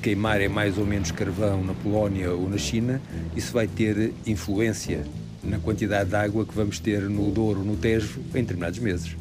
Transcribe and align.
queimar 0.00 0.40
é 0.40 0.48
mais 0.48 0.78
ou 0.78 0.84
menos 0.84 1.10
carvão 1.10 1.64
na 1.64 1.74
Polónia 1.74 2.32
ou 2.32 2.48
na 2.48 2.58
China, 2.58 3.00
isso 3.36 3.52
vai 3.52 3.66
ter 3.66 4.12
influência 4.26 5.04
na 5.42 5.58
quantidade 5.58 6.10
de 6.10 6.16
água 6.16 6.44
que 6.44 6.54
vamos 6.54 6.78
ter 6.78 7.02
no 7.02 7.30
Douro, 7.30 7.64
no 7.64 7.76
Tejo, 7.76 8.20
em 8.34 8.42
determinados 8.42 8.78
meses. 8.78 9.16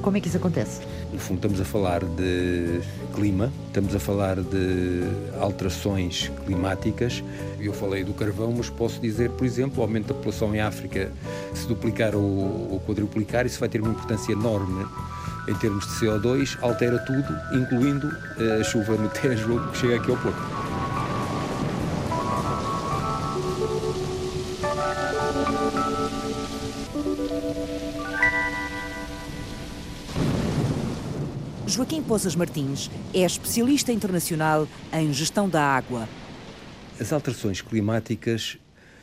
Como 0.00 0.16
é 0.16 0.20
que 0.20 0.26
isso 0.26 0.36
acontece? 0.36 0.80
No 1.12 1.18
fundo, 1.18 1.36
estamos 1.36 1.60
a 1.60 1.64
falar 1.64 2.04
de 2.04 2.80
clima, 3.14 3.52
estamos 3.68 3.94
a 3.94 4.00
falar 4.00 4.36
de 4.36 5.02
alterações 5.38 6.30
climáticas. 6.44 7.22
Eu 7.60 7.72
falei 7.72 8.02
do 8.02 8.12
carvão, 8.12 8.52
mas 8.56 8.68
posso 8.68 9.00
dizer, 9.00 9.30
por 9.30 9.44
exemplo, 9.44 9.78
o 9.78 9.82
aumento 9.82 10.08
da 10.08 10.14
população 10.14 10.52
em 10.54 10.60
África, 10.60 11.12
se 11.54 11.68
duplicar 11.68 12.16
ou 12.16 12.82
quadruplicar, 12.84 13.46
isso 13.46 13.60
vai 13.60 13.68
ter 13.68 13.80
uma 13.80 13.92
importância 13.92 14.32
enorme 14.32 14.84
em 15.48 15.54
termos 15.54 15.86
de 15.86 15.92
CO2, 15.92 16.56
altera 16.62 16.98
tudo, 17.00 17.34
incluindo 17.52 18.10
eh, 18.38 18.60
a 18.60 18.64
chuva 18.64 18.96
no 18.96 19.08
Tejo 19.08 19.60
que 19.70 19.78
chega 19.78 19.96
aqui 19.96 20.10
ao 20.10 20.16
Porto. 20.16 20.61
Poças 32.12 32.36
Martins 32.36 32.90
é 33.14 33.20
especialista 33.20 33.90
internacional 33.90 34.68
em 34.92 35.10
gestão 35.14 35.48
da 35.48 35.62
água. 35.62 36.06
As 37.00 37.10
alterações 37.10 37.62
climáticas, 37.62 38.58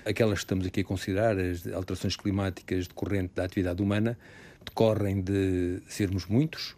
aquelas 0.05 0.38
que 0.38 0.45
estamos 0.45 0.67
aqui 0.67 0.81
a 0.81 0.83
considerar, 0.83 1.35
as 1.39 1.66
alterações 1.66 2.16
climáticas 2.16 2.88
decorrentes 2.88 3.33
da 3.33 3.45
atividade 3.45 3.81
humana, 3.81 4.16
decorrem 4.63 5.21
de 5.21 5.81
sermos 5.88 6.27
muitos, 6.27 6.75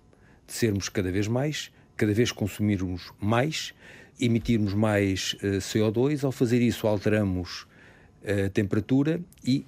de 0.47 0.53
sermos 0.53 0.87
cada 0.87 1.11
vez 1.11 1.27
mais, 1.27 1.69
cada 1.97 2.13
vez 2.13 2.31
consumirmos 2.31 3.11
mais, 3.19 3.73
emitirmos 4.17 4.73
mais 4.73 5.35
eh, 5.43 5.57
CO2. 5.57 6.23
Ao 6.23 6.31
fazer 6.31 6.61
isso, 6.61 6.87
alteramos 6.87 7.67
a 8.23 8.49
temperatura 8.49 9.19
e 9.43 9.65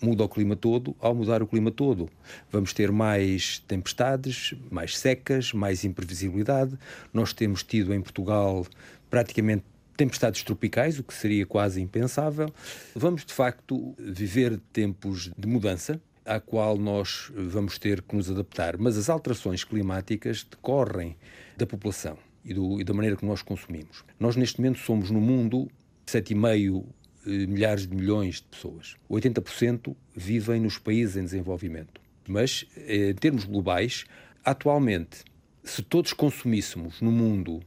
muda 0.00 0.24
o 0.24 0.28
clima 0.28 0.56
todo. 0.56 0.96
Ao 1.00 1.14
mudar 1.14 1.42
o 1.42 1.46
clima 1.46 1.70
todo, 1.70 2.08
vamos 2.50 2.72
ter 2.72 2.90
mais 2.90 3.58
tempestades, 3.60 4.54
mais 4.70 4.98
secas, 4.98 5.52
mais 5.52 5.84
imprevisibilidade. 5.84 6.78
Nós 7.12 7.32
temos 7.32 7.62
tido 7.62 7.92
em 7.94 8.00
Portugal 8.00 8.66
praticamente 9.08 9.64
tempestades 9.96 10.42
tropicais, 10.42 10.98
o 10.98 11.04
que 11.04 11.12
seria 11.12 11.44
quase 11.44 11.80
impensável. 11.80 12.50
Vamos, 12.94 13.24
de 13.24 13.34
facto, 13.34 13.94
viver 13.98 14.58
tempos 14.72 15.30
de 15.36 15.46
mudança 15.46 16.00
à 16.24 16.40
qual 16.40 16.78
nós 16.78 17.30
vamos 17.34 17.78
ter 17.78 18.00
que 18.00 18.16
nos 18.16 18.30
adaptar. 18.30 18.78
Mas 18.78 18.96
as 18.96 19.10
alterações 19.10 19.64
climáticas 19.64 20.42
decorrem 20.42 21.16
da 21.56 21.66
população 21.66 22.16
e, 22.44 22.54
do, 22.54 22.80
e 22.80 22.84
da 22.84 22.94
maneira 22.94 23.16
que 23.16 23.26
nós 23.26 23.42
consumimos. 23.42 24.04
Nós, 24.18 24.36
neste 24.36 24.60
momento, 24.60 24.78
somos 24.78 25.10
no 25.10 25.20
mundo 25.20 25.68
7,5 26.06 26.82
eh, 26.82 26.99
milhares 27.26 27.86
de 27.86 27.94
milhões 27.94 28.36
de 28.36 28.44
pessoas. 28.44 28.96
80% 29.10 29.94
vivem 30.14 30.60
nos 30.60 30.78
países 30.78 31.16
em 31.16 31.24
desenvolvimento. 31.24 32.00
Mas, 32.28 32.64
eh, 32.76 33.10
em 33.10 33.14
termos 33.14 33.44
globais, 33.44 34.04
atualmente, 34.44 35.24
se 35.62 35.82
todos 35.82 36.12
consumíssemos 36.12 37.00
no 37.00 37.10
mundo 37.10 37.60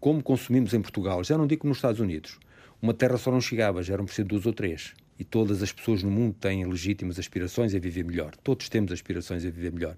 como 0.00 0.22
consumimos 0.22 0.74
em 0.74 0.82
Portugal, 0.82 1.24
já 1.24 1.36
não 1.38 1.46
digo 1.46 1.66
nos 1.66 1.78
Estados 1.78 2.00
Unidos, 2.00 2.38
uma 2.80 2.92
terra 2.92 3.16
só 3.16 3.30
não 3.30 3.40
chegava, 3.40 3.82
já 3.82 3.94
eram 3.94 4.04
por 4.04 4.12
ser 4.12 4.24
duas 4.24 4.44
ou 4.44 4.52
três 4.52 4.94
e 5.18 5.24
todas 5.24 5.62
as 5.62 5.72
pessoas 5.72 6.02
no 6.02 6.10
mundo 6.10 6.34
têm 6.34 6.66
legítimas 6.66 7.18
aspirações 7.18 7.74
a 7.74 7.78
viver 7.78 8.04
melhor. 8.04 8.34
Todos 8.36 8.68
temos 8.68 8.92
aspirações 8.92 9.44
a 9.44 9.50
viver 9.50 9.72
melhor. 9.72 9.96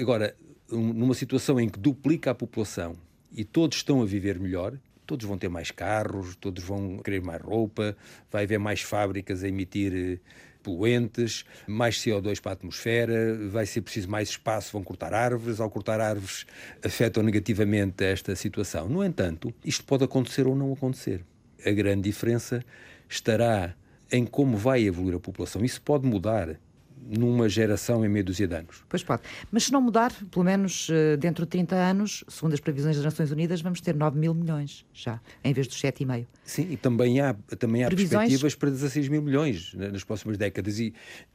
Agora, 0.00 0.36
numa 0.70 1.14
situação 1.14 1.60
em 1.60 1.68
que 1.68 1.78
duplica 1.78 2.30
a 2.30 2.34
população 2.34 2.96
e 3.32 3.44
todos 3.44 3.78
estão 3.78 4.00
a 4.00 4.06
viver 4.06 4.38
melhor, 4.38 4.78
todos 5.06 5.26
vão 5.26 5.38
ter 5.38 5.48
mais 5.48 5.70
carros, 5.70 6.36
todos 6.36 6.62
vão 6.62 6.98
querer 6.98 7.20
mais 7.22 7.40
roupa, 7.42 7.96
vai 8.30 8.44
haver 8.44 8.58
mais 8.58 8.80
fábricas 8.80 9.44
a 9.44 9.48
emitir 9.48 9.92
eh, 9.94 10.18
poluentes, 10.62 11.44
mais 11.66 11.96
CO2 11.96 12.40
para 12.40 12.52
a 12.52 12.54
atmosfera, 12.54 13.38
vai 13.50 13.66
ser 13.66 13.82
preciso 13.82 14.08
mais 14.08 14.30
espaço, 14.30 14.72
vão 14.72 14.82
cortar 14.82 15.12
árvores, 15.12 15.60
ao 15.60 15.70
cortar 15.70 16.00
árvores 16.00 16.46
afetam 16.82 17.22
negativamente 17.22 18.02
esta 18.02 18.34
situação. 18.34 18.88
No 18.88 19.04
entanto, 19.04 19.54
isto 19.64 19.84
pode 19.84 20.04
acontecer 20.04 20.46
ou 20.46 20.56
não 20.56 20.72
acontecer. 20.72 21.24
A 21.64 21.70
grande 21.70 22.02
diferença 22.02 22.64
estará 23.08 23.74
em 24.10 24.24
como 24.24 24.56
vai 24.56 24.82
evoluir 24.82 25.16
a 25.16 25.20
população. 25.20 25.64
Isso 25.64 25.80
pode 25.82 26.06
mudar 26.06 26.58
numa 27.06 27.48
geração 27.48 28.04
em 28.04 28.08
meia 28.08 28.24
dúzia 28.24 28.46
de 28.46 28.54
anos. 28.54 28.82
Pois 28.88 29.02
pode. 29.02 29.22
Mas 29.50 29.64
se 29.64 29.72
não 29.72 29.80
mudar, 29.80 30.12
pelo 30.30 30.44
menos 30.44 30.88
eh, 30.90 31.16
dentro 31.16 31.44
de 31.44 31.50
30 31.50 31.76
anos, 31.76 32.24
segundo 32.28 32.54
as 32.54 32.60
previsões 32.60 32.96
das 32.96 33.04
Nações 33.04 33.30
Unidas, 33.30 33.60
vamos 33.60 33.80
ter 33.80 33.94
9 33.94 34.18
mil 34.18 34.34
milhões 34.34 34.84
já, 34.92 35.20
em 35.42 35.52
vez 35.52 35.66
dos 35.66 35.80
7,5. 35.80 36.26
Sim, 36.44 36.68
e 36.70 36.76
também 36.76 37.20
há, 37.20 37.34
também 37.58 37.84
há 37.84 37.88
previsões... 37.88 38.10
perspectivas 38.10 38.54
para 38.54 38.70
16 38.70 39.08
mil 39.08 39.22
milhões 39.22 39.74
nas 39.74 40.04
próximas 40.04 40.36
décadas. 40.36 40.78
E 40.78 40.94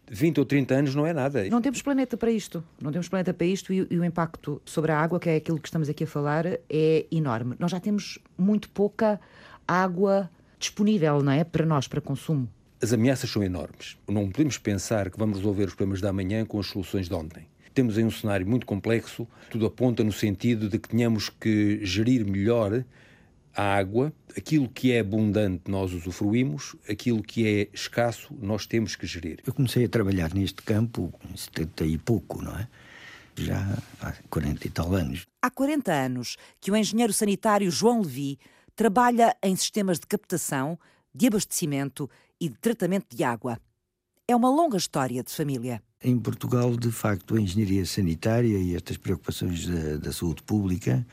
20 0.10 0.40
ou 0.40 0.46
30 0.46 0.74
anos 0.74 0.96
não 0.96 1.06
é 1.06 1.14
nada. 1.14 1.48
Não 1.50 1.62
temos 1.62 1.82
planeta 1.82 2.18
para 2.18 2.32
isto. 2.32 2.64
Não 2.82 2.92
temos 2.92 3.08
planeta 3.08 3.34
para 3.34 3.48
isto 3.48 3.72
e, 3.72 3.88
e 3.90 4.00
o 4.00 4.04
impacto 4.04 4.62
sobre 4.66 4.92
a 4.92 4.98
água, 4.98 5.20
que 5.20 5.30
é 5.30 5.36
aquilo 5.36 5.60
que 5.60 5.68
estamos 5.68 5.90
aqui 5.90 6.04
a 6.04 6.08
falar, 6.08 6.46
é 6.48 7.06
enorme. 7.12 7.56
Nós 7.60 7.72
já 7.72 7.80
temos 7.80 8.20
muito 8.38 8.70
pouca 8.70 9.20
água 9.68 10.30
disponível, 10.58 11.22
não 11.22 11.32
é? 11.32 11.44
Para 11.44 11.66
nós, 11.66 11.88
para 11.88 12.02
consumo 12.02 12.50
as 12.82 12.94
ameaças 12.94 13.30
são 13.30 13.44
enormes. 13.44 13.98
Não 14.08 14.30
podemos 14.30 14.58
pensar 14.58 15.10
que 15.10 15.18
vamos 15.18 15.38
resolver 15.38 15.66
os 15.66 15.76
problemas 15.76 16.02
da 16.02 16.14
manhã 16.14 16.46
com 16.46 16.60
as 16.60 16.68
soluções 16.68 17.08
de 17.08 17.14
ontem. 17.14 17.46
Temos 17.74 17.98
aí 17.98 18.04
um 18.04 18.12
cenário 18.12 18.48
muito 18.48 18.66
complexo, 18.66 19.28
tudo 19.50 19.66
aponta 19.66 20.04
no 20.04 20.12
sentido 20.12 20.68
de 20.70 20.80
que 20.80 20.90
tenhamos 20.90 21.30
que 21.30 21.80
gerir 21.86 22.26
melhor 22.26 22.84
a 23.56 23.76
água, 23.78 24.14
aquilo 24.36 24.70
que 24.70 24.92
é 24.92 25.00
abundante 25.00 25.70
nós 25.70 25.94
usufruímos, 25.94 26.76
aquilo 26.88 27.22
que 27.22 27.48
é 27.48 27.70
escasso 27.74 28.34
nós 28.42 28.66
temos 28.66 28.96
que 28.96 29.06
gerir. 29.06 29.40
Eu 29.46 29.54
comecei 29.54 29.86
a 29.86 29.90
trabalhar 29.90 30.34
neste 30.34 30.62
campo 30.62 31.14
em 31.30 31.36
70 31.36 31.86
e 31.86 31.98
pouco, 31.98 32.42
não 32.42 32.58
é? 32.58 32.68
Já 33.36 33.78
há 34.02 34.14
40 34.30 34.68
e 34.68 34.70
tal 34.70 34.94
anos. 34.94 35.26
Há 35.42 35.50
40 35.50 35.92
anos 35.92 36.38
que 36.60 36.72
o 36.72 36.76
engenheiro 36.76 37.14
sanitário 37.14 37.72
João 37.72 38.02
Levi 38.02 38.38
trabalha 38.76 39.36
em 39.44 39.56
sistemas 39.56 40.00
de 40.00 40.08
captação, 40.08 40.78
de 41.14 41.28
abastecimento 41.28 42.10
e 42.40 42.50
de 42.50 42.56
tratamento 42.56 43.16
de 43.16 43.24
água. 43.24 43.60
É 44.28 44.36
uma 44.36 44.50
longa 44.50 44.78
história 44.78 45.24
de 45.24 45.32
família. 45.32 45.82
Em 46.04 46.18
Portugal, 46.18 46.76
de 46.78 46.92
facto, 46.92 47.36
a 47.36 47.42
engenharia 47.42 47.86
sanitária 47.86 48.58
e 48.58 48.76
estas 48.76 48.98
preocupações 48.98 49.68
da, 49.68 49.98
da 49.98 50.14
saúde 50.14 50.44
pública 50.44 51.06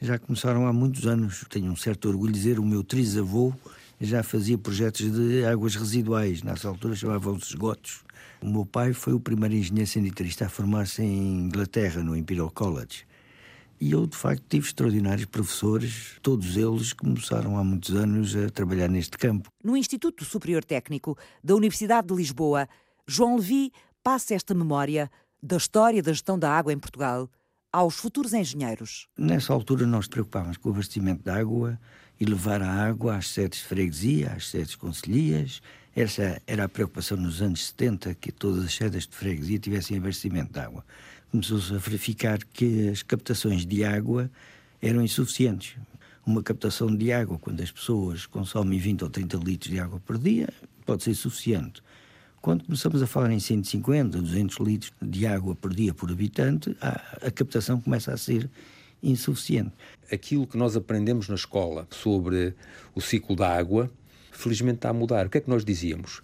já 0.00 0.18
começaram 0.18 0.66
há 0.66 0.72
muitos 0.72 1.06
anos. 1.06 1.44
Tenho 1.48 1.70
um 1.70 1.76
certo 1.76 2.08
orgulho 2.08 2.32
de 2.32 2.38
dizer 2.38 2.58
o 2.58 2.64
meu 2.64 2.82
trisavô 2.82 3.52
já 4.02 4.22
fazia 4.22 4.58
projetos 4.58 5.12
de 5.12 5.44
águas 5.44 5.76
residuais. 5.76 6.42
Nessa 6.42 6.68
altura 6.68 6.94
chamavam-se 6.94 7.50
esgotos. 7.50 8.02
O 8.40 8.46
meu 8.46 8.66
pai 8.66 8.92
foi 8.92 9.12
o 9.12 9.20
primeiro 9.20 9.54
engenheiro 9.54 9.88
sanitarista 9.88 10.46
a 10.46 10.48
formar-se 10.48 11.02
em 11.02 11.44
Inglaterra, 11.44 12.02
no 12.02 12.16
Imperial 12.16 12.50
College. 12.50 13.04
E 13.82 13.90
eu, 13.90 14.06
de 14.06 14.16
facto, 14.16 14.44
tive 14.48 14.64
extraordinários 14.64 15.26
professores, 15.26 16.16
todos 16.22 16.56
eles 16.56 16.92
começaram 16.92 17.58
há 17.58 17.64
muitos 17.64 17.92
anos 17.96 18.36
a 18.36 18.48
trabalhar 18.48 18.86
neste 18.86 19.18
campo. 19.18 19.50
No 19.60 19.76
Instituto 19.76 20.24
Superior 20.24 20.64
Técnico 20.64 21.18
da 21.42 21.56
Universidade 21.56 22.06
de 22.06 22.14
Lisboa, 22.14 22.68
João 23.08 23.34
Levi 23.34 23.72
passa 24.00 24.36
esta 24.36 24.54
memória 24.54 25.10
da 25.42 25.56
história 25.56 26.00
da 26.00 26.12
gestão 26.12 26.38
da 26.38 26.56
água 26.56 26.72
em 26.72 26.78
Portugal 26.78 27.28
aos 27.72 27.96
futuros 27.96 28.32
engenheiros. 28.32 29.08
Nessa 29.18 29.52
altura 29.52 29.84
nós 29.84 30.06
preocupávamos 30.06 30.58
com 30.58 30.68
o 30.68 30.72
abastecimento 30.72 31.24
de 31.24 31.30
água 31.30 31.76
e 32.20 32.24
levar 32.24 32.62
a 32.62 32.70
água 32.70 33.16
às 33.16 33.30
sedes 33.30 33.58
de 33.58 33.64
freguesia, 33.64 34.34
às 34.36 34.48
sedes 34.48 34.76
conselhias. 34.76 35.60
Essa 35.92 36.40
era 36.46 36.66
a 36.66 36.68
preocupação 36.68 37.16
nos 37.16 37.42
anos 37.42 37.66
70, 37.66 38.14
que 38.14 38.30
todas 38.30 38.64
as 38.64 38.72
sedes 38.76 39.08
de 39.08 39.16
freguesia 39.16 39.58
tivessem 39.58 39.98
abastecimento 39.98 40.52
de 40.52 40.60
água 40.60 40.84
começou-se 41.32 41.74
a 41.74 41.78
verificar 41.78 42.38
que 42.52 42.90
as 42.90 43.02
captações 43.02 43.64
de 43.64 43.82
água 43.82 44.30
eram 44.82 45.02
insuficientes. 45.02 45.76
Uma 46.26 46.42
captação 46.42 46.94
de 46.94 47.10
água, 47.10 47.38
quando 47.38 47.62
as 47.62 47.72
pessoas 47.72 48.26
consomem 48.26 48.78
20 48.78 49.04
ou 49.04 49.10
30 49.10 49.38
litros 49.38 49.70
de 49.72 49.80
água 49.80 49.98
por 49.98 50.18
dia, 50.18 50.50
pode 50.84 51.02
ser 51.02 51.14
suficiente. 51.14 51.82
Quando 52.42 52.64
começamos 52.64 53.02
a 53.02 53.06
falar 53.06 53.32
em 53.32 53.40
150, 53.40 54.20
200 54.20 54.56
litros 54.58 54.92
de 55.00 55.26
água 55.26 55.54
por 55.54 55.74
dia 55.74 55.94
por 55.94 56.10
habitante, 56.10 56.76
a, 56.82 57.26
a 57.26 57.30
captação 57.30 57.80
começa 57.80 58.12
a 58.12 58.16
ser 58.18 58.50
insuficiente. 59.02 59.72
Aquilo 60.12 60.46
que 60.46 60.58
nós 60.58 60.76
aprendemos 60.76 61.28
na 61.28 61.34
escola 61.34 61.88
sobre 61.90 62.54
o 62.94 63.00
ciclo 63.00 63.34
da 63.34 63.48
água, 63.48 63.90
felizmente 64.30 64.76
está 64.76 64.90
a 64.90 64.92
mudar. 64.92 65.26
O 65.26 65.30
que 65.30 65.38
é 65.38 65.40
que 65.40 65.48
nós 65.48 65.64
dizíamos? 65.64 66.20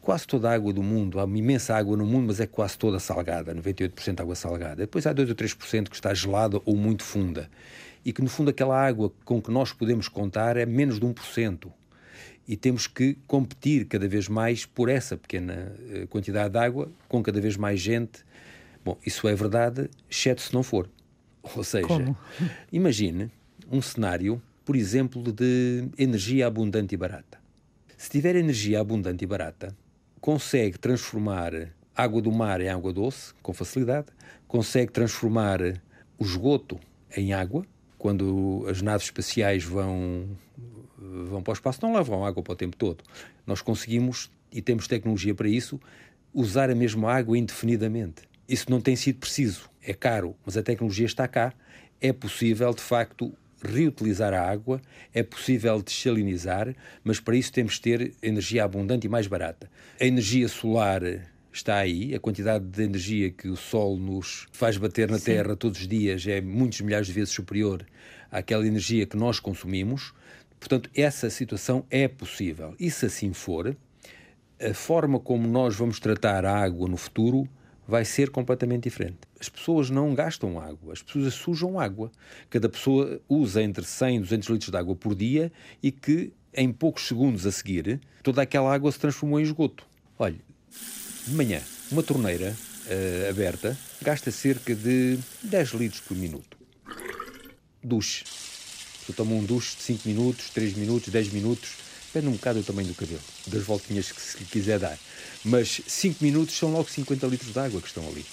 Quase 0.00 0.26
toda 0.26 0.50
a 0.50 0.54
água 0.54 0.72
do 0.72 0.82
mundo, 0.82 1.20
há 1.20 1.24
uma 1.24 1.38
imensa 1.38 1.74
água 1.74 1.96
no 1.96 2.06
mundo, 2.06 2.28
mas 2.28 2.40
é 2.40 2.46
quase 2.46 2.78
toda 2.78 2.98
salgada, 2.98 3.54
98% 3.54 4.20
água 4.20 4.34
salgada. 4.34 4.76
Depois 4.76 5.06
há 5.06 5.12
2 5.12 5.28
ou 5.28 5.34
3% 5.34 5.88
que 5.88 5.94
está 5.94 6.12
gelada 6.14 6.60
ou 6.64 6.76
muito 6.76 7.04
funda. 7.04 7.50
E 8.04 8.12
que, 8.12 8.22
no 8.22 8.28
fundo, 8.28 8.50
aquela 8.50 8.80
água 8.80 9.12
com 9.24 9.42
que 9.42 9.50
nós 9.50 9.72
podemos 9.72 10.08
contar 10.08 10.56
é 10.56 10.64
menos 10.64 10.98
de 10.98 11.06
1%. 11.06 11.70
E 12.48 12.56
temos 12.56 12.86
que 12.86 13.16
competir 13.26 13.84
cada 13.86 14.08
vez 14.08 14.26
mais 14.26 14.64
por 14.64 14.88
essa 14.88 15.16
pequena 15.16 15.76
eh, 15.90 16.06
quantidade 16.06 16.50
de 16.50 16.58
água, 16.58 16.90
com 17.08 17.22
cada 17.22 17.40
vez 17.40 17.56
mais 17.56 17.78
gente. 17.78 18.24
Bom, 18.84 18.98
isso 19.06 19.28
é 19.28 19.34
verdade, 19.34 19.90
exceto 20.10 20.40
se 20.40 20.52
não 20.54 20.62
for. 20.62 20.88
Ou 21.54 21.62
seja, 21.62 21.86
Como? 21.86 22.16
imagine 22.72 23.30
um 23.70 23.80
cenário, 23.80 24.42
por 24.64 24.74
exemplo, 24.74 25.22
de 25.30 25.84
energia 25.96 26.46
abundante 26.46 26.94
e 26.94 26.98
barata. 26.98 27.38
Se 27.96 28.08
tiver 28.10 28.34
energia 28.34 28.80
abundante 28.80 29.22
e 29.22 29.26
barata, 29.26 29.76
consegue 30.20 30.78
transformar 30.78 31.52
água 31.96 32.20
do 32.20 32.30
mar 32.30 32.60
em 32.60 32.68
água 32.68 32.92
doce 32.92 33.32
com 33.42 33.52
facilidade, 33.52 34.08
consegue 34.46 34.92
transformar 34.92 35.60
o 36.18 36.24
esgoto 36.24 36.78
em 37.16 37.32
água. 37.32 37.64
Quando 37.98 38.64
as 38.68 38.80
naves 38.80 39.06
espaciais 39.06 39.62
vão, 39.62 40.28
vão 40.96 41.42
para 41.42 41.50
o 41.50 41.54
espaço, 41.54 41.80
não 41.82 41.94
levam 41.94 42.24
água 42.24 42.42
para 42.42 42.52
o 42.52 42.56
tempo 42.56 42.76
todo. 42.76 43.04
Nós 43.46 43.60
conseguimos, 43.60 44.30
e 44.50 44.62
temos 44.62 44.88
tecnologia 44.88 45.34
para 45.34 45.48
isso, 45.48 45.78
usar 46.32 46.70
a 46.70 46.74
mesma 46.74 47.12
água 47.12 47.36
indefinidamente. 47.36 48.22
Isso 48.48 48.70
não 48.70 48.80
tem 48.80 48.96
sido 48.96 49.18
preciso, 49.18 49.70
é 49.82 49.92
caro, 49.92 50.34
mas 50.44 50.56
a 50.56 50.62
tecnologia 50.62 51.06
está 51.06 51.28
cá. 51.28 51.52
É 52.00 52.12
possível, 52.12 52.72
de 52.72 52.80
facto, 52.80 53.32
reutilizar 53.62 54.32
a 54.32 54.40
água, 54.40 54.80
é 55.12 55.22
possível 55.22 55.82
desalinizar, 55.82 56.74
mas 57.04 57.20
para 57.20 57.36
isso 57.36 57.52
temos 57.52 57.74
de 57.74 57.80
ter 57.80 58.14
energia 58.22 58.64
abundante 58.64 59.06
e 59.06 59.10
mais 59.10 59.26
barata. 59.26 59.70
A 60.00 60.04
energia 60.04 60.48
solar 60.48 61.02
está 61.52 61.76
aí, 61.76 62.14
a 62.14 62.20
quantidade 62.20 62.64
de 62.64 62.82
energia 62.82 63.30
que 63.30 63.48
o 63.48 63.56
Sol 63.56 63.96
nos 63.96 64.46
faz 64.52 64.76
bater 64.76 65.10
na 65.10 65.18
Sim. 65.18 65.24
Terra 65.26 65.56
todos 65.56 65.80
os 65.80 65.88
dias 65.88 66.26
é 66.26 66.40
muitos 66.40 66.80
milhares 66.80 67.06
de 67.06 67.12
vezes 67.12 67.30
superior 67.30 67.84
àquela 68.30 68.66
energia 68.66 69.06
que 69.06 69.16
nós 69.16 69.40
consumimos. 69.40 70.12
Portanto, 70.58 70.90
essa 70.94 71.28
situação 71.30 71.84
é 71.90 72.06
possível. 72.06 72.74
E 72.78 72.90
se 72.90 73.06
assim 73.06 73.32
for, 73.32 73.76
a 74.60 74.74
forma 74.74 75.18
como 75.18 75.48
nós 75.48 75.74
vamos 75.74 75.98
tratar 75.98 76.44
a 76.44 76.54
água 76.54 76.88
no 76.88 76.96
futuro 76.96 77.48
vai 77.90 78.04
ser 78.04 78.30
completamente 78.30 78.84
diferente. 78.84 79.18
As 79.38 79.48
pessoas 79.48 79.90
não 79.90 80.14
gastam 80.14 80.60
água, 80.60 80.92
as 80.92 81.02
pessoas 81.02 81.34
sujam 81.34 81.78
água. 81.78 82.10
Cada 82.48 82.68
pessoa 82.68 83.20
usa 83.28 83.60
entre 83.60 83.84
100 83.84 84.16
e 84.16 84.20
200 84.20 84.48
litros 84.48 84.70
de 84.70 84.76
água 84.76 84.94
por 84.94 85.14
dia 85.14 85.52
e 85.82 85.90
que, 85.90 86.32
em 86.54 86.72
poucos 86.72 87.08
segundos 87.08 87.44
a 87.44 87.50
seguir, 87.50 88.00
toda 88.22 88.40
aquela 88.40 88.72
água 88.72 88.90
se 88.92 88.98
transformou 89.00 89.40
em 89.40 89.42
esgoto. 89.42 89.84
Olha, 90.16 90.38
de 91.26 91.34
manhã, 91.34 91.60
uma 91.90 92.02
torneira 92.02 92.56
uh, 92.86 93.28
aberta 93.28 93.76
gasta 94.00 94.30
cerca 94.30 94.74
de 94.74 95.18
10 95.42 95.70
litros 95.70 96.00
por 96.00 96.16
minuto. 96.16 96.56
Duche. 97.82 98.24
Se 99.04 99.12
toma 99.12 99.34
um 99.34 99.44
duche 99.44 99.76
de 99.76 99.82
5 99.82 100.08
minutos, 100.08 100.50
3 100.50 100.74
minutos, 100.74 101.08
10 101.08 101.32
minutos, 101.32 101.76
depende 102.12 102.28
um 102.28 102.36
bocado 102.36 102.60
do 102.60 102.64
tamanho 102.64 102.88
do 102.88 102.94
cabelo, 102.94 103.20
das 103.46 103.62
voltinhas 103.62 104.10
que 104.10 104.20
se 104.20 104.38
lhe 104.38 104.44
quiser 104.44 104.78
dar. 104.78 104.98
Mas 105.44 105.80
5 105.86 106.22
minutos 106.22 106.56
são 106.56 106.72
logo 106.72 106.90
50 106.90 107.26
litros 107.28 107.52
de 107.52 107.58
água 107.58 107.80
que 107.80 107.86
estão 107.86 108.06
ali. 108.06 108.24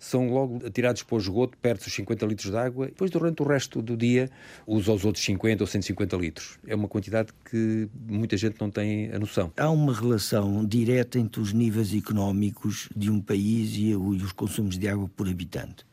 São 0.00 0.28
logo 0.28 0.66
atirados 0.66 1.02
para 1.02 1.14
o 1.14 1.18
esgoto, 1.18 1.56
perto 1.56 1.84
dos 1.84 1.94
50 1.94 2.26
litros 2.26 2.50
de 2.50 2.56
água, 2.56 2.86
e 2.86 2.88
depois 2.88 3.10
durante 3.10 3.40
o 3.40 3.46
resto 3.46 3.80
do 3.80 3.96
dia 3.96 4.28
usa 4.66 4.92
os 4.92 5.04
outros 5.04 5.24
50 5.24 5.62
ou 5.62 5.66
150 5.66 6.16
litros. 6.16 6.58
É 6.66 6.74
uma 6.74 6.88
quantidade 6.88 7.32
que 7.48 7.88
muita 8.06 8.36
gente 8.36 8.60
não 8.60 8.70
tem 8.70 9.10
a 9.12 9.18
noção. 9.18 9.50
Há 9.56 9.70
uma 9.70 9.94
relação 9.94 10.64
direta 10.64 11.18
entre 11.18 11.40
os 11.40 11.52
níveis 11.54 11.94
económicos 11.94 12.88
de 12.94 13.10
um 13.10 13.20
país 13.20 13.70
e 13.76 13.94
os 13.94 14.32
consumos 14.32 14.76
de 14.76 14.88
água 14.88 15.08
por 15.16 15.26
habitante 15.26 15.86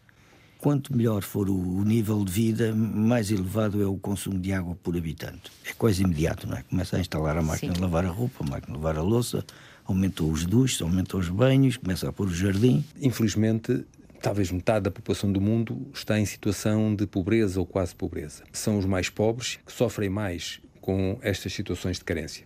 quanto 0.61 0.95
melhor 0.95 1.23
for 1.23 1.49
o 1.49 1.83
nível 1.83 2.23
de 2.23 2.31
vida, 2.31 2.73
mais 2.75 3.31
elevado 3.31 3.81
é 3.81 3.85
o 3.87 3.97
consumo 3.97 4.39
de 4.39 4.53
água 4.53 4.75
por 4.75 4.95
habitante. 4.95 5.51
É 5.65 5.73
quase 5.73 6.03
imediato, 6.03 6.47
não 6.47 6.55
é? 6.55 6.61
Começa 6.61 6.97
a 6.97 6.99
instalar 6.99 7.35
a 7.35 7.41
máquina 7.41 7.73
Sim. 7.73 7.79
de 7.79 7.81
lavar 7.81 8.05
a 8.05 8.09
roupa, 8.09 8.45
a 8.45 8.47
máquina 8.47 8.77
de 8.77 8.83
lavar 8.83 8.95
a 8.95 9.01
louça, 9.01 9.43
aumentou 9.83 10.31
os 10.31 10.45
duches, 10.45 10.79
aumentou 10.79 11.19
os 11.19 11.29
banhos, 11.29 11.77
começa 11.77 12.07
a 12.07 12.13
pôr 12.13 12.27
o 12.27 12.33
jardim. 12.33 12.85
Infelizmente, 13.01 13.83
talvez 14.21 14.51
metade 14.51 14.83
da 14.83 14.91
população 14.91 15.31
do 15.31 15.41
mundo 15.41 15.89
está 15.95 16.19
em 16.19 16.25
situação 16.27 16.93
de 16.93 17.07
pobreza 17.07 17.59
ou 17.59 17.65
quase 17.65 17.95
pobreza. 17.95 18.43
São 18.53 18.77
os 18.77 18.85
mais 18.85 19.09
pobres 19.09 19.57
que 19.65 19.73
sofrem 19.73 20.11
mais 20.11 20.61
com 20.79 21.17
estas 21.23 21.53
situações 21.53 21.97
de 21.97 22.05
carência. 22.05 22.45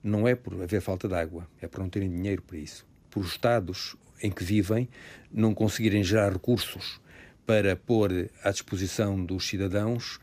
Não 0.00 0.28
é 0.28 0.36
por 0.36 0.54
haver 0.62 0.80
falta 0.80 1.08
de 1.08 1.14
água, 1.14 1.44
é 1.60 1.66
por 1.66 1.80
não 1.80 1.90
terem 1.90 2.08
dinheiro 2.08 2.40
para 2.40 2.56
isso. 2.56 2.86
Por 3.10 3.24
os 3.24 3.32
estados 3.32 3.96
em 4.22 4.30
que 4.30 4.44
vivem 4.44 4.88
não 5.32 5.52
conseguirem 5.52 6.04
gerar 6.04 6.32
recursos 6.32 7.00
para 7.48 7.74
pôr 7.74 8.28
à 8.44 8.50
disposição 8.50 9.24
dos 9.24 9.48
cidadãos 9.48 10.20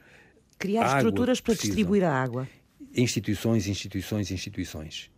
criar 0.59 0.97
estruturas 0.97 1.41
para 1.41 1.55
distribuir 1.55 2.03
a 2.03 2.13
água. 2.13 2.47
Instituições, 2.95 3.67
instituições, 3.67 4.29
instituições 4.29 5.09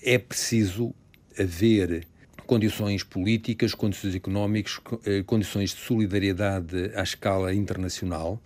é 0.00 0.16
preciso 0.16 0.94
haver 1.36 2.06
condições 2.46 3.02
políticas, 3.02 3.74
condições 3.74 4.14
económicas, 4.14 4.78
eh, 5.04 5.24
condições 5.24 5.70
de 5.70 5.80
solidariedade 5.80 6.92
à 6.94 7.02
escala 7.02 7.52
internacional 7.52 8.40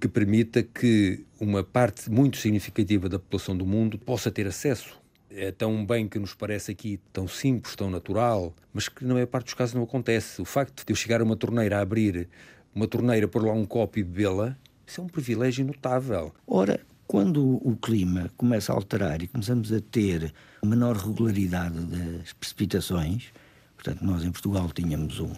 que 0.00 0.06
permita 0.06 0.62
que 0.62 1.24
uma 1.40 1.64
parte 1.64 2.08
muito 2.08 2.36
significativa 2.36 3.08
da 3.08 3.18
população 3.18 3.56
do 3.56 3.66
mundo 3.66 3.98
possa 3.98 4.30
ter 4.30 4.46
acesso. 4.46 5.01
É 5.34 5.50
tão 5.50 5.84
bem 5.84 6.06
que 6.06 6.18
nos 6.18 6.34
parece 6.34 6.72
aqui 6.72 7.00
tão 7.12 7.26
simples, 7.26 7.74
tão 7.74 7.90
natural, 7.90 8.54
mas 8.72 8.88
que 8.88 9.04
na 9.04 9.14
maior 9.14 9.26
parte 9.26 9.46
dos 9.46 9.54
casos 9.54 9.74
não 9.74 9.82
acontece. 9.82 10.42
O 10.42 10.44
facto 10.44 10.84
de 10.84 10.92
eu 10.92 10.96
chegar 10.96 11.20
a 11.20 11.24
uma 11.24 11.36
torneira 11.36 11.78
a 11.78 11.80
abrir 11.80 12.28
uma 12.74 12.86
torneira, 12.86 13.28
pôr 13.28 13.44
lá 13.44 13.52
um 13.52 13.64
copo 13.64 13.98
e 13.98 14.02
bebê-la, 14.02 14.56
isso 14.86 15.00
é 15.00 15.04
um 15.04 15.08
privilégio 15.08 15.64
notável. 15.64 16.32
Ora, 16.46 16.80
quando 17.06 17.60
o 17.66 17.76
clima 17.76 18.30
começa 18.36 18.72
a 18.72 18.76
alterar 18.76 19.22
e 19.22 19.28
começamos 19.28 19.72
a 19.72 19.80
ter 19.80 20.32
menor 20.64 20.96
regularidade 20.96 21.78
das 21.80 22.32
precipitações, 22.32 23.26
portanto, 23.74 24.04
nós 24.04 24.24
em 24.24 24.30
Portugal 24.30 24.70
tínhamos 24.74 25.20
um, 25.20 25.32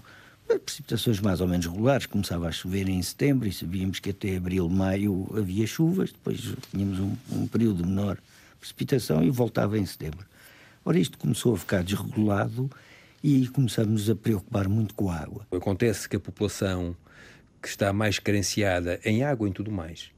precipitações 0.64 1.20
mais 1.20 1.40
ou 1.40 1.48
menos 1.48 1.66
regulares, 1.66 2.06
começava 2.06 2.48
a 2.48 2.52
chover 2.52 2.88
em 2.88 3.02
setembro 3.02 3.48
e 3.48 3.52
sabíamos 3.52 3.98
que 3.98 4.10
até 4.10 4.36
abril, 4.36 4.68
maio 4.68 5.28
havia 5.36 5.66
chuvas, 5.66 6.12
depois 6.12 6.54
tínhamos 6.70 7.00
um, 7.00 7.16
um 7.32 7.46
período 7.46 7.86
menor 7.86 8.18
precipitação 8.64 9.22
e 9.22 9.30
voltava 9.30 9.78
em 9.78 9.84
setembro. 9.84 10.26
Ora, 10.84 10.98
isto 10.98 11.18
começou 11.18 11.54
a 11.54 11.58
ficar 11.58 11.82
desregulado 11.82 12.70
e 13.22 13.46
começamos 13.48 14.08
a 14.08 14.14
preocupar 14.14 14.68
muito 14.68 14.94
com 14.94 15.10
a 15.10 15.16
água. 15.16 15.46
Acontece 15.52 16.08
que 16.08 16.16
a 16.16 16.20
população 16.20 16.96
que 17.60 17.68
está 17.68 17.92
mais 17.92 18.18
carenciada 18.18 18.98
em 19.04 19.22
água 19.22 19.48
e 19.48 19.52
tudo 19.52 19.70
mais 19.70 20.10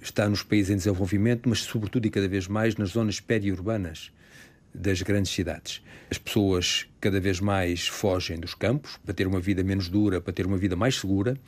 está 0.00 0.28
nos 0.28 0.42
países 0.42 0.70
em 0.70 0.76
desenvolvimento, 0.76 1.48
mas 1.48 1.60
sobretudo 1.60 2.06
e 2.06 2.10
cada 2.10 2.28
vez 2.28 2.46
mais 2.46 2.76
nas 2.76 2.90
zonas 2.90 3.20
periurbanas 3.20 4.12
das 4.74 5.02
grandes 5.02 5.32
cidades. 5.32 5.82
As 6.10 6.18
pessoas 6.18 6.86
cada 7.00 7.20
vez 7.20 7.40
mais 7.40 7.86
fogem 7.86 8.38
dos 8.38 8.54
campos 8.54 8.98
para 9.04 9.14
ter 9.14 9.26
uma 9.26 9.40
vida 9.40 9.62
menos 9.62 9.88
dura, 9.88 10.20
para 10.20 10.32
ter 10.32 10.46
uma 10.46 10.58
vida 10.58 10.74
mais 10.74 10.96
segura, 10.96 11.38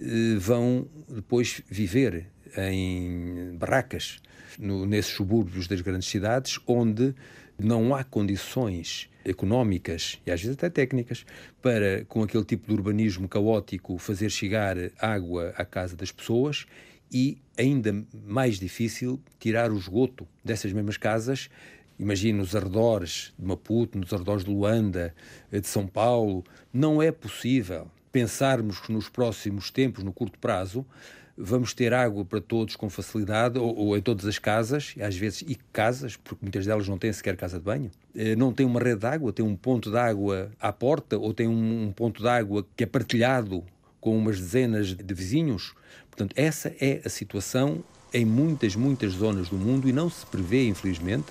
eh, 0.00 0.36
vão 0.38 0.88
depois 1.08 1.60
viver 1.68 2.26
em 2.56 3.56
barracas 3.56 4.20
no, 4.58 4.86
nesses 4.86 5.12
subúrbios 5.12 5.66
das 5.66 5.80
grandes 5.80 6.08
cidades, 6.08 6.58
onde 6.66 7.14
não 7.58 7.94
há 7.94 8.02
condições 8.04 9.08
económicas 9.24 10.20
e 10.26 10.30
às 10.30 10.40
vezes 10.40 10.56
até 10.56 10.68
técnicas 10.68 11.24
para, 11.60 12.04
com 12.06 12.22
aquele 12.22 12.44
tipo 12.44 12.66
de 12.66 12.74
urbanismo 12.74 13.28
caótico, 13.28 13.98
fazer 13.98 14.30
chegar 14.30 14.76
água 14.98 15.54
à 15.56 15.64
casa 15.64 15.96
das 15.96 16.10
pessoas 16.10 16.66
e, 17.12 17.38
ainda 17.58 18.04
mais 18.26 18.58
difícil, 18.58 19.20
tirar 19.38 19.70
o 19.70 19.78
esgoto 19.78 20.26
dessas 20.44 20.72
mesmas 20.72 20.96
casas. 20.96 21.50
Imagina 21.98 22.38
nos 22.38 22.56
arredores 22.56 23.32
de 23.38 23.46
Maputo, 23.46 23.98
nos 23.98 24.12
arredores 24.12 24.44
de 24.44 24.50
Luanda, 24.50 25.14
de 25.50 25.66
São 25.66 25.86
Paulo. 25.86 26.42
Não 26.72 27.02
é 27.02 27.12
possível 27.12 27.90
pensarmos 28.10 28.80
que 28.80 28.92
nos 28.92 29.08
próximos 29.08 29.70
tempos, 29.70 30.02
no 30.02 30.12
curto 30.12 30.38
prazo, 30.38 30.86
vamos 31.36 31.72
ter 31.72 31.92
água 31.92 32.24
para 32.24 32.40
todos 32.40 32.76
com 32.76 32.90
facilidade, 32.90 33.58
ou, 33.58 33.74
ou, 33.74 33.96
em 33.96 34.02
todas 34.02 34.26
as 34.26 34.38
casas, 34.38 34.94
às 35.00 35.16
vezes, 35.16 35.42
e 35.42 35.56
casas, 35.72 36.16
porque 36.16 36.38
muitas 36.42 36.66
delas 36.66 36.86
não 36.88 36.98
têm 36.98 37.12
sequer 37.12 37.36
casa 37.36 37.58
de 37.58 37.64
banho. 37.64 37.90
Eh, 38.14 38.36
não 38.36 38.52
tem 38.52 38.66
uma 38.66 38.80
rede 38.80 39.00
de 39.00 39.06
água, 39.06 39.32
tem 39.32 39.44
um 39.44 39.56
ponto 39.56 39.90
de 39.90 39.96
água 39.96 40.50
à 40.60 40.72
porta, 40.72 41.18
ou 41.18 41.32
tem 41.32 41.48
um 41.48 41.92
ponto 41.94 42.22
de 42.22 42.28
água 42.28 42.66
que 42.76 42.84
é 42.84 42.86
partilhado 42.86 43.64
com 44.00 44.16
umas 44.16 44.38
dezenas 44.38 44.94
de 44.94 45.14
vizinhos. 45.14 45.74
Portanto, 46.10 46.34
essa 46.36 46.74
é 46.80 47.00
a 47.04 47.08
situação 47.08 47.82
em 48.12 48.24
muitas, 48.24 48.76
muitas 48.76 49.12
zonas 49.12 49.48
do 49.48 49.56
mundo 49.56 49.88
e 49.88 49.92
não 49.92 50.10
se 50.10 50.26
prevê, 50.26 50.66
infelizmente, 50.68 51.26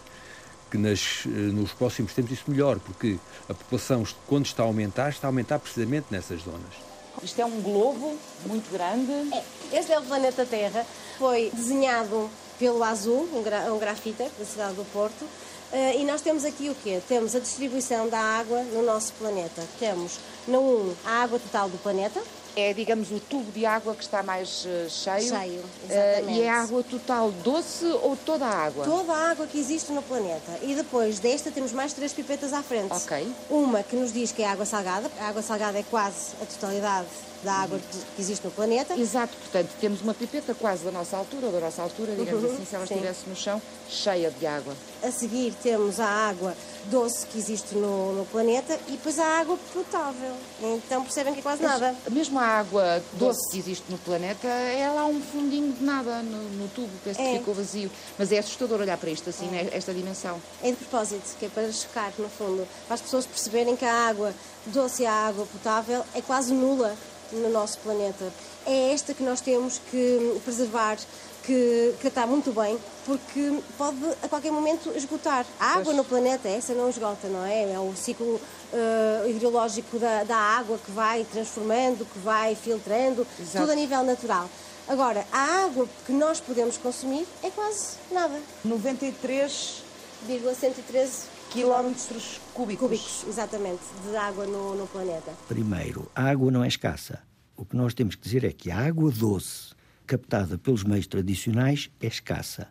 que 0.72 0.78
nas, 0.78 1.24
eh, 1.28 1.30
nos 1.30 1.74
próximos 1.74 2.14
tempos 2.14 2.32
isso 2.32 2.50
melhore, 2.50 2.80
porque 2.80 3.18
a 3.48 3.54
população, 3.54 4.04
quando 4.26 4.46
está 4.46 4.64
a 4.64 4.66
aumentar, 4.66 5.10
está 5.10 5.28
a 5.28 5.30
aumentar 5.30 5.60
precisamente 5.60 6.08
nessas 6.10 6.42
zonas. 6.42 6.91
Isto 7.24 7.42
é 7.42 7.46
um 7.46 7.62
globo 7.62 8.18
muito 8.46 8.72
grande. 8.72 9.12
É, 9.34 9.80
este 9.80 9.92
é 9.92 10.00
o 10.00 10.04
planeta 10.04 10.46
Terra. 10.46 10.86
Foi 11.18 11.52
desenhado 11.54 12.30
pelo 12.58 12.84
Azul, 12.84 13.28
um, 13.34 13.42
gra 13.42 13.74
um 13.74 13.80
grafiter 13.80 14.30
da 14.38 14.46
cidade 14.46 14.76
do 14.76 14.86
Porto, 14.92 15.26
Uh, 15.72 15.98
e 15.98 16.04
nós 16.04 16.20
temos 16.20 16.44
aqui 16.44 16.70
o 16.70 16.76
quê? 16.76 17.02
Temos 17.08 17.34
a 17.34 17.40
distribuição 17.40 18.10
da 18.10 18.20
água 18.20 18.62
no 18.62 18.84
nosso 18.84 19.14
planeta. 19.14 19.64
Temos, 19.80 20.20
no 20.46 20.60
1, 20.60 20.96
a 21.06 21.24
água 21.24 21.40
total 21.40 21.70
do 21.70 21.78
planeta, 21.78 22.22
é, 22.56 22.74
digamos, 22.74 23.12
o 23.12 23.20
tubo 23.20 23.52
de 23.52 23.66
água 23.66 23.96
que 23.96 24.04
está 24.04 24.24
mais 24.24 24.66
uh, 24.66 24.90
cheio. 24.90 25.30
Cheio, 25.30 25.64
exatamente. 25.90 26.24
Uh, 26.24 26.32
e 26.32 26.42
é 26.42 26.50
água 26.50 26.84
total 26.84 27.32
doce 27.44 27.86
ou 27.86 28.18
toda 28.18 28.46
a 28.46 28.66
água? 28.66 28.86
Toda 28.86 29.14
a 29.14 29.32
água 29.32 29.48
que 29.48 29.60
existe 29.60 29.92
no 29.92 30.02
planeta. 30.02 30.52
E 30.62 30.76
depois 30.76 31.20
desta 31.20 31.52
temos 31.52 31.72
mais 31.72 31.94
três 31.94 32.14
pipetas 32.14 32.54
à 32.54 32.62
frente. 32.62 32.94
Ok. 32.94 33.28
Uma 33.50 33.84
que 33.84 33.96
nos 33.96 34.12
diz 34.12 34.32
que 34.32 34.42
é 34.42 34.48
água 34.48 34.66
salgada. 34.66 35.10
A 35.20 35.30
água 35.30 35.42
salgada 35.42 35.78
é 35.80 35.84
quase 35.84 36.34
a 36.42 36.46
totalidade 36.46 37.08
da 37.44 37.54
água 37.54 37.80
que 38.16 38.22
existe 38.22 38.46
no 38.46 38.52
planeta. 38.52 38.94
Exato, 38.96 39.36
portanto, 39.36 39.70
temos 39.80 40.02
uma 40.02 40.14
pipeta 40.14 40.54
quase 40.54 40.84
da 40.84 40.92
nossa 40.92 41.18
altura, 41.18 41.48
ou 41.48 41.52
da 41.52 41.60
nossa 41.60 41.82
altura, 41.82 42.14
digamos 42.16 42.44
uhum, 42.44 42.54
assim, 42.54 42.66
se 42.66 42.76
ela 42.76 42.86
sim. 42.86 42.94
estivesse 42.94 43.28
no 43.28 43.36
chão, 43.36 43.62
cheia 43.90 44.30
de 44.32 44.46
água. 44.46 44.76
A 45.04 45.12
seguir 45.12 45.54
temos 45.62 46.00
a 46.00 46.06
água 46.06 46.56
doce 46.86 47.26
que 47.28 47.38
existe 47.38 47.76
no, 47.76 48.14
no 48.14 48.26
planeta 48.26 48.78
e 48.88 48.92
depois 48.92 49.20
a 49.20 49.40
água 49.40 49.58
potável. 49.74 50.34
Então 50.62 51.04
percebem 51.04 51.34
que 51.34 51.40
é 51.40 51.44
quase 51.44 51.64
nada. 51.64 51.96
Mesmo 52.10 52.40
a 52.40 52.46
água 52.46 53.02
doce, 53.14 53.40
doce 53.40 53.52
que 53.52 53.60
existe 53.60 53.92
no 53.92 53.98
planeta, 53.98 54.48
é 54.48 54.90
lá 54.90 55.06
um 55.06 55.22
fundinho 55.22 55.74
de 55.74 55.84
nada 55.84 56.22
no, 56.22 56.50
no 56.50 56.68
tubo, 56.70 56.92
parece 57.04 57.22
é. 57.22 57.34
que 57.34 57.40
ficou 57.40 57.54
vazio. 57.54 57.92
Mas 58.18 58.32
é 58.32 58.40
assustador 58.40 58.82
olhar 58.82 58.98
para 58.98 59.10
isto 59.10 59.30
assim, 59.30 59.50
é. 59.56 59.70
esta 59.74 59.94
dimensão. 59.94 60.42
É 60.62 60.72
de 60.72 60.78
propósito, 60.78 61.36
que 61.40 61.46
é 61.46 61.50
para 61.50 61.72
chocar, 61.72 62.12
no 62.18 62.30
fundo, 62.30 62.68
para 62.88 62.96
as 62.96 63.02
pessoas 63.02 63.26
perceberem 63.26 63.76
que 63.76 63.86
a 63.86 64.08
água 64.08 64.34
doce 64.68 65.04
e 65.04 65.06
a 65.06 65.14
água 65.14 65.46
potável 65.46 66.04
é 66.14 66.22
quase 66.22 66.54
nula 66.54 66.96
no 67.32 67.50
nosso 67.50 67.78
planeta. 67.80 68.32
É 68.66 68.94
esta 68.94 69.14
que 69.14 69.24
nós 69.24 69.42
temos 69.42 69.82
que 69.90 70.40
preservar, 70.44 70.98
que 71.44 71.96
tratar 72.00 72.28
muito 72.28 72.52
bem, 72.52 72.78
porque 73.06 73.60
pode 73.78 73.98
a 74.22 74.28
qualquer 74.28 74.52
momento 74.52 74.92
esgotar. 74.96 75.46
A 75.60 75.72
água 75.72 75.86
pois. 75.86 75.98
no 75.98 76.04
planeta, 76.04 76.48
essa 76.48 76.74
não 76.74 76.88
esgota, 76.90 77.28
não 77.28 77.44
é? 77.46 77.74
É 77.74 77.80
o 77.80 77.96
ciclo 77.96 78.36
uh, 78.36 79.30
hidrológico 79.30 79.98
da, 79.98 80.24
da, 80.24 80.38
água 80.38 80.78
que 80.78 80.92
vai 80.92 81.26
transformando, 81.32 82.06
que 82.06 82.20
vai 82.20 82.54
filtrando, 82.56 83.26
Exato. 83.40 83.66
tudo 83.66 83.72
a 83.72 83.76
nível 83.76 84.04
natural. 84.04 84.48
Agora, 84.88 85.26
a 85.32 85.64
água 85.66 85.88
que 86.06 86.12
nós 86.12 86.40
podemos 86.40 86.78
consumir 86.78 87.26
é 87.44 87.50
quase 87.50 87.96
nada. 88.12 88.40
93,113 88.64 91.32
quilómetros 91.50 92.40
cúbicos. 92.54 92.88
Cúbicos, 92.88 93.26
exatamente, 93.28 93.82
de 94.08 94.16
água 94.16 94.46
no, 94.46 94.76
no 94.76 94.86
planeta. 94.88 95.34
Primeiro, 95.48 96.08
a 96.16 96.30
água 96.30 96.52
não 96.52 96.64
é 96.64 96.68
escassa. 96.68 97.31
O 97.62 97.66
que 97.66 97.76
nós 97.76 97.94
temos 97.94 98.16
que 98.16 98.24
dizer 98.24 98.44
é 98.44 98.52
que 98.52 98.72
a 98.72 98.88
água 98.88 99.12
doce, 99.12 99.76
captada 100.08 100.58
pelos 100.58 100.84
meios 100.84 101.06
tradicionais, 101.06 101.92
é 102.02 102.08
escassa. 102.08 102.68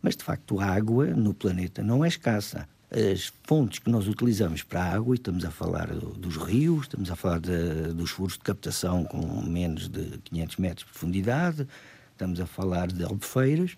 Mas, 0.00 0.16
de 0.16 0.24
facto, 0.24 0.58
a 0.58 0.64
água 0.64 1.08
no 1.08 1.34
planeta 1.34 1.82
não 1.82 2.02
é 2.02 2.08
escassa. 2.08 2.66
As 2.90 3.30
fontes 3.44 3.80
que 3.80 3.90
nós 3.90 4.08
utilizamos 4.08 4.62
para 4.62 4.82
a 4.82 4.94
água, 4.94 5.14
e 5.14 5.18
estamos 5.18 5.44
a 5.44 5.50
falar 5.50 5.88
dos 5.88 6.38
rios, 6.38 6.84
estamos 6.84 7.10
a 7.10 7.16
falar 7.16 7.38
de, 7.38 7.92
dos 7.92 8.12
furos 8.12 8.32
de 8.32 8.38
captação 8.38 9.04
com 9.04 9.42
menos 9.42 9.90
de 9.90 10.16
500 10.24 10.56
metros 10.56 10.86
de 10.86 10.92
profundidade, 10.92 11.68
estamos 12.12 12.40
a 12.40 12.46
falar 12.46 12.90
de 12.90 13.04
albufeiras, 13.04 13.76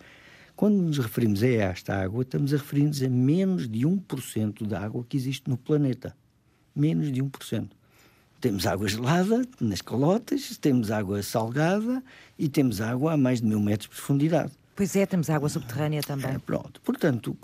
quando 0.55 0.77
nos 0.77 0.97
referimos 0.99 1.43
a 1.43 1.49
esta 1.49 2.01
água, 2.01 2.23
estamos 2.23 2.55
a 2.55 2.57
referir-nos 2.57 3.03
a 3.03 3.09
menos 3.09 3.69
de 3.69 3.81
1% 3.81 4.65
da 4.65 4.79
água 4.79 5.05
que 5.09 5.17
existe 5.17 5.51
no 5.51 5.57
planeta. 5.57 6.17
Menos 6.73 7.11
de 7.11 7.21
1%. 7.21 7.82
Temos 8.43 8.67
água 8.67 8.89
gelada 8.89 9.47
nas 9.61 9.81
calotas, 9.81 10.59
temos 10.61 10.91
água 10.91 11.23
salgada 11.23 12.03
e 12.37 12.49
temos 12.49 12.81
água 12.81 13.13
a 13.13 13.17
mais 13.17 13.41
de 13.41 13.47
mil 13.47 13.61
metros 13.61 13.89
de 13.89 13.95
profundidade. 13.95 14.51
Pois 14.75 14.97
é, 14.97 15.05
temos 15.05 15.29
água 15.29 15.49
subterrânea 15.49 16.01
também. 16.03 16.35
É, 16.35 16.39
pronto. 16.39 16.81
Portanto, 16.81 17.37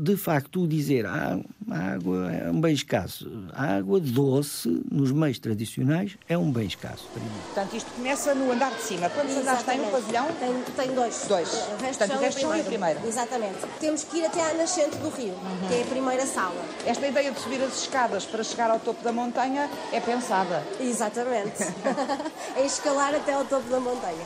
de 0.00 0.16
facto, 0.16 0.66
dizer 0.66 1.06
ah, 1.06 1.38
a 1.70 1.78
água 1.94 2.32
é 2.32 2.50
um 2.50 2.60
bem 2.60 2.72
escasso. 2.72 3.30
A 3.52 3.76
água 3.76 3.98
doce, 3.98 4.68
nos 4.90 5.10
meios 5.10 5.40
tradicionais, 5.40 6.16
é 6.28 6.38
um 6.38 6.52
bem 6.52 6.66
escasso. 6.66 7.08
Portanto, 7.12 7.76
isto 7.76 7.90
começa 7.92 8.32
no 8.34 8.52
andar 8.52 8.72
de 8.72 8.82
cima. 8.82 9.10
Quantos 9.10 9.36
andares 9.36 9.62
tem 9.64 9.78
no 9.78 9.90
pavilhão? 9.90 10.28
Tem, 10.38 10.62
tem 10.76 10.94
dois. 10.94 11.26
Dois. 11.28 11.48
O 11.48 11.82
resto 11.82 11.98
Portanto, 11.98 12.18
o 12.18 12.20
resto 12.20 12.40
são 12.40 12.60
o 12.60 12.64
primeiro. 12.64 13.00
Exatamente. 13.06 13.58
Temos 13.80 14.04
que 14.04 14.18
ir 14.18 14.26
até 14.26 14.50
à 14.50 14.54
nascente 14.54 14.96
do 14.98 15.08
rio, 15.08 15.34
uhum. 15.34 15.68
que 15.68 15.74
é 15.74 15.82
a 15.82 15.86
primeira 15.86 16.26
sala. 16.26 16.64
Esta 16.86 17.08
ideia 17.08 17.32
de 17.32 17.40
subir 17.40 17.60
as 17.60 17.82
escadas 17.82 18.24
para 18.24 18.44
chegar 18.44 18.70
ao 18.70 18.78
topo 18.78 19.02
da 19.02 19.12
montanha 19.12 19.68
é 19.92 20.00
pensada. 20.00 20.62
Exatamente. 20.80 21.64
é 22.56 22.64
escalar 22.64 23.14
até 23.14 23.32
ao 23.32 23.44
topo 23.44 23.68
da 23.68 23.80
montanha. 23.80 24.24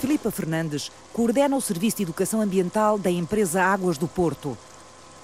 Filipa 0.00 0.30
Fernandes 0.30 0.90
coordena 1.12 1.54
o 1.54 1.60
Serviço 1.60 1.98
de 1.98 2.04
Educação 2.04 2.40
Ambiental 2.40 2.98
da 2.98 3.10
empresa 3.10 3.62
Águas 3.62 3.98
do 3.98 4.08
Porto, 4.08 4.56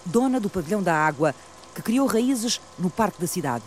dona 0.04 0.38
do 0.38 0.50
Pavilhão 0.50 0.82
da 0.82 0.94
Água, 0.94 1.34
que 1.74 1.80
criou 1.80 2.06
raízes 2.06 2.60
no 2.78 2.90
Parque 2.90 3.18
da 3.18 3.26
Cidade. 3.26 3.64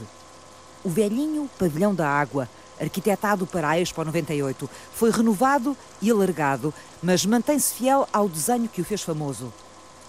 O 0.83 0.89
velhinho 0.89 1.49
Pavilhão 1.57 1.95
da 1.95 2.07
Água, 2.07 2.47
arquitetado 2.79 3.47
para 3.47 3.69
a 3.69 3.79
Expo 3.79 4.05
98, 4.05 4.69
foi 4.93 5.09
renovado 5.09 5.75
e 5.99 6.11
alargado, 6.11 6.71
mas 7.01 7.25
mantém-se 7.25 7.73
fiel 7.73 8.07
ao 8.13 8.29
desenho 8.29 8.69
que 8.69 8.81
o 8.81 8.85
fez 8.85 9.01
famoso. 9.01 9.51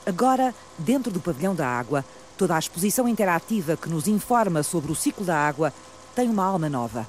Agora, 0.04 0.54
dentro 0.76 1.10
do 1.10 1.18
Pavilhão 1.18 1.54
da 1.54 1.66
Água, 1.66 2.04
toda 2.36 2.54
a 2.54 2.58
exposição 2.58 3.08
interativa 3.08 3.74
que 3.74 3.88
nos 3.88 4.06
informa 4.06 4.62
sobre 4.62 4.92
o 4.92 4.94
ciclo 4.94 5.24
da 5.24 5.36
água 5.38 5.72
tem 6.14 6.28
uma 6.28 6.44
alma 6.44 6.68
nova. 6.68 7.08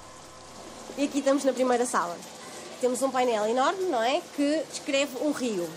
E 0.97 1.03
aqui 1.03 1.19
estamos 1.19 1.43
na 1.43 1.51
primeira 1.51 1.85
sala 1.85 2.15
temos 2.81 3.01
um 3.03 3.11
painel 3.11 3.45
enorme, 3.47 3.83
não 3.85 4.01
é? 4.01 4.21
Que 4.35 4.63
descreve 4.71 5.11
um 5.21 5.31
rio. 5.31 5.69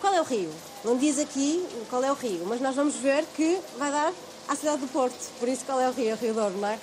Qual 0.00 0.12
é 0.14 0.20
o 0.20 0.24
rio? 0.24 0.50
Não 0.82 0.96
diz 0.96 1.18
aqui 1.18 1.64
qual 1.88 2.02
é 2.02 2.10
o 2.10 2.14
rio, 2.14 2.44
mas 2.46 2.60
nós 2.60 2.74
vamos 2.74 2.96
ver 2.96 3.24
que 3.36 3.60
vai 3.78 3.92
dar 3.92 4.12
à 4.48 4.56
cidade 4.56 4.78
do 4.78 4.88
Porto. 4.88 5.14
Por 5.38 5.48
isso, 5.48 5.64
qual 5.64 5.78
é 5.78 5.88
o 5.88 5.92
rio? 5.92 6.10
É 6.10 6.14
o 6.14 6.16
Rio 6.16 6.34
Douro, 6.34 6.56
não 6.56 6.68
é? 6.68 6.78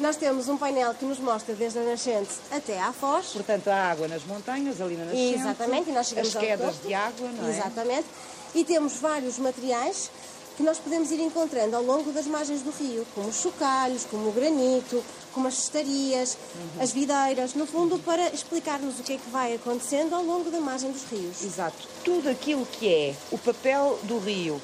Nós 0.00 0.16
temos 0.16 0.48
um 0.48 0.56
painel 0.58 0.94
que 0.94 1.04
nos 1.04 1.18
mostra 1.18 1.54
desde 1.54 1.78
a 1.78 1.82
nascente 1.82 2.30
até 2.50 2.80
à 2.80 2.92
foz. 2.92 3.28
Portanto, 3.28 3.68
a 3.68 3.90
água 3.90 4.08
nas 4.08 4.24
montanhas, 4.24 4.80
ali 4.80 4.96
na 4.96 5.04
nascente. 5.04 5.38
Exatamente, 5.38 5.90
e 5.90 5.92
nós 5.92 6.08
chegamos 6.08 6.34
as 6.34 6.42
quedas 6.42 6.82
de 6.82 6.94
água, 6.94 7.28
não 7.28 7.46
é? 7.46 7.50
Exatamente. 7.50 8.06
E 8.54 8.64
temos 8.64 8.94
vários 8.94 9.38
materiais 9.38 10.10
que 10.56 10.62
nós 10.62 10.78
podemos 10.78 11.10
ir 11.10 11.20
encontrando 11.20 11.76
ao 11.76 11.82
longo 11.82 12.10
das 12.12 12.26
margens 12.26 12.62
do 12.62 12.70
rio, 12.70 13.06
como 13.14 13.28
os 13.28 13.40
chocalhos, 13.40 14.04
como 14.04 14.28
o 14.28 14.32
granito, 14.32 15.04
como 15.32 15.48
as 15.48 15.54
cestarias, 15.54 16.36
uhum. 16.54 16.82
as 16.82 16.92
videiras, 16.92 17.54
no 17.54 17.66
fundo 17.66 17.98
para 17.98 18.28
explicar-nos 18.30 18.98
o 18.98 19.02
que 19.02 19.14
é 19.14 19.16
que 19.18 19.30
vai 19.30 19.54
acontecendo 19.54 20.14
ao 20.14 20.22
longo 20.22 20.50
da 20.50 20.60
margem 20.60 20.90
dos 20.90 21.04
rios. 21.04 21.44
Exato. 21.44 21.76
Tudo 22.02 22.30
aquilo 22.30 22.64
que 22.64 22.88
é 22.88 23.14
o 23.30 23.36
papel 23.36 23.98
do 24.04 24.18
rio 24.18 24.60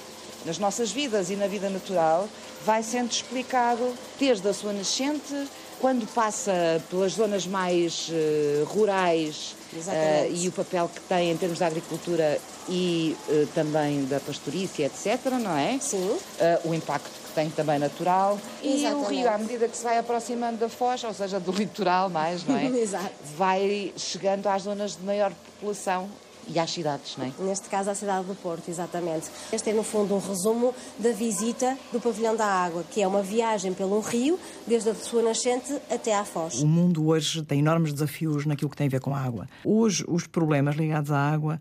nas 0.47 0.59
nossas 0.59 0.91
vidas 0.91 1.31
e 1.31 1.37
na 1.37 1.47
vida 1.47 1.69
natural 1.69 2.29
vai 2.65 2.83
sendo 2.83 3.11
explicado 3.11 3.93
desde 4.19 4.49
a 4.49 4.55
sua 4.55 4.73
nascente, 4.73 5.47
quando 5.81 6.07
passa 6.07 6.83
pelas 6.89 7.13
zonas 7.13 7.47
mais 7.47 8.09
uh, 8.09 8.65
rurais 8.65 9.57
uh, 9.73 10.35
e 10.35 10.49
o 10.49 10.53
papel 10.53 10.91
que 10.93 11.01
tem 11.03 11.31
em 11.31 11.37
termos 11.37 11.59
da 11.59 11.67
agricultura 11.67 12.39
e 12.69 13.17
uh, 13.29 13.47
também 13.55 14.05
da 14.05 14.21
pastorícia, 14.21 14.87
etc., 14.87 15.31
não 15.41 15.57
é? 15.57 15.79
Sim. 15.81 16.19
o 16.65 16.75
impacto 16.75 17.11
tem 17.35 17.51
também 17.51 17.79
natural. 17.79 18.39
Exatamente. 18.63 18.87
E 18.87 18.93
o 18.93 19.09
rio, 19.09 19.31
à 19.31 19.39
medida 19.39 19.67
que 19.69 19.77
se 19.77 19.83
vai 19.83 19.99
aproximando 19.99 20.59
da 20.59 20.69
foz, 20.69 21.03
ou 21.05 21.15
seja, 21.15 21.41
do 21.41 21.51
litoral 21.51 22.11
mais, 22.11 22.45
não 22.47 22.57
é? 22.57 22.67
Exato. 22.79 23.11
Vai 23.37 23.93
chegando 23.97 24.47
às 24.47 24.63
zonas 24.63 24.97
de 24.97 25.03
maior 25.03 25.33
população 25.33 26.09
e 26.49 26.59
às 26.59 26.71
cidades, 26.71 27.17
não 27.17 27.27
é? 27.27 27.33
Neste 27.41 27.69
caso, 27.69 27.91
à 27.91 27.95
cidade 27.95 28.27
do 28.27 28.35
Porto, 28.35 28.69
exatamente. 28.69 29.31
Este 29.53 29.71
é, 29.71 29.73
no 29.73 29.83
fundo, 29.83 30.15
um 30.15 30.19
resumo 30.19 30.75
da 30.99 31.13
visita 31.13 31.77
do 31.93 32.01
Pavilhão 32.01 32.37
da 32.37 32.47
Água, 32.47 32.85
que 32.91 33.03
é 33.03 33.07
uma 33.07 33.23
viagem 33.23 33.73
pelo 33.75 34.01
rio, 34.01 34.39
desde 34.67 34.91
a 34.91 34.95
sua 34.95 35.23
nascente 35.23 35.73
até 35.91 36.15
à 36.15 36.25
foz. 36.25 36.61
O 36.61 36.67
mundo 36.67 37.07
hoje 37.07 37.43
tem 37.43 37.61
enormes 37.61 37.93
desafios 37.93 38.47
naquilo 38.47 38.71
que 38.71 38.77
tem 38.77 38.87
a 38.87 38.91
ver 38.91 39.01
com 39.01 39.15
a 39.15 39.21
água. 39.21 39.49
Hoje, 39.65 40.05
os 40.09 40.27
problemas 40.27 40.77
ligados 40.77 41.11
à 41.11 41.19
água 41.19 41.59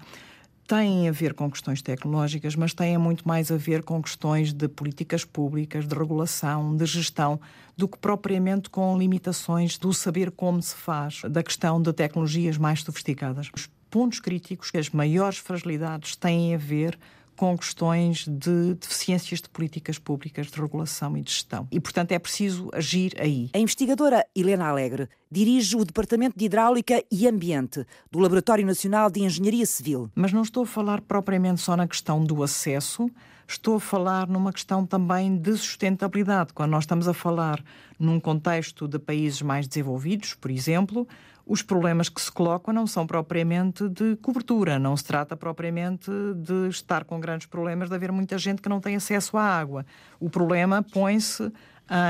têm 0.68 1.10
a 1.10 1.12
ver 1.12 1.34
com 1.34 1.52
questões 1.52 1.82
tecnológicas, 1.82 2.56
mas 2.56 2.74
têm 2.74 2.98
muito 2.98 3.28
mais 3.28 3.52
a 3.52 3.58
ver 3.58 3.84
com 3.84 4.02
questões 4.02 4.54
de 4.54 4.70
políticas 4.70 5.26
públicas, 5.26 5.86
de 5.86 5.94
regulação, 5.94 6.76
de 6.76 6.86
gestão, 6.86 7.40
do 7.76 7.90
que 7.90 7.98
propriamente 7.98 8.70
com 8.70 8.98
limitações 8.98 9.78
do 9.78 9.94
saber 9.94 10.32
como 10.32 10.62
se 10.62 10.74
faz, 10.74 11.24
da 11.30 11.44
questão 11.44 11.82
de 11.82 11.92
tecnologias 11.92 12.58
mais 12.58 12.84
sofisticadas. 12.84 13.50
Os 13.54 13.68
pontos 13.92 14.20
críticos, 14.20 14.72
as 14.74 14.90
maiores 14.90 15.38
fragilidades 15.38 16.16
têm 16.16 16.56
a 16.56 16.58
ver 16.58 16.98
com 17.36 17.58
questões 17.58 18.28
de 18.28 18.76
deficiências 18.76 19.42
de 19.42 19.50
políticas 19.50 19.98
públicas 19.98 20.48
de 20.48 20.62
regulação 20.62 21.18
e 21.18 21.22
de 21.22 21.32
gestão. 21.32 21.68
E, 21.72 21.80
portanto, 21.80 22.12
é 22.12 22.20
preciso 22.20 22.70
agir 22.72 23.14
aí. 23.20 23.50
A 23.54 23.58
investigadora 23.58 24.26
Helena 24.36 24.68
Alegre 24.68 25.10
dirige 25.30 25.76
o 25.76 25.84
Departamento 25.84 26.38
de 26.38 26.46
Hidráulica 26.46 27.04
e 27.12 27.28
Ambiente 27.28 27.86
do 28.12 28.20
Laboratório 28.20 28.66
Nacional 28.66 29.10
de 29.10 29.24
Engenharia 29.24 29.66
Civil. 29.66 30.10
Mas 30.14 30.32
não 30.32 30.44
estou 30.44 30.64
a 30.64 30.68
falar 30.68 31.02
propriamente 31.02 31.62
só 31.62 31.76
na 31.76 31.88
questão 31.88 32.24
do 32.24 32.44
acesso, 32.44 33.10
estou 33.52 33.76
a 33.76 33.80
falar 33.80 34.28
numa 34.28 34.54
questão 34.54 34.86
também 34.86 35.38
de 35.38 35.52
sustentabilidade. 35.58 36.54
Quando 36.54 36.72
nós 36.72 36.84
estamos 36.84 37.08
a 37.08 37.14
falar 37.14 37.62
num 38.00 38.20
contexto 38.20 38.88
de 38.88 38.98
países 38.98 39.42
mais 39.42 39.68
desenvolvidos, 39.68 40.34
por 40.34 40.50
exemplo, 40.50 41.08
os 41.46 41.62
problemas 41.62 42.08
que 42.08 42.22
se 42.22 42.32
colocam 42.32 42.74
não 42.74 42.88
são 42.88 43.06
propriamente 43.06 43.88
de 43.90 44.16
cobertura, 44.18 44.80
não 44.80 44.96
se 44.96 45.04
trata 45.04 45.36
propriamente 45.36 46.10
de 46.36 46.70
estar 46.70 47.04
com 47.04 47.20
grandes 47.20 47.48
problemas, 47.48 47.90
de 47.90 47.96
haver 47.96 48.12
muita 48.12 48.38
gente 48.38 48.62
que 48.62 48.70
não 48.70 48.80
tem 48.80 48.96
acesso 48.96 49.38
à 49.38 49.44
água. 49.44 49.86
O 50.20 50.30
problema 50.30 50.82
põe-se 50.82 51.52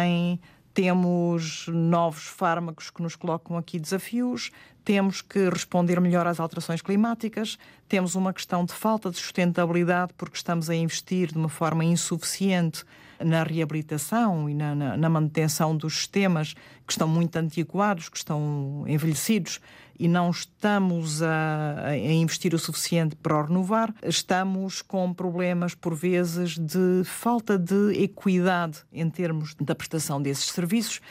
em 0.05 0.39
temos 0.73 1.67
novos 1.67 2.23
fármacos 2.23 2.89
que 2.89 3.01
nos 3.01 3.15
colocam 3.15 3.57
aqui 3.57 3.79
desafios, 3.79 4.51
temos 4.83 5.21
que 5.21 5.49
responder 5.49 5.99
melhor 5.99 6.25
às 6.25 6.39
alterações 6.39 6.81
climáticas, 6.81 7.57
temos 7.87 8.15
uma 8.15 8.33
questão 8.33 8.65
de 8.65 8.73
falta 8.73 9.11
de 9.11 9.17
sustentabilidade 9.17 10.13
porque 10.17 10.35
estamos 10.35 10.69
a 10.69 10.75
investir 10.75 11.31
de 11.31 11.37
uma 11.37 11.49
forma 11.49 11.83
insuficiente 11.83 12.83
na 13.23 13.43
reabilitação 13.43 14.49
e 14.49 14.53
na, 14.53 14.73
na, 14.73 14.97
na 14.97 15.09
manutenção 15.09 15.75
dos 15.75 15.95
sistemas 15.95 16.53
que 16.85 16.91
estão 16.91 17.07
muito 17.07 17.35
antiquados, 17.35 18.09
que 18.09 18.17
estão 18.17 18.83
envelhecidos 18.87 19.59
e 20.01 20.07
não 20.07 20.31
estamos 20.31 21.21
a, 21.21 21.89
a, 21.89 21.95
investir 21.95 22.55
o 22.55 22.59
suficiente 22.59 23.15
para 23.15 23.37
o 23.37 23.43
renovar, 23.43 23.93
estamos 24.01 24.81
com 24.81 25.13
problemas, 25.13 25.75
por 25.75 25.93
vezes, 25.93 26.57
de 26.57 27.03
falta 27.05 27.55
de 27.55 28.01
equidade 28.01 28.79
em 28.91 29.07
termos 29.07 29.53
da 29.61 29.75
prestação 29.75 30.19
desses 30.19 30.45
serviços. 30.45 31.01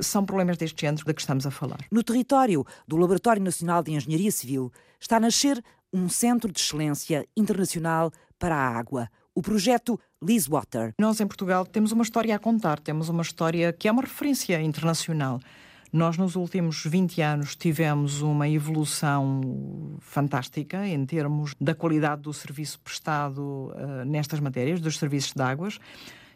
São 0.00 0.24
problemas 0.24 0.56
deste 0.56 0.80
género 0.80 1.04
da 1.04 1.12
que 1.12 1.20
estamos 1.20 1.46
a 1.46 1.50
falar. 1.50 1.80
No 1.92 2.02
território 2.02 2.64
do 2.86 2.96
Laboratório 2.96 3.42
Nacional 3.42 3.82
de 3.82 3.92
Engenharia 3.92 4.32
Civil 4.32 4.72
está 4.98 5.18
a 5.18 5.20
nascer 5.20 5.62
um 5.92 6.08
centro 6.08 6.50
de 6.50 6.58
excelência 6.58 7.28
internacional 7.36 8.10
para 8.38 8.56
a 8.56 8.78
água, 8.78 9.10
o 9.34 9.42
projeto 9.42 10.00
Water. 10.48 10.94
Nós, 10.98 11.20
em 11.20 11.26
Portugal, 11.26 11.66
temos 11.66 11.92
uma 11.92 12.02
história 12.02 12.34
a 12.34 12.38
contar, 12.38 12.80
temos 12.80 13.10
uma 13.10 13.22
história 13.22 13.74
que 13.74 13.88
é 13.88 13.92
uma 13.92 14.00
referência 14.00 14.58
internacional. 14.62 15.38
Nós, 15.90 16.18
nos 16.18 16.36
últimos 16.36 16.84
20 16.84 17.22
anos, 17.22 17.56
tivemos 17.56 18.20
uma 18.20 18.46
evolução 18.46 19.96
fantástica 20.00 20.86
em 20.86 21.06
termos 21.06 21.54
da 21.58 21.74
qualidade 21.74 22.22
do 22.22 22.32
serviço 22.32 22.78
prestado 22.80 23.40
uh, 23.40 24.04
nestas 24.04 24.38
matérias, 24.38 24.82
dos 24.82 24.98
serviços 24.98 25.32
de 25.32 25.42
águas. 25.42 25.78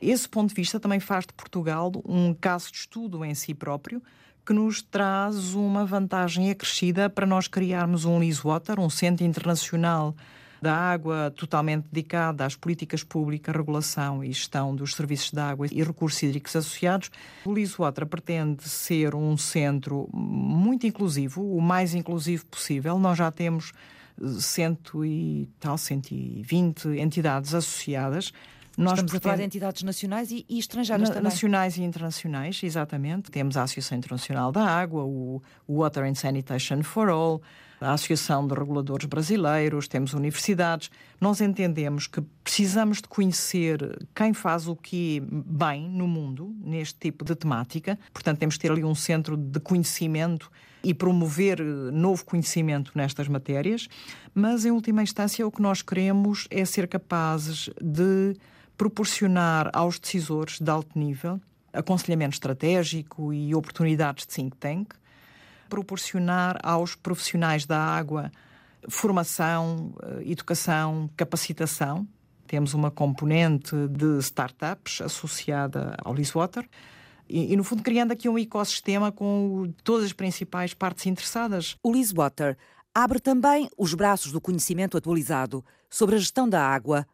Esse 0.00 0.26
ponto 0.26 0.48
de 0.48 0.54
vista 0.54 0.80
também 0.80 1.00
faz 1.00 1.26
de 1.26 1.34
Portugal 1.34 1.92
um 2.06 2.32
caso 2.32 2.72
de 2.72 2.78
estudo 2.78 3.22
em 3.24 3.34
si 3.34 3.52
próprio, 3.52 4.02
que 4.44 4.54
nos 4.54 4.80
traz 4.80 5.54
uma 5.54 5.84
vantagem 5.84 6.50
acrescida 6.50 7.10
para 7.10 7.26
nós 7.26 7.46
criarmos 7.46 8.06
um 8.06 8.20
Water, 8.42 8.80
um 8.80 8.90
centro 8.90 9.24
internacional 9.24 10.16
da 10.62 10.72
água 10.74 11.32
totalmente 11.36 11.86
dedicada 11.90 12.46
às 12.46 12.54
políticas 12.54 13.02
públicas, 13.02 13.52
regulação 13.52 14.22
e 14.22 14.28
gestão 14.28 14.76
dos 14.76 14.94
serviços 14.94 15.32
de 15.32 15.40
água 15.40 15.66
e 15.68 15.82
recursos 15.82 16.22
hídricos 16.22 16.54
associados. 16.54 17.10
O 17.44 17.52
Lisboa 17.52 17.90
pretende 17.92 18.68
ser 18.68 19.12
um 19.16 19.36
centro 19.36 20.08
muito 20.12 20.86
inclusivo, 20.86 21.42
o 21.42 21.60
mais 21.60 21.94
inclusivo 21.94 22.46
possível. 22.46 22.96
Nós 22.96 23.18
já 23.18 23.32
temos 23.32 23.72
cento 24.38 25.04
e 25.04 25.48
tal, 25.58 25.76
120 25.76 26.88
entidades 26.90 27.54
associadas. 27.54 28.32
Nós 28.78 28.92
Estamos 28.92 29.14
a 29.14 29.20
falar 29.20 29.36
de 29.36 29.42
entidades 29.42 29.82
nacionais 29.82 30.30
e, 30.30 30.46
e 30.48 30.58
estrangeiras 30.60 31.08
na, 31.08 31.14
também. 31.14 31.24
Nacionais 31.24 31.76
e 31.76 31.82
internacionais, 31.82 32.60
exatamente. 32.62 33.32
Temos 33.32 33.56
a 33.56 33.64
Associação 33.64 33.98
Internacional 33.98 34.52
da 34.52 34.64
Água, 34.64 35.02
o 35.04 35.42
Water 35.68 36.04
and 36.04 36.14
Sanitation 36.14 36.82
for 36.82 37.08
All, 37.08 37.42
a 37.82 37.92
Associação 37.92 38.46
de 38.46 38.54
Reguladores 38.54 39.06
Brasileiros, 39.06 39.88
temos 39.88 40.14
universidades. 40.14 40.90
Nós 41.20 41.40
entendemos 41.40 42.06
que 42.06 42.22
precisamos 42.42 42.98
de 42.98 43.08
conhecer 43.08 44.06
quem 44.14 44.32
faz 44.32 44.68
o 44.68 44.76
que 44.76 45.22
bem 45.30 45.88
no 45.88 46.06
mundo, 46.06 46.54
neste 46.62 46.98
tipo 46.98 47.24
de 47.24 47.34
temática. 47.34 47.98
Portanto, 48.12 48.38
temos 48.38 48.54
de 48.54 48.60
ter 48.60 48.70
ali 48.70 48.84
um 48.84 48.94
centro 48.94 49.36
de 49.36 49.60
conhecimento 49.60 50.50
e 50.84 50.94
promover 50.94 51.60
novo 51.60 52.24
conhecimento 52.24 52.92
nestas 52.94 53.28
matérias. 53.28 53.88
Mas, 54.34 54.64
em 54.64 54.70
última 54.70 55.02
instância, 55.02 55.46
o 55.46 55.50
que 55.50 55.62
nós 55.62 55.82
queremos 55.82 56.46
é 56.50 56.64
ser 56.64 56.88
capazes 56.88 57.70
de 57.80 58.36
proporcionar 58.76 59.70
aos 59.72 59.98
decisores 59.98 60.58
de 60.58 60.70
alto 60.70 60.98
nível 60.98 61.40
aconselhamento 61.72 62.34
estratégico 62.34 63.32
e 63.32 63.54
oportunidades 63.54 64.26
de 64.26 64.34
think 64.34 64.56
tank 64.58 64.94
proporcionar 65.72 66.58
aos 66.62 66.94
profissionais 66.94 67.64
da 67.64 67.78
água 67.78 68.30
formação, 68.90 69.94
eh, 70.02 70.30
educação, 70.30 71.08
capacitação. 71.16 72.06
Temos 72.46 72.74
uma 72.74 72.90
componente 72.90 73.74
de 73.88 74.18
startups 74.18 75.00
associada 75.00 75.96
ao 76.04 76.12
Liswater 76.12 76.68
e, 77.26 77.54
e, 77.54 77.56
no 77.56 77.64
fundo, 77.64 77.82
criando 77.82 78.12
aqui 78.12 78.28
um 78.28 78.38
ecossistema 78.38 79.10
com 79.10 79.72
todas 79.82 80.04
as 80.04 80.12
principais 80.12 80.74
partes 80.74 81.06
interessadas. 81.06 81.74
O 81.82 81.90
Liswater 81.90 82.58
abre 82.94 83.18
também 83.18 83.70
os 83.78 83.94
braços 83.94 84.30
do 84.30 84.42
conhecimento 84.42 84.98
atualizado 84.98 85.64
sobre 85.88 86.16
a 86.16 86.18
gestão 86.18 86.46
da 86.46 86.62
água 86.62 87.06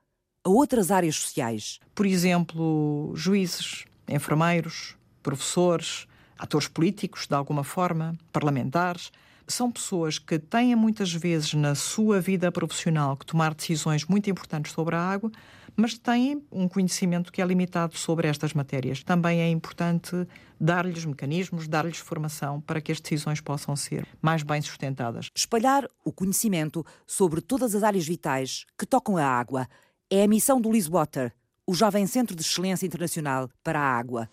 a 0.42 0.48
outras 0.50 0.90
áreas 0.90 1.14
sociais. 1.14 1.78
Por 1.94 2.06
exemplo, 2.06 3.12
juízes, 3.14 3.84
enfermeiros, 4.08 4.96
professores, 5.22 6.08
atores 6.38 6.68
políticos, 6.68 7.27
de 7.27 7.35
alguma 7.35 7.64
forma, 7.64 8.16
parlamentares, 8.33 9.11
são 9.46 9.70
pessoas 9.70 10.18
que 10.18 10.38
têm 10.38 10.77
muitas 10.77 11.12
vezes 11.12 11.55
na 11.55 11.74
sua 11.74 12.20
vida 12.20 12.53
profissional 12.53 13.16
que 13.16 13.27
tomar 13.27 13.55
decisões 13.55 14.05
muito 14.05 14.29
importantes 14.29 14.72
sobre 14.72 14.94
a 14.94 15.01
água, 15.01 15.33
mas 15.74 15.96
têm 15.96 16.42
um 16.51 16.68
conhecimento 16.68 17.33
que 17.33 17.40
é 17.40 17.46
limitado 17.46 17.96
sobre 17.96 18.29
estas 18.29 18.53
matérias. 18.53 19.03
Também 19.03 19.40
é 19.40 19.48
importante 19.48 20.27
dar-lhes 20.61 21.05
mecanismos, 21.05 21.68
dar-lhes 21.68 21.98
formação 21.98 22.61
para 22.61 22.81
que 22.81 22.90
as 22.90 23.01
decisões 23.01 23.40
possam 23.40 23.77
ser 23.77 24.07
mais 24.20 24.42
bem 24.42 24.61
sustentadas. 24.61 25.31
Espalhar 25.35 25.88
o 26.05 26.12
conhecimento 26.12 26.85
sobre 27.07 27.40
todas 27.40 27.74
as 27.74 27.83
áreas 27.83 28.07
vitais 28.07 28.66
que 28.77 28.85
tocam 28.85 29.16
a 29.16 29.24
água 29.24 29.68
é 30.11 30.24
a 30.24 30.29
missão 30.29 30.61
do 30.61 30.72
Liswater, 30.72 31.33
o 31.66 31.74
jovem 31.74 32.07
Centro 32.07 32.35
de 32.35 32.42
Excelência 32.42 32.87
Internacional 32.87 33.48
para 33.62 33.79
a 33.79 33.98
Água. 33.98 34.29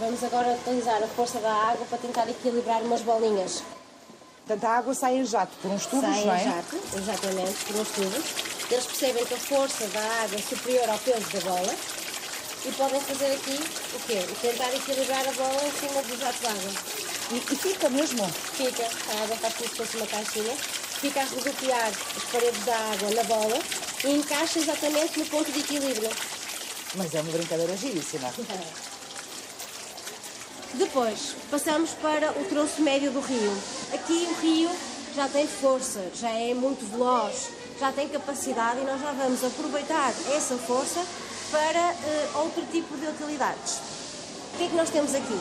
Vamos 0.00 0.24
agora 0.24 0.52
utilizar 0.54 1.02
a 1.02 1.06
força 1.06 1.38
da 1.38 1.52
água 1.52 1.86
para 1.86 1.98
tentar 1.98 2.28
equilibrar 2.28 2.82
umas 2.82 3.00
bolinhas. 3.02 3.62
Portanto, 4.46 4.64
a 4.64 4.76
água 4.76 4.94
sai 4.94 5.18
em 5.18 5.24
jato 5.24 5.52
por 5.62 5.70
uns 5.70 5.86
tubos, 5.86 6.04
sai 6.04 6.24
não 6.24 6.34
é? 6.34 6.38
Sai 6.38 6.46
em 6.46 6.52
jato, 6.52 6.80
exatamente, 6.96 7.64
por 7.64 7.76
uns 7.76 7.88
tubos. 7.90 8.24
Eles 8.70 8.86
percebem 8.86 9.24
que 9.24 9.34
a 9.34 9.38
força 9.38 9.86
da 9.88 10.00
água 10.00 10.36
é 10.36 10.42
superior 10.42 10.88
ao 10.90 10.98
peso 10.98 11.30
da 11.30 11.40
bola 11.40 11.74
e 12.66 12.72
podem 12.72 13.00
fazer 13.00 13.32
aqui 13.32 13.54
o 13.54 14.00
quê? 14.06 14.26
Tentar 14.42 14.74
equilibrar 14.74 15.28
a 15.28 15.32
bola 15.32 15.62
em 15.64 15.72
cima 15.72 16.02
do 16.02 16.18
jato 16.18 16.38
de 16.40 16.46
água. 16.46 16.70
E, 17.30 17.36
e, 17.36 17.56
fica 17.56 17.88
mesmo? 17.88 18.28
Fica. 18.28 18.82
A 18.82 19.22
água 19.22 19.36
faz 19.36 19.54
como 19.54 19.68
se 19.68 19.76
fosse 19.76 19.96
uma 19.96 20.06
caixinha. 20.06 20.54
Fica 21.00 21.20
a 21.20 21.24
rodopiar 21.24 21.88
as 21.88 22.24
paredes 22.32 22.64
da 22.64 22.76
água 22.76 23.10
na 23.10 23.24
bola 23.24 23.58
e 24.04 24.10
encaixa 24.10 24.58
exatamente 24.58 25.18
no 25.18 25.26
ponto 25.26 25.52
de 25.52 25.60
equilíbrio. 25.60 26.10
Mas 26.96 27.14
é 27.14 27.20
uma 27.20 27.32
brincadeira 27.32 27.76
giríssima. 27.76 28.30
Depois, 30.76 31.36
passamos 31.52 31.90
para 31.90 32.32
o 32.32 32.44
troço 32.46 32.82
médio 32.82 33.12
do 33.12 33.20
rio. 33.20 33.52
Aqui 33.92 34.28
o 34.28 34.40
rio 34.40 34.70
já 35.14 35.28
tem 35.28 35.46
força, 35.46 36.04
já 36.16 36.30
é 36.30 36.52
muito 36.52 36.84
veloz, 36.90 37.50
já 37.78 37.92
tem 37.92 38.08
capacidade 38.08 38.80
e 38.80 38.84
nós 38.84 39.00
já 39.00 39.12
vamos 39.12 39.44
aproveitar 39.44 40.12
essa 40.34 40.56
força 40.56 41.00
para 41.52 41.78
uh, 41.80 42.38
outro 42.40 42.64
tipo 42.72 42.96
de 42.96 43.06
utilidades. 43.06 43.78
O 44.52 44.58
que 44.58 44.64
é 44.64 44.68
que 44.68 44.74
nós 44.74 44.90
temos 44.90 45.14
aqui? 45.14 45.38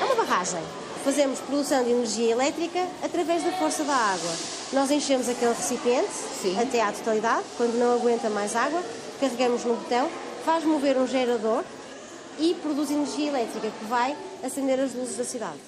É 0.00 0.04
uma 0.04 0.14
barragem. 0.14 0.62
Fazemos 1.04 1.40
produção 1.40 1.82
de 1.82 1.90
energia 1.90 2.30
elétrica 2.30 2.86
através 3.02 3.42
da 3.42 3.50
força 3.52 3.82
da 3.82 3.96
água. 3.96 4.30
Nós 4.72 4.92
enchemos 4.92 5.28
aquele 5.28 5.54
recipiente 5.54 6.12
Sim. 6.40 6.56
até 6.60 6.80
à 6.80 6.92
totalidade, 6.92 7.42
quando 7.56 7.76
não 7.76 7.96
aguenta 7.96 8.30
mais 8.30 8.54
água, 8.54 8.80
carregamos 9.18 9.64
no 9.64 9.74
botão, 9.74 10.08
faz 10.44 10.62
mover 10.62 10.96
um 10.96 11.06
gerador 11.08 11.64
e 12.38 12.54
produz 12.62 12.92
energia 12.92 13.28
elétrica 13.28 13.68
que 13.68 13.84
vai 13.86 14.16
acender 14.42 14.78
as 14.80 14.94
luzes 14.94 15.16
da 15.16 15.24
cidade. 15.24 15.58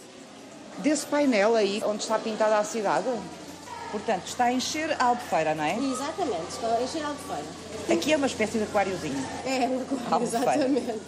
Desse 0.78 1.06
painel 1.06 1.54
aí 1.54 1.82
onde 1.87 2.02
está 2.02 2.18
pintada 2.18 2.58
a 2.58 2.64
cidade? 2.64 3.06
Portanto, 3.90 4.26
está 4.26 4.44
a 4.44 4.52
encher 4.52 4.96
a 5.00 5.04
albufeira, 5.04 5.54
não 5.54 5.62
é? 5.62 5.76
Exatamente, 5.76 6.48
está 6.50 6.66
a 6.66 6.82
encher 6.82 7.04
a 7.04 7.08
albufeira. 7.08 7.44
Aqui 7.92 8.12
é 8.12 8.16
uma 8.16 8.26
espécie 8.26 8.58
de 8.58 8.64
aquáriozinho. 8.64 9.24
É, 9.46 9.68
um 9.68 9.80
aquário, 9.82 10.26
exatamente. 10.26 11.00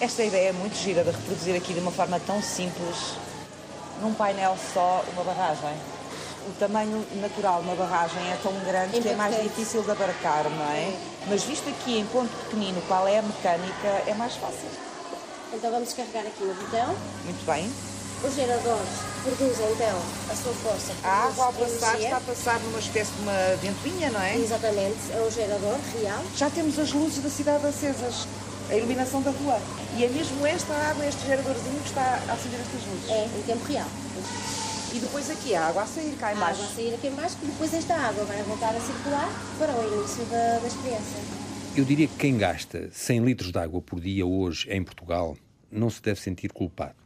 Esta 0.00 0.24
ideia 0.24 0.48
é 0.48 0.52
muito 0.52 0.74
gira 0.76 1.04
de 1.04 1.10
reproduzir 1.10 1.54
aqui 1.54 1.74
de 1.74 1.80
uma 1.80 1.90
forma 1.90 2.18
tão 2.20 2.40
simples, 2.42 2.96
num 4.00 4.14
painel 4.14 4.56
só, 4.72 5.04
uma 5.12 5.22
barragem 5.22 5.74
o 6.50 6.52
tamanho 6.58 7.04
natural 7.20 7.62
de 7.62 7.68
uma 7.68 7.76
barragem 7.76 8.20
é 8.30 8.36
tão 8.42 8.52
grande 8.64 9.00
que 9.00 9.08
é 9.08 9.14
mais 9.14 9.40
difícil 9.42 9.82
de 9.82 9.90
abarcar, 9.90 10.44
não 10.50 10.72
é? 10.72 10.92
Mas 11.28 11.44
visto 11.44 11.68
aqui 11.68 11.98
em 11.98 12.06
ponto 12.06 12.30
pequenino 12.44 12.82
qual 12.88 13.06
é 13.06 13.18
a 13.18 13.22
mecânica, 13.22 13.88
é 14.06 14.14
mais 14.14 14.34
fácil. 14.34 14.68
Então 15.52 15.70
vamos 15.70 15.92
carregar 15.92 16.26
aqui 16.26 16.44
no 16.44 16.54
botão. 16.54 16.94
Muito 17.24 17.46
bem. 17.46 17.70
O 18.22 18.30
gerador 18.30 18.80
produz 19.22 19.58
então 19.58 20.02
a 20.30 20.34
sua 20.34 20.52
força. 20.52 20.92
A 21.02 21.26
água 21.26 21.46
ao 21.46 21.52
passar 21.52 21.94
energia. 21.94 22.04
está 22.04 22.16
a 22.16 22.20
passar 22.20 22.60
numa 22.60 22.78
espécie 22.78 23.12
de 23.12 23.22
uma 23.22 23.56
ventoinha, 23.62 24.10
não 24.10 24.20
é? 24.20 24.36
Exatamente, 24.36 24.98
é 25.12 25.20
um 25.26 25.30
gerador 25.30 25.78
real. 25.98 26.22
Já 26.36 26.50
temos 26.50 26.78
as 26.78 26.92
luzes 26.92 27.22
da 27.22 27.30
cidade 27.30 27.66
acesas, 27.66 28.28
a 28.68 28.74
iluminação 28.74 29.22
da 29.22 29.30
rua. 29.30 29.58
E 29.96 30.04
é 30.04 30.08
mesmo 30.08 30.46
esta 30.46 30.74
água, 30.74 31.06
este 31.06 31.26
geradorzinho 31.26 31.80
que 31.80 31.88
está 31.88 32.20
a 32.28 32.32
acender 32.32 32.60
estas 32.60 32.86
luzes. 32.86 33.10
É, 33.10 33.24
em 33.24 33.42
tempo 33.42 33.64
real. 33.66 33.88
E 34.92 34.98
depois 34.98 35.30
aqui 35.30 35.54
a 35.54 35.68
água 35.68 35.82
a 35.82 35.86
sair 35.86 36.16
cá 36.16 36.28
A 36.28 36.32
em 36.32 36.36
água 36.36 36.50
a 36.50 36.54
sair 36.54 36.94
aqui 36.94 37.06
em 37.06 37.14
baixo 37.14 37.36
e 37.42 37.46
depois 37.46 37.72
esta 37.72 37.94
água 37.94 38.24
vai 38.24 38.42
voltar 38.42 38.74
a 38.74 38.80
circular 38.80 39.28
para 39.56 39.72
o 39.72 39.98
início 39.98 40.24
da, 40.24 40.58
da 40.58 40.66
experiência. 40.66 41.18
Eu 41.76 41.84
diria 41.84 42.08
que 42.08 42.16
quem 42.16 42.36
gasta 42.36 42.90
100 42.90 43.24
litros 43.24 43.52
de 43.52 43.58
água 43.58 43.80
por 43.80 44.00
dia 44.00 44.26
hoje 44.26 44.68
em 44.68 44.82
Portugal 44.82 45.36
não 45.70 45.88
se 45.88 46.02
deve 46.02 46.20
sentir 46.20 46.52
culpado. 46.52 46.96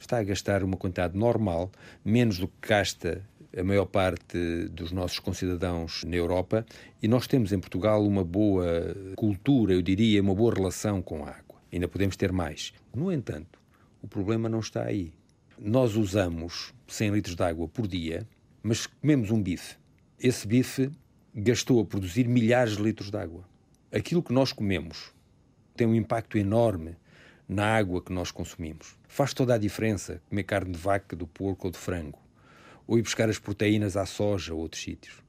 Está 0.00 0.18
a 0.18 0.24
gastar 0.24 0.64
uma 0.64 0.76
quantidade 0.76 1.16
normal, 1.16 1.70
menos 2.04 2.38
do 2.38 2.48
que 2.48 2.68
gasta 2.68 3.24
a 3.56 3.62
maior 3.62 3.86
parte 3.86 4.68
dos 4.72 4.90
nossos 4.90 5.20
concidadãos 5.20 6.02
na 6.04 6.16
Europa, 6.16 6.66
e 7.00 7.06
nós 7.06 7.28
temos 7.28 7.52
em 7.52 7.60
Portugal 7.60 8.04
uma 8.04 8.24
boa 8.24 8.96
cultura, 9.14 9.74
eu 9.74 9.82
diria, 9.82 10.20
uma 10.20 10.34
boa 10.34 10.52
relação 10.52 11.00
com 11.00 11.24
a 11.24 11.28
água. 11.28 11.60
Ainda 11.72 11.86
podemos 11.86 12.16
ter 12.16 12.32
mais. 12.32 12.72
No 12.92 13.12
entanto, 13.12 13.60
o 14.02 14.08
problema 14.08 14.48
não 14.48 14.58
está 14.58 14.82
aí. 14.82 15.12
Nós 15.56 15.94
usamos 15.94 16.72
100 16.88 17.10
litros 17.10 17.36
de 17.36 17.42
água 17.42 17.68
por 17.68 17.86
dia, 17.86 18.26
mas 18.62 18.86
comemos 18.86 19.30
um 19.30 19.40
bife. 19.40 19.76
Esse 20.18 20.46
bife 20.46 20.90
gastou 21.34 21.80
a 21.80 21.84
produzir 21.84 22.26
milhares 22.26 22.76
de 22.76 22.82
litros 22.82 23.10
de 23.10 23.16
água. 23.16 23.44
Aquilo 23.92 24.22
que 24.22 24.32
nós 24.32 24.52
comemos 24.52 25.12
tem 25.76 25.86
um 25.86 25.94
impacto 25.94 26.36
enorme 26.36 26.96
na 27.48 27.64
água 27.76 28.02
que 28.02 28.12
nós 28.12 28.30
consumimos. 28.30 28.96
Faz 29.06 29.32
toda 29.32 29.54
a 29.54 29.58
diferença 29.58 30.20
comer 30.28 30.42
carne 30.42 30.72
de 30.72 30.78
vaca, 30.78 31.14
do 31.14 31.26
porco 31.26 31.68
ou 31.68 31.70
de 31.70 31.78
frango, 31.78 32.18
ou 32.86 32.98
ir 32.98 33.02
buscar 33.02 33.28
as 33.28 33.38
proteínas 33.38 33.96
à 33.96 34.04
soja 34.04 34.52
ou 34.52 34.60
outros 34.60 34.82
sítios. 34.82 35.22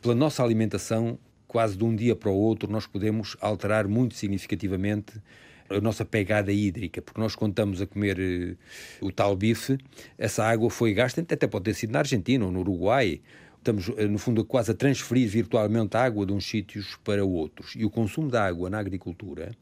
Pela 0.00 0.14
nossa 0.14 0.42
alimentação, 0.42 1.18
quase 1.46 1.76
de 1.76 1.84
um 1.84 1.94
dia 1.94 2.16
para 2.16 2.30
o 2.30 2.34
outro, 2.34 2.70
nós 2.70 2.86
podemos 2.86 3.36
alterar 3.40 3.86
muito 3.86 4.14
significativamente 4.14 5.20
a 5.68 5.80
nossa 5.80 6.04
pegada 6.04 6.52
hídrica, 6.52 7.00
porque 7.00 7.20
nós 7.20 7.34
contamos 7.34 7.80
a 7.80 7.86
comer 7.86 8.18
eh, 8.18 8.56
o 9.00 9.10
tal 9.10 9.34
bife, 9.34 9.78
essa 10.18 10.44
água 10.44 10.68
foi 10.70 10.92
gasta, 10.92 11.20
até 11.20 11.46
pode 11.46 11.64
ter 11.64 11.74
sido 11.74 11.92
na 11.92 12.00
Argentina 12.00 12.44
ou 12.44 12.52
no 12.52 12.60
Uruguai, 12.60 13.20
estamos, 13.56 13.88
eh, 13.96 14.06
no 14.06 14.18
fundo, 14.18 14.44
quase 14.44 14.70
a 14.70 14.74
transferir 14.74 15.28
virtualmente 15.28 15.96
a 15.96 16.04
água 16.04 16.26
de 16.26 16.32
uns 16.32 16.44
sítios 16.44 16.98
para 17.02 17.24
outros. 17.24 17.74
E 17.76 17.84
o 17.84 17.90
consumo 17.90 18.30
de 18.30 18.36
água 18.36 18.68
na 18.68 18.78
agricultura 18.78 19.52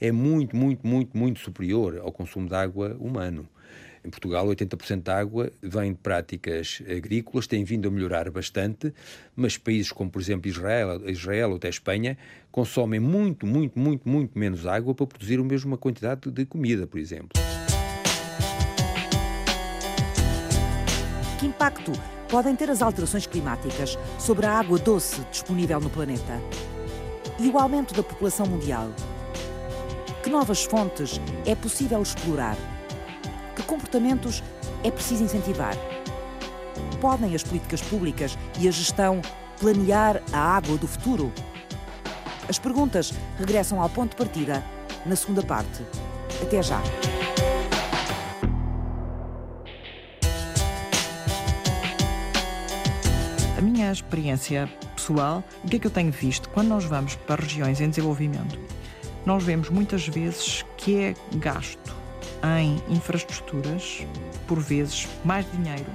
é 0.00 0.12
muito, 0.12 0.56
muito, 0.56 0.86
muito, 0.86 1.16
muito 1.16 1.40
superior 1.40 1.98
ao 1.98 2.12
consumo 2.12 2.48
de 2.48 2.54
água 2.54 2.96
humano. 2.98 3.48
Em 4.04 4.08
Portugal, 4.08 4.46
80% 4.46 5.02
da 5.02 5.18
água 5.18 5.52
vem 5.62 5.92
de 5.92 5.98
práticas 5.98 6.82
agrícolas, 6.88 7.46
tem 7.46 7.62
vindo 7.64 7.86
a 7.86 7.90
melhorar 7.90 8.30
bastante, 8.30 8.92
mas 9.36 9.58
países 9.58 9.92
como, 9.92 10.10
por 10.10 10.20
exemplo, 10.22 10.48
Israel, 10.48 11.08
Israel 11.08 11.50
ou 11.50 11.56
até 11.56 11.68
Espanha 11.68 12.16
consomem 12.50 12.98
muito, 12.98 13.46
muito, 13.46 13.78
muito, 13.78 14.08
muito 14.08 14.38
menos 14.38 14.66
água 14.66 14.94
para 14.94 15.06
produzir 15.06 15.38
a 15.38 15.44
mesma 15.44 15.76
quantidade 15.76 16.30
de 16.30 16.46
comida, 16.46 16.86
por 16.86 16.98
exemplo. 16.98 17.30
Que 21.38 21.46
impacto 21.46 21.92
podem 22.28 22.56
ter 22.56 22.70
as 22.70 22.80
alterações 22.80 23.26
climáticas 23.26 23.98
sobre 24.18 24.46
a 24.46 24.52
água 24.52 24.78
doce 24.78 25.20
disponível 25.30 25.78
no 25.78 25.90
planeta? 25.90 26.40
E 27.38 27.48
o 27.48 27.58
aumento 27.58 27.94
da 27.94 28.02
população 28.02 28.46
mundial? 28.46 28.90
Que 30.22 30.30
novas 30.30 30.64
fontes 30.64 31.20
é 31.46 31.54
possível 31.54 32.02
explorar? 32.02 32.56
Que 33.60 33.66
comportamentos 33.66 34.42
é 34.82 34.90
preciso 34.90 35.22
incentivar? 35.22 35.76
Podem 36.98 37.34
as 37.34 37.42
políticas 37.42 37.82
públicas 37.82 38.38
e 38.58 38.66
a 38.66 38.70
gestão 38.70 39.20
planear 39.60 40.22
a 40.32 40.56
água 40.56 40.78
do 40.78 40.88
futuro? 40.88 41.30
As 42.48 42.58
perguntas 42.58 43.12
regressam 43.38 43.82
ao 43.82 43.90
ponto 43.90 44.12
de 44.12 44.16
partida 44.16 44.64
na 45.04 45.14
segunda 45.14 45.42
parte. 45.42 45.84
Até 46.40 46.62
já. 46.62 46.80
A 53.58 53.60
minha 53.60 53.92
experiência 53.92 54.72
pessoal, 54.96 55.44
o 55.62 55.68
que 55.68 55.76
é 55.76 55.78
que 55.78 55.86
eu 55.86 55.90
tenho 55.90 56.10
visto? 56.10 56.48
Quando 56.48 56.68
nós 56.68 56.84
vamos 56.84 57.14
para 57.14 57.42
regiões 57.42 57.78
em 57.78 57.90
desenvolvimento, 57.90 58.58
nós 59.26 59.44
vemos 59.44 59.68
muitas 59.68 60.08
vezes 60.08 60.64
que 60.78 60.98
é 60.98 61.14
gasto 61.36 61.99
em 62.60 62.82
infraestruturas, 62.94 64.06
por 64.46 64.58
vezes 64.58 65.08
mais 65.24 65.46
dinheiro, 65.52 65.90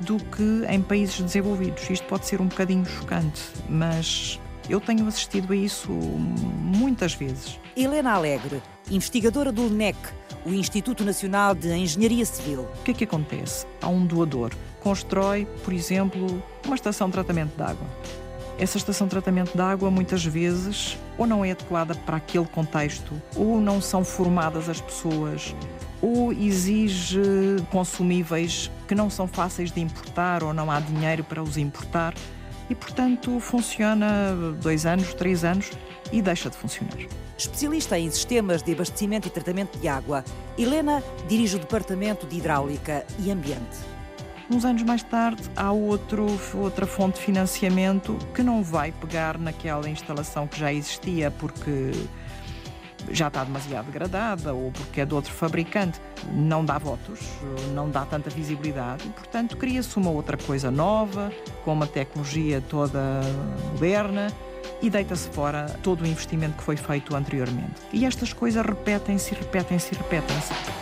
do 0.00 0.16
que 0.16 0.64
em 0.68 0.82
países 0.82 1.20
desenvolvidos. 1.20 1.88
Isto 1.88 2.06
pode 2.06 2.26
ser 2.26 2.40
um 2.40 2.46
bocadinho 2.46 2.84
chocante, 2.84 3.42
mas 3.68 4.40
eu 4.68 4.80
tenho 4.80 5.06
assistido 5.06 5.52
a 5.52 5.56
isso 5.56 5.90
muitas 5.90 7.14
vezes. 7.14 7.58
Helena 7.76 8.12
Alegre, 8.12 8.62
investigadora 8.90 9.52
do 9.52 9.62
LNEC, 9.66 9.96
o 10.44 10.50
Instituto 10.50 11.04
Nacional 11.04 11.54
de 11.54 11.72
Engenharia 11.72 12.24
Civil. 12.24 12.62
O 12.62 12.82
que 12.82 12.90
é 12.90 12.94
que 12.94 13.04
acontece? 13.04 13.66
Há 13.80 13.88
um 13.88 14.04
doador, 14.04 14.52
constrói, 14.80 15.46
por 15.64 15.72
exemplo, 15.72 16.42
uma 16.64 16.74
estação 16.74 17.08
de 17.08 17.12
tratamento 17.12 17.56
de 17.56 17.62
água. 17.62 17.86
Essa 18.62 18.78
estação 18.78 19.08
de 19.08 19.10
tratamento 19.10 19.56
de 19.56 19.60
água 19.60 19.90
muitas 19.90 20.24
vezes 20.24 20.96
ou 21.18 21.26
não 21.26 21.44
é 21.44 21.50
adequada 21.50 21.96
para 21.96 22.18
aquele 22.18 22.44
contexto, 22.44 23.20
ou 23.34 23.60
não 23.60 23.80
são 23.80 24.04
formadas 24.04 24.68
as 24.68 24.80
pessoas, 24.80 25.52
ou 26.00 26.32
exige 26.32 27.20
consumíveis 27.72 28.70
que 28.86 28.94
não 28.94 29.10
são 29.10 29.26
fáceis 29.26 29.72
de 29.72 29.80
importar 29.80 30.44
ou 30.44 30.54
não 30.54 30.70
há 30.70 30.78
dinheiro 30.78 31.24
para 31.24 31.42
os 31.42 31.56
importar 31.56 32.14
e, 32.70 32.74
portanto, 32.76 33.40
funciona 33.40 34.32
dois 34.62 34.86
anos, 34.86 35.12
três 35.12 35.42
anos 35.42 35.72
e 36.12 36.22
deixa 36.22 36.48
de 36.48 36.56
funcionar. 36.56 36.98
Especialista 37.36 37.98
em 37.98 38.08
sistemas 38.12 38.62
de 38.62 38.74
abastecimento 38.74 39.26
e 39.26 39.30
tratamento 39.32 39.76
de 39.76 39.88
água, 39.88 40.24
Helena 40.56 41.02
dirige 41.28 41.56
o 41.56 41.58
Departamento 41.58 42.28
de 42.28 42.36
Hidráulica 42.36 43.04
e 43.18 43.28
Ambiente. 43.28 43.91
Uns 44.52 44.66
anos 44.66 44.82
mais 44.82 45.02
tarde, 45.02 45.42
há 45.56 45.72
outro, 45.72 46.26
outra 46.52 46.84
fonte 46.84 47.18
de 47.18 47.24
financiamento 47.24 48.18
que 48.34 48.42
não 48.42 48.62
vai 48.62 48.92
pegar 48.92 49.38
naquela 49.38 49.88
instalação 49.88 50.46
que 50.46 50.60
já 50.60 50.70
existia 50.70 51.30
porque 51.30 51.90
já 53.10 53.28
está 53.28 53.42
demasiado 53.42 53.86
degradada 53.86 54.52
ou 54.52 54.70
porque 54.70 55.00
é 55.00 55.06
de 55.06 55.14
outro 55.14 55.32
fabricante. 55.32 55.98
Não 56.34 56.62
dá 56.66 56.76
votos, 56.76 57.18
não 57.74 57.88
dá 57.88 58.04
tanta 58.04 58.28
visibilidade 58.28 59.08
portanto, 59.08 59.56
cria-se 59.56 59.96
uma 59.96 60.10
outra 60.10 60.36
coisa 60.36 60.70
nova, 60.70 61.32
com 61.64 61.72
uma 61.72 61.86
tecnologia 61.86 62.60
toda 62.60 63.22
moderna 63.72 64.30
e 64.82 64.90
deita-se 64.90 65.30
fora 65.30 65.64
todo 65.82 66.02
o 66.02 66.06
investimento 66.06 66.58
que 66.58 66.62
foi 66.62 66.76
feito 66.76 67.16
anteriormente. 67.16 67.80
E 67.90 68.04
estas 68.04 68.34
coisas 68.34 68.62
repetem-se, 68.66 69.34
repetem-se, 69.34 69.94
repetem-se. 69.94 70.81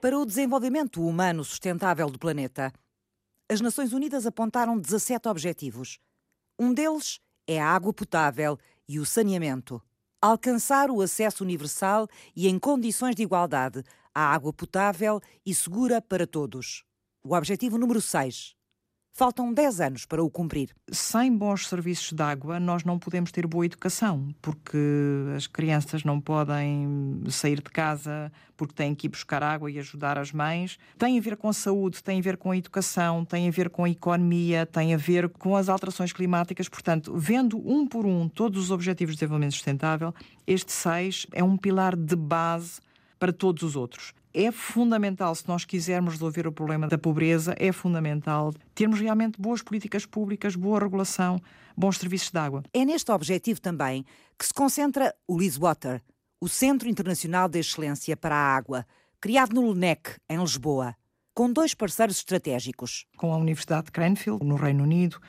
Para 0.00 0.18
o 0.18 0.24
desenvolvimento 0.24 1.06
humano 1.06 1.44
sustentável 1.44 2.08
do 2.08 2.18
planeta, 2.18 2.72
as 3.50 3.60
Nações 3.60 3.92
Unidas 3.92 4.24
apontaram 4.24 4.78
17 4.78 5.28
objetivos. 5.28 5.98
Um 6.58 6.72
deles 6.72 7.20
é 7.46 7.60
a 7.60 7.66
água 7.66 7.92
potável 7.92 8.58
e 8.88 8.98
o 8.98 9.04
saneamento. 9.04 9.82
Alcançar 10.18 10.90
o 10.90 11.02
acesso 11.02 11.44
universal 11.44 12.08
e 12.34 12.48
em 12.48 12.58
condições 12.58 13.14
de 13.14 13.24
igualdade 13.24 13.82
à 14.14 14.32
água 14.32 14.54
potável 14.54 15.20
e 15.44 15.54
segura 15.54 16.00
para 16.00 16.26
todos. 16.26 16.82
O 17.22 17.34
objetivo 17.34 17.76
número 17.76 18.00
6. 18.00 18.56
Faltam 19.20 19.52
10 19.52 19.80
anos 19.82 20.06
para 20.06 20.24
o 20.24 20.30
cumprir. 20.30 20.70
Sem 20.90 21.36
bons 21.36 21.68
serviços 21.68 22.10
de 22.10 22.22
água, 22.22 22.58
nós 22.58 22.84
não 22.84 22.98
podemos 22.98 23.30
ter 23.30 23.46
boa 23.46 23.66
educação, 23.66 24.34
porque 24.40 24.78
as 25.36 25.46
crianças 25.46 26.04
não 26.04 26.18
podem 26.18 27.20
sair 27.28 27.56
de 27.56 27.68
casa 27.68 28.32
porque 28.56 28.72
têm 28.72 28.94
que 28.94 29.06
ir 29.06 29.10
buscar 29.10 29.42
água 29.42 29.70
e 29.70 29.78
ajudar 29.78 30.16
as 30.16 30.32
mães. 30.32 30.78
Tem 30.96 31.18
a 31.18 31.20
ver 31.20 31.36
com 31.36 31.50
a 31.50 31.52
saúde, 31.52 32.02
tem 32.02 32.18
a 32.18 32.22
ver 32.22 32.38
com 32.38 32.50
a 32.50 32.56
educação, 32.56 33.22
tem 33.22 33.46
a 33.46 33.50
ver 33.50 33.68
com 33.68 33.84
a 33.84 33.90
economia, 33.90 34.64
tem 34.64 34.94
a 34.94 34.96
ver 34.96 35.28
com 35.28 35.54
as 35.54 35.68
alterações 35.68 36.14
climáticas. 36.14 36.66
Portanto, 36.66 37.12
vendo 37.14 37.58
um 37.58 37.86
por 37.86 38.06
um 38.06 38.26
todos 38.26 38.58
os 38.58 38.70
Objetivos 38.70 39.16
de 39.16 39.18
Desenvolvimento 39.18 39.52
Sustentável, 39.52 40.14
este 40.46 40.72
6 40.72 41.26
é 41.32 41.44
um 41.44 41.58
pilar 41.58 41.94
de 41.94 42.16
base 42.16 42.80
para 43.18 43.34
todos 43.34 43.62
os 43.64 43.76
outros 43.76 44.14
é 44.32 44.50
fundamental, 44.52 45.34
se 45.34 45.46
nós 45.48 45.64
quisermos 45.64 46.14
resolver 46.14 46.46
o 46.46 46.52
problema 46.52 46.86
da 46.88 46.98
pobreza, 46.98 47.54
é 47.58 47.72
fundamental 47.72 48.52
termos 48.74 49.00
realmente 49.00 49.40
boas 49.40 49.62
políticas 49.62 50.06
públicas, 50.06 50.54
boa 50.54 50.78
regulação, 50.78 51.40
bons 51.76 51.98
serviços 51.98 52.30
de 52.30 52.38
água. 52.38 52.62
É 52.72 52.84
neste 52.84 53.10
objetivo 53.10 53.60
também 53.60 54.04
que 54.38 54.46
se 54.46 54.54
concentra 54.54 55.14
o 55.26 55.38
Liswater, 55.38 56.02
o 56.40 56.48
Centro 56.48 56.88
Internacional 56.88 57.48
de 57.48 57.58
Excelência 57.58 58.16
para 58.16 58.34
a 58.34 58.56
Água, 58.56 58.86
criado 59.20 59.54
no 59.54 59.70
LNEC, 59.70 60.16
em 60.28 60.38
Lisboa, 60.38 60.94
com 61.34 61.52
dois 61.52 61.74
parceiros 61.74 62.16
estratégicos. 62.16 63.06
Com 63.16 63.32
a 63.32 63.36
Universidade 63.36 63.86
de 63.86 63.92
Cranfield, 63.92 64.44
no 64.44 64.56
Reino 64.56 64.84
Unido, 64.84 65.20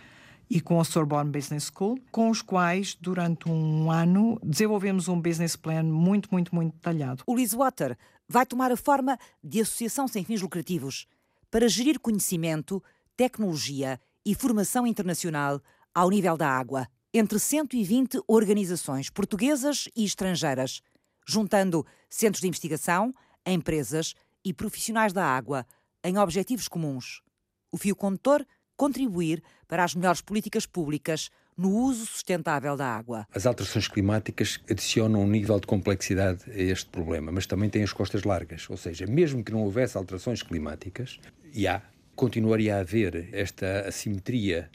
e 0.50 0.60
com 0.60 0.82
a 0.82 0.84
Sorbonne 0.84 1.32
Business 1.32 1.72
School, 1.74 1.98
com 2.12 2.30
os 2.30 2.42
quais, 2.42 2.98
durante 3.00 3.48
um 3.48 3.90
ano, 3.90 4.38
desenvolvemos 4.44 5.08
um 5.08 5.20
business 5.20 5.56
plan 5.56 5.84
muito, 5.84 6.28
muito, 6.30 6.54
muito 6.54 6.74
detalhado. 6.74 7.24
O 7.26 7.34
Liswater 7.34 7.98
vai 8.32 8.46
tomar 8.46 8.72
a 8.72 8.78
forma 8.78 9.20
de 9.44 9.60
associação 9.60 10.08
sem 10.08 10.24
fins 10.24 10.42
lucrativos 10.42 11.06
para 11.52 11.68
gerir 11.68 12.00
conhecimento, 12.00 12.82
tecnologia 13.18 14.00
e 14.26 14.34
formação 14.34 14.88
internacional 14.88 15.62
ao 15.94 16.10
nível 16.10 16.38
da 16.38 16.50
água, 16.50 16.88
entre 17.14 17.38
120 17.38 18.22
organizações 18.26 19.10
portuguesas 19.10 19.90
e 19.94 20.06
estrangeiras, 20.06 20.82
juntando 21.28 21.86
centros 22.10 22.40
de 22.42 22.48
investigação, 22.48 23.14
empresas 23.46 24.16
e 24.46 24.54
profissionais 24.54 25.12
da 25.12 25.26
água 25.26 25.68
em 26.02 26.18
objetivos 26.18 26.70
comuns. 26.70 27.22
O 27.70 27.78
fio 27.78 27.96
condutor 27.96 28.48
contribuir 28.78 29.44
para 29.68 29.84
as 29.84 29.94
melhores 29.94 30.22
políticas 30.22 30.66
públicas 30.66 31.30
no 31.62 31.70
uso 31.70 32.08
sustentável 32.08 32.76
da 32.76 32.88
água. 32.88 33.28
As 33.34 33.46
alterações 33.46 33.88
climáticas 33.88 34.60
adicionam 34.70 35.22
um 35.22 35.28
nível 35.28 35.60
de 35.60 35.68
complexidade 35.68 36.44
a 36.50 36.58
este 36.58 36.90
problema, 36.90 37.32
mas 37.32 37.46
também 37.46 37.70
têm 37.70 37.84
as 37.84 37.94
costas 37.94 38.24
largas. 38.24 38.68
Ou 38.68 38.78
seja, 38.78 39.06
mesmo 39.06 39.44
que 39.44 39.52
não 39.52 39.62
houvesse 39.62 39.96
alterações 39.96 40.42
climáticas, 40.42 41.20
e 41.54 41.68
há, 41.68 41.84
continuaria 42.16 42.78
a 42.78 42.80
haver 42.80 43.30
esta 43.32 43.82
assimetria 43.88 44.70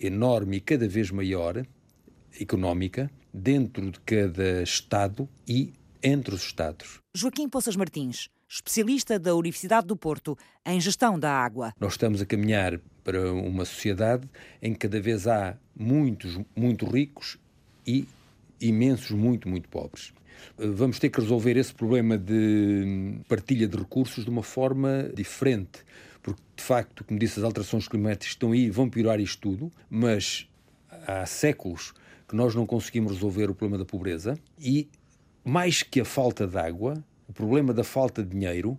enorme 0.00 0.56
e 0.56 0.60
cada 0.60 0.88
vez 0.88 1.12
maior 1.12 1.64
económica 2.40 3.08
dentro 3.32 3.90
de 3.90 4.00
cada 4.00 4.62
Estado 4.62 5.28
e 5.46 5.72
entre 6.02 6.34
os 6.34 6.42
Estados. 6.42 7.00
Joaquim 7.14 7.48
Poças 7.48 7.76
Martins, 7.76 8.28
especialista 8.48 9.18
da 9.18 9.34
Universidade 9.34 9.86
do 9.86 9.96
Porto 9.96 10.36
em 10.64 10.80
gestão 10.80 11.18
da 11.18 11.30
água. 11.30 11.72
Nós 11.80 11.94
estamos 11.94 12.20
a 12.20 12.26
caminhar 12.26 12.80
para 13.02 13.32
uma 13.32 13.64
sociedade 13.64 14.28
em 14.62 14.72
que 14.72 14.80
cada 14.80 15.00
vez 15.00 15.26
há 15.26 15.56
muitos 15.74 16.38
muito 16.54 16.86
ricos 16.86 17.38
e 17.86 18.06
imensos 18.60 19.10
muito, 19.10 19.48
muito 19.48 19.68
pobres. 19.68 20.12
Vamos 20.56 20.98
ter 20.98 21.08
que 21.08 21.20
resolver 21.20 21.56
esse 21.56 21.74
problema 21.74 22.18
de 22.18 23.18
partilha 23.28 23.66
de 23.66 23.76
recursos 23.76 24.24
de 24.24 24.30
uma 24.30 24.42
forma 24.42 25.10
diferente, 25.14 25.80
porque 26.22 26.40
de 26.56 26.62
facto, 26.62 27.04
como 27.04 27.18
disse, 27.18 27.38
as 27.38 27.44
alterações 27.44 27.88
climáticas 27.88 28.28
estão 28.28 28.52
aí 28.52 28.70
vão 28.70 28.88
piorar 28.88 29.20
isto 29.20 29.40
tudo, 29.40 29.72
mas 29.88 30.48
há 31.06 31.24
séculos 31.26 31.94
que 32.28 32.34
nós 32.34 32.54
não 32.54 32.66
conseguimos 32.66 33.12
resolver 33.12 33.50
o 33.50 33.54
problema 33.54 33.82
da 33.82 33.84
pobreza 33.84 34.38
e, 34.58 34.88
mais 35.44 35.82
que 35.82 36.00
a 36.00 36.04
falta 36.04 36.46
de 36.46 36.58
água, 36.58 37.02
o 37.28 37.32
problema 37.32 37.72
da 37.72 37.84
falta 37.84 38.22
de 38.22 38.30
dinheiro, 38.30 38.78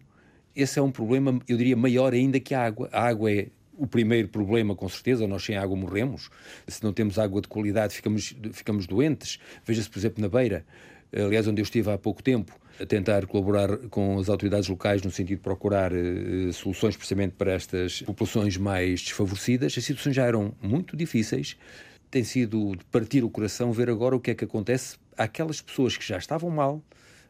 esse 0.56 0.80
é 0.80 0.82
um 0.82 0.92
problema, 0.92 1.40
eu 1.48 1.58
diria, 1.58 1.76
maior 1.76 2.14
ainda 2.14 2.40
que 2.40 2.56
a 2.56 2.64
água. 2.64 2.90
A 2.92 3.08
água 3.08 3.32
é 3.32 3.48
o 3.78 3.86
primeiro 3.86 4.28
problema, 4.28 4.76
com 4.76 4.90
certeza, 4.90 5.28
nós 5.28 5.44
sem 5.44 5.56
água 5.56 5.76
morremos. 5.76 6.30
Se 6.68 6.84
não 6.84 6.92
temos 6.92 7.20
água 7.20 7.42
de 7.42 7.48
qualidade, 7.48 7.94
ficamos, 7.94 8.36
ficamos 8.52 8.88
doentes. 8.88 9.40
Veja-se, 9.64 9.90
por 9.90 10.00
exemplo, 10.00 10.22
na 10.22 10.28
Beira, 10.28 10.66
aliás, 11.14 11.48
onde 11.48 11.62
eu 11.62 11.64
estive 11.64 11.92
há 11.92 11.98
pouco 11.98 12.24
tempo, 12.24 12.60
a 12.82 12.86
tentar 12.86 13.26
colaborar 13.28 13.78
com 13.90 14.18
as 14.20 14.30
autoridades 14.30 14.68
locais 14.68 15.02
no 15.02 15.12
sentido 15.12 15.38
de 15.38 15.44
procurar 15.44 15.92
uh, 15.94 16.54
soluções 16.54 16.96
precisamente 16.96 17.34
para 17.36 17.54
estas 17.54 18.02
populações 18.02 18.58
mais 18.58 19.02
desfavorecidas. 19.02 19.76
As 19.78 19.84
situações 19.84 20.16
já 20.16 20.26
eram 20.26 20.54
muito 20.62 20.96
difíceis. 20.96 21.58
Tem 22.10 22.24
sido 22.24 22.76
de 22.76 22.86
partir 22.86 23.24
o 23.24 23.30
coração 23.30 23.72
ver 23.72 23.90
agora 23.90 24.16
o 24.16 24.20
que 24.20 24.32
é 24.32 24.36
que 24.36 24.44
acontece 24.44 24.98
àquelas 25.18 25.62
pessoas 25.62 25.98
que 25.98 26.08
já 26.08 26.18
estavam 26.18 26.50
mal, 26.50 26.82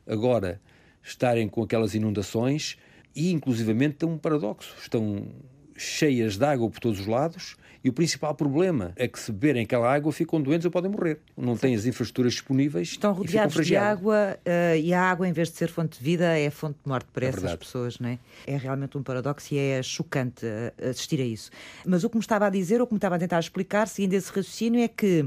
agora 0.06 0.62
estarem 1.08 1.48
com 1.48 1.64
aquelas 1.64 1.96
inundações 1.96 2.78
e, 3.16 3.32
inclusivamente, 3.32 3.96
tem 3.96 4.10
um 4.10 4.18
paradoxo. 4.18 4.76
Estão 4.82 5.28
cheias 5.76 6.38
de 6.38 6.46
água 6.46 6.70
por 6.70 6.80
todos 6.80 7.00
os 7.00 7.08
lados 7.08 7.56
e 7.84 7.90
o 7.90 7.94
principal 7.94 8.34
problema 8.34 8.92
é 8.96 9.08
que 9.08 9.20
se 9.20 9.32
beberem 9.32 9.64
aquela 9.64 9.94
água 9.94 10.12
ficam 10.12 10.42
doentes 10.42 10.66
ou 10.66 10.72
podem 10.72 10.92
morrer. 10.92 11.20
Não 11.38 11.56
têm 11.56 11.76
as 11.76 11.86
infraestruturas 11.86 12.34
disponíveis. 12.34 12.90
Estão 12.90 13.14
rodeados 13.14 13.66
de 13.66 13.76
água 13.76 14.38
uh, 14.46 14.76
e 14.76 14.94
a 14.94 15.02
água, 15.02 15.28
em 15.28 15.32
vez 15.32 15.50
de 15.50 15.58
ser 15.58 15.70
fonte 15.70 16.00
de 16.00 16.04
vida, 16.04 16.38
é 16.38 16.50
fonte 16.50 16.80
de 16.84 16.90
morte 16.90 17.08
para 17.14 17.26
é 17.26 17.30
essas 17.30 17.42
verdade. 17.42 17.60
pessoas. 17.60 18.00
Não 18.00 18.10
é? 18.10 18.20
é 18.46 18.58
realmente 18.58 18.98
um 18.98 19.04
paradoxo 19.04 19.54
e 19.54 19.58
é 19.58 19.84
chocante 19.84 20.46
uh, 20.46 20.90
assistir 20.90 21.22
a 21.22 21.26
isso. 21.26 21.50
Mas 21.86 22.04
o 22.04 22.10
que 22.10 22.18
me 22.18 22.22
estava 22.22 22.48
a 22.48 22.50
dizer, 22.50 22.82
ou 22.82 22.88
que 22.88 22.94
me 22.94 22.98
estava 22.98 23.16
a 23.16 23.20
tentar 23.20 23.40
explicar, 23.40 23.88
seguindo 23.88 24.14
esse 24.14 24.28
raciocínio, 24.30 24.82
é 24.82 24.88
que 24.88 25.26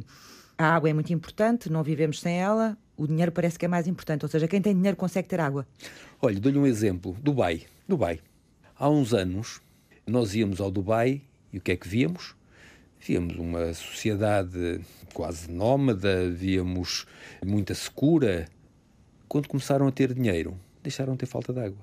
a 0.61 0.75
água 0.75 0.91
é 0.91 0.93
muito 0.93 1.11
importante, 1.11 1.73
não 1.73 1.83
vivemos 1.83 2.21
sem 2.21 2.39
ela, 2.39 2.77
o 2.95 3.07
dinheiro 3.07 3.33
parece 3.33 3.59
que 3.59 3.65
é 3.65 3.69
mais 3.69 3.89
importante. 3.89 4.27
Ou 4.27 4.29
seja, 4.29 4.47
quem 4.47 4.61
tem 4.61 4.75
dinheiro 4.75 4.95
consegue 4.95 5.27
ter 5.27 5.41
água. 5.41 5.67
Olha, 6.21 6.39
dou-lhe 6.39 6.59
um 6.59 6.67
exemplo. 6.67 7.17
Dubai. 7.23 7.63
Dubai. 7.89 8.21
Há 8.79 8.91
uns 8.91 9.15
anos, 9.15 9.63
nós 10.07 10.35
íamos 10.35 10.61
ao 10.61 10.71
Dubai 10.71 11.23
e 11.51 11.57
o 11.57 11.63
que 11.63 11.73
é 11.73 11.77
que 11.77 11.89
víamos? 11.89 12.37
Víamos 13.01 13.37
uma 13.37 13.73
sociedade 13.73 14.83
quase 15.15 15.51
nómada, 15.51 16.29
víamos 16.31 17.07
muita 17.43 17.75
secura. 17.75 18.47
Quando 19.27 19.49
começaram 19.49 19.87
a 19.87 19.91
ter 19.91 20.13
dinheiro, 20.13 20.61
deixaram 20.83 21.15
de 21.15 21.21
ter 21.21 21.27
falta 21.27 21.55
de 21.55 21.61
água. 21.61 21.83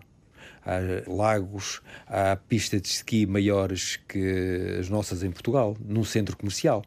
Há 0.63 1.09
lagos, 1.11 1.81
há 2.05 2.35
pistas 2.35 2.79
de 2.83 2.89
esqui 2.89 3.25
maiores 3.25 3.95
que 4.07 4.77
as 4.79 4.87
nossas 4.87 5.23
em 5.23 5.31
Portugal, 5.31 5.75
num 5.83 6.03
centro 6.03 6.37
comercial 6.37 6.83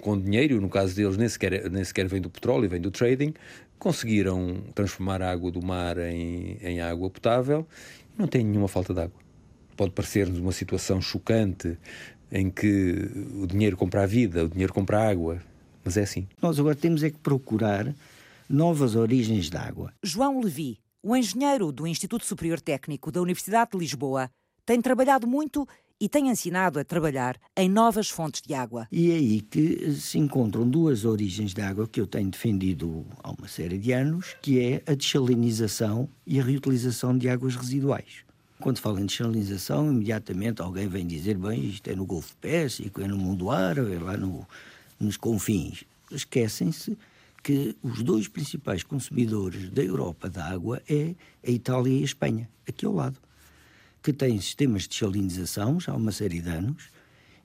com 0.00 0.18
dinheiro, 0.18 0.60
no 0.60 0.68
caso 0.68 0.94
deles 0.94 1.16
nem 1.16 1.28
sequer, 1.28 1.70
nem 1.70 1.84
sequer 1.84 2.06
vem 2.06 2.20
do 2.20 2.30
petróleo, 2.30 2.68
vem 2.68 2.80
do 2.80 2.90
trading, 2.90 3.34
conseguiram 3.78 4.62
transformar 4.74 5.22
a 5.22 5.30
água 5.30 5.50
do 5.50 5.64
mar 5.64 5.98
em, 5.98 6.56
em 6.60 6.80
água 6.80 7.10
potável 7.10 7.66
e 8.14 8.20
não 8.20 8.26
tem 8.26 8.44
nenhuma 8.44 8.68
falta 8.68 8.94
de 8.94 9.00
água. 9.00 9.20
Pode 9.76 9.92
parecer-nos 9.92 10.38
uma 10.38 10.52
situação 10.52 11.00
chocante 11.00 11.76
em 12.30 12.50
que 12.50 13.10
o 13.40 13.46
dinheiro 13.46 13.76
compra 13.76 14.04
a 14.04 14.06
vida, 14.06 14.44
o 14.44 14.48
dinheiro 14.48 14.72
compra 14.72 14.98
a 15.00 15.10
água, 15.10 15.42
mas 15.84 15.96
é 15.96 16.02
assim. 16.02 16.26
Nós 16.40 16.58
agora 16.58 16.74
temos 16.74 17.02
é 17.02 17.10
que 17.10 17.18
procurar 17.18 17.94
novas 18.48 18.94
origens 18.96 19.50
de 19.50 19.56
água. 19.56 19.92
João 20.02 20.40
Levi, 20.40 20.78
o 21.02 21.14
engenheiro 21.14 21.70
do 21.70 21.86
Instituto 21.86 22.24
Superior 22.24 22.60
Técnico 22.60 23.10
da 23.12 23.20
Universidade 23.20 23.72
de 23.72 23.78
Lisboa, 23.78 24.30
tem 24.64 24.80
trabalhado 24.80 25.26
muito 25.26 25.68
e 26.00 26.08
tem 26.08 26.28
ensinado 26.28 26.78
a 26.78 26.84
trabalhar 26.84 27.38
em 27.56 27.68
novas 27.68 28.10
fontes 28.10 28.42
de 28.42 28.52
água. 28.54 28.86
E 28.90 29.10
é 29.10 29.14
aí 29.14 29.40
que 29.40 29.92
se 29.92 30.18
encontram 30.18 30.68
duas 30.68 31.04
origens 31.04 31.54
de 31.54 31.62
água 31.62 31.86
que 31.86 32.00
eu 32.00 32.06
tenho 32.06 32.30
defendido 32.30 33.06
há 33.22 33.30
uma 33.30 33.48
série 33.48 33.78
de 33.78 33.92
anos, 33.92 34.36
que 34.42 34.60
é 34.60 34.82
a 34.86 34.94
desalinização 34.94 36.08
e 36.26 36.40
a 36.40 36.44
reutilização 36.44 37.16
de 37.16 37.28
águas 37.28 37.56
residuais. 37.56 38.24
Quando 38.60 38.78
falo 38.78 38.98
em 38.98 39.06
desalinização, 39.06 39.92
imediatamente 39.92 40.62
alguém 40.62 40.88
vem 40.88 41.06
dizer, 41.06 41.36
bem, 41.36 41.64
isto 41.64 41.88
é 41.88 41.94
no 41.94 42.06
Golfo 42.06 42.36
Pérsico, 42.36 43.00
é 43.00 43.06
no 43.06 43.16
mundo 43.16 43.50
árabe, 43.50 43.94
é 43.94 43.98
lá 43.98 44.16
no, 44.16 44.46
nos 44.98 45.16
confins. 45.16 45.84
Esquecem-se 46.10 46.96
que 47.42 47.76
os 47.82 48.02
dois 48.02 48.26
principais 48.26 48.82
consumidores 48.82 49.68
da 49.68 49.82
Europa 49.82 50.30
de 50.30 50.40
água 50.40 50.82
é 50.88 51.14
a 51.46 51.50
Itália 51.50 51.98
e 51.98 52.00
a 52.00 52.04
Espanha, 52.04 52.48
aqui 52.66 52.86
ao 52.86 52.94
lado 52.94 53.18
que 54.04 54.12
têm 54.12 54.38
sistemas 54.38 54.82
de 54.82 54.90
desalinização 54.90 55.80
já 55.80 55.92
há 55.92 55.96
uma 55.96 56.12
série 56.12 56.38
de 56.42 56.50
anos 56.50 56.90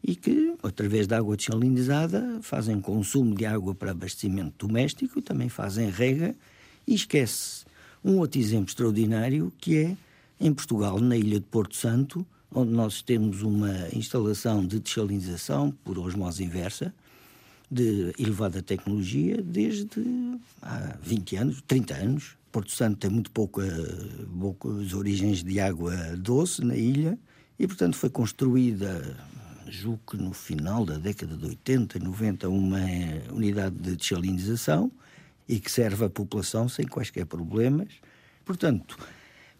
e 0.03 0.13
que, 0.13 0.55
através 0.61 1.07
da 1.07 1.17
água 1.17 1.37
desalinizada, 1.37 2.39
fazem 2.41 2.81
consumo 2.81 3.33
de 3.33 3.45
água 3.45 3.73
para 3.73 3.91
abastecimento 3.91 4.67
doméstico, 4.67 5.21
também 5.21 5.47
fazem 5.47 5.89
rega. 5.89 6.35
E 6.85 6.93
esquece 6.93 7.63
um 8.03 8.17
outro 8.17 8.41
exemplo 8.41 8.67
extraordinário 8.67 9.53
que 9.57 9.77
é 9.77 9.97
em 10.37 10.53
Portugal, 10.53 10.99
na 10.99 11.15
ilha 11.15 11.39
de 11.39 11.45
Porto 11.45 11.77
Santo, 11.77 12.27
onde 12.53 12.71
nós 12.71 13.01
temos 13.01 13.41
uma 13.41 13.87
instalação 13.93 14.65
de 14.65 14.79
desalinização 14.79 15.71
por 15.83 15.97
osmose 15.97 16.43
inversa 16.43 16.93
de 17.71 18.13
elevada 18.19 18.61
tecnologia 18.61 19.41
desde 19.41 19.87
há 20.61 20.97
20 21.01 21.35
anos, 21.37 21.63
30 21.65 21.93
anos, 21.93 22.38
Porto 22.51 22.71
Santo 22.71 22.97
tem 22.97 23.09
muito 23.09 23.31
pouca, 23.31 23.61
poucas 24.39 24.93
origens 24.93 25.43
de 25.43 25.59
água 25.59 25.95
doce 26.17 26.63
na 26.63 26.75
ilha 26.75 27.17
e, 27.57 27.67
portanto, 27.67 27.95
foi 27.95 28.09
construída, 28.09 29.17
julgo 29.67 29.99
que 30.09 30.17
no 30.17 30.33
final 30.33 30.85
da 30.85 30.97
década 30.97 31.35
de 31.37 31.45
80 31.45 31.97
e 31.97 32.01
90, 32.01 32.49
uma 32.49 32.79
unidade 33.31 33.75
de 33.75 33.95
desalinização 33.95 34.91
e 35.47 35.59
que 35.59 35.71
serve 35.71 36.05
a 36.05 36.09
população 36.09 36.67
sem 36.67 36.87
quaisquer 36.87 37.25
problemas. 37.25 37.89
Portanto, 38.43 38.97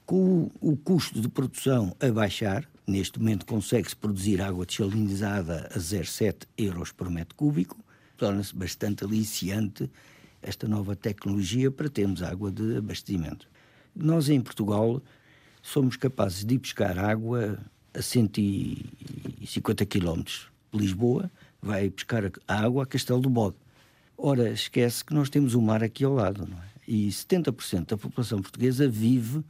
com 0.06 0.50
o 0.60 0.76
custo 0.76 1.22
de 1.22 1.28
produção 1.28 1.96
a 2.00 2.08
baixar, 2.10 2.68
neste 2.88 3.20
momento 3.20 3.46
consegue-se 3.46 3.96
produzir 3.96 4.42
água 4.42 4.66
desalinizada 4.66 5.70
a 5.72 5.78
0,7 5.78 6.48
euros 6.58 6.92
por 6.92 7.10
metro 7.10 7.36
cúbico, 7.36 7.78
torna-se 8.18 8.56
bastante 8.56 9.04
aliciante 9.04 9.90
esta 10.42 10.68
nova 10.68 10.96
tecnologia 10.96 11.70
para 11.72 11.90
termos 11.90 12.22
água 12.22 12.52
de 12.52 12.78
abastecimento. 12.78 13.48
Nós, 13.96 14.30
em 14.30 14.40
Portugal, 14.40 15.02
somos 15.62 15.96
capazes 15.96 16.46
de 16.46 16.56
ir 16.56 16.60
buscar 16.60 16.98
água 16.98 17.60
a 17.94 18.02
150 18.02 19.86
km 19.86 20.24
de 20.72 20.80
Lisboa, 20.80 21.30
vai 21.62 21.90
buscar 21.90 22.32
água 22.48 22.84
a 22.84 22.86
Castelo 22.86 23.20
do 23.20 23.30
Bode. 23.30 23.58
Ora, 24.18 24.50
esquece 24.52 25.04
que 25.04 25.14
nós 25.14 25.30
temos 25.30 25.56
o 25.56 25.62
mar 25.62 25.84
aqui 25.84 26.04
ao 26.04 26.14
lado, 26.14 26.48
não 26.48 26.58
é? 26.58 26.70
E 26.88 27.08
70% 27.08 27.88
da 27.88 27.98
população 27.98 28.42
portuguesa 28.42 28.90
vive, 28.90 29.44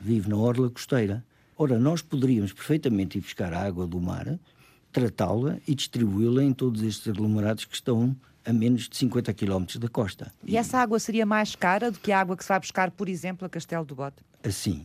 vive 0.00 0.28
na 0.28 0.36
orla 0.36 0.70
costeira. 0.70 1.24
Ora, 1.56 1.78
nós 1.78 2.00
poderíamos 2.00 2.52
perfeitamente 2.52 3.18
ir 3.18 3.20
buscar 3.20 3.52
a 3.52 3.62
água 3.62 3.86
do 3.86 4.00
mar, 4.00 4.38
tratá-la 4.90 5.58
e 5.66 5.74
distribuí-la 5.74 6.42
em 6.42 6.52
todos 6.52 6.82
estes 6.82 7.06
aglomerados 7.08 7.66
que 7.66 7.74
estão 7.74 8.16
a 8.44 8.52
menos 8.52 8.88
de 8.88 8.96
50 8.96 9.32
km 9.34 9.64
da 9.78 9.88
costa. 9.88 10.32
E 10.44 10.56
essa 10.56 10.78
água 10.78 10.98
seria 10.98 11.26
mais 11.26 11.54
cara 11.54 11.90
do 11.90 11.98
que 11.98 12.12
a 12.12 12.20
água 12.20 12.36
que 12.36 12.42
se 12.42 12.48
vai 12.48 12.60
buscar, 12.60 12.90
por 12.90 13.08
exemplo, 13.08 13.46
a 13.46 13.48
Castelo 13.48 13.84
do 13.84 13.94
Bote? 13.94 14.22
assim: 14.42 14.84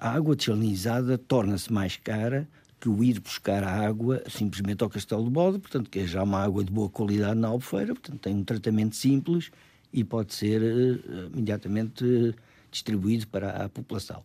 a 0.00 0.10
água 0.10 0.36
desalinizada 0.36 1.16
torna-se 1.16 1.72
mais 1.72 1.96
cara 1.96 2.46
que 2.78 2.88
o 2.88 3.04
ir 3.04 3.20
buscar 3.20 3.62
a 3.62 3.86
água 3.86 4.22
simplesmente 4.28 4.82
ao 4.82 4.88
Castelo 4.88 5.24
de 5.24 5.30
Bode, 5.30 5.58
portanto, 5.58 5.90
que 5.90 6.00
é 6.00 6.06
já 6.06 6.22
uma 6.22 6.42
água 6.42 6.64
de 6.64 6.72
boa 6.72 6.88
qualidade 6.88 7.38
na 7.38 7.48
Albufeira, 7.48 7.94
portanto, 7.94 8.18
tem 8.20 8.34
um 8.34 8.42
tratamento 8.42 8.96
simples 8.96 9.50
e 9.92 10.02
pode 10.02 10.32
ser 10.32 10.62
uh, 10.62 11.30
imediatamente 11.30 12.34
distribuído 12.70 13.26
para 13.26 13.64
a 13.64 13.68
população. 13.68 14.22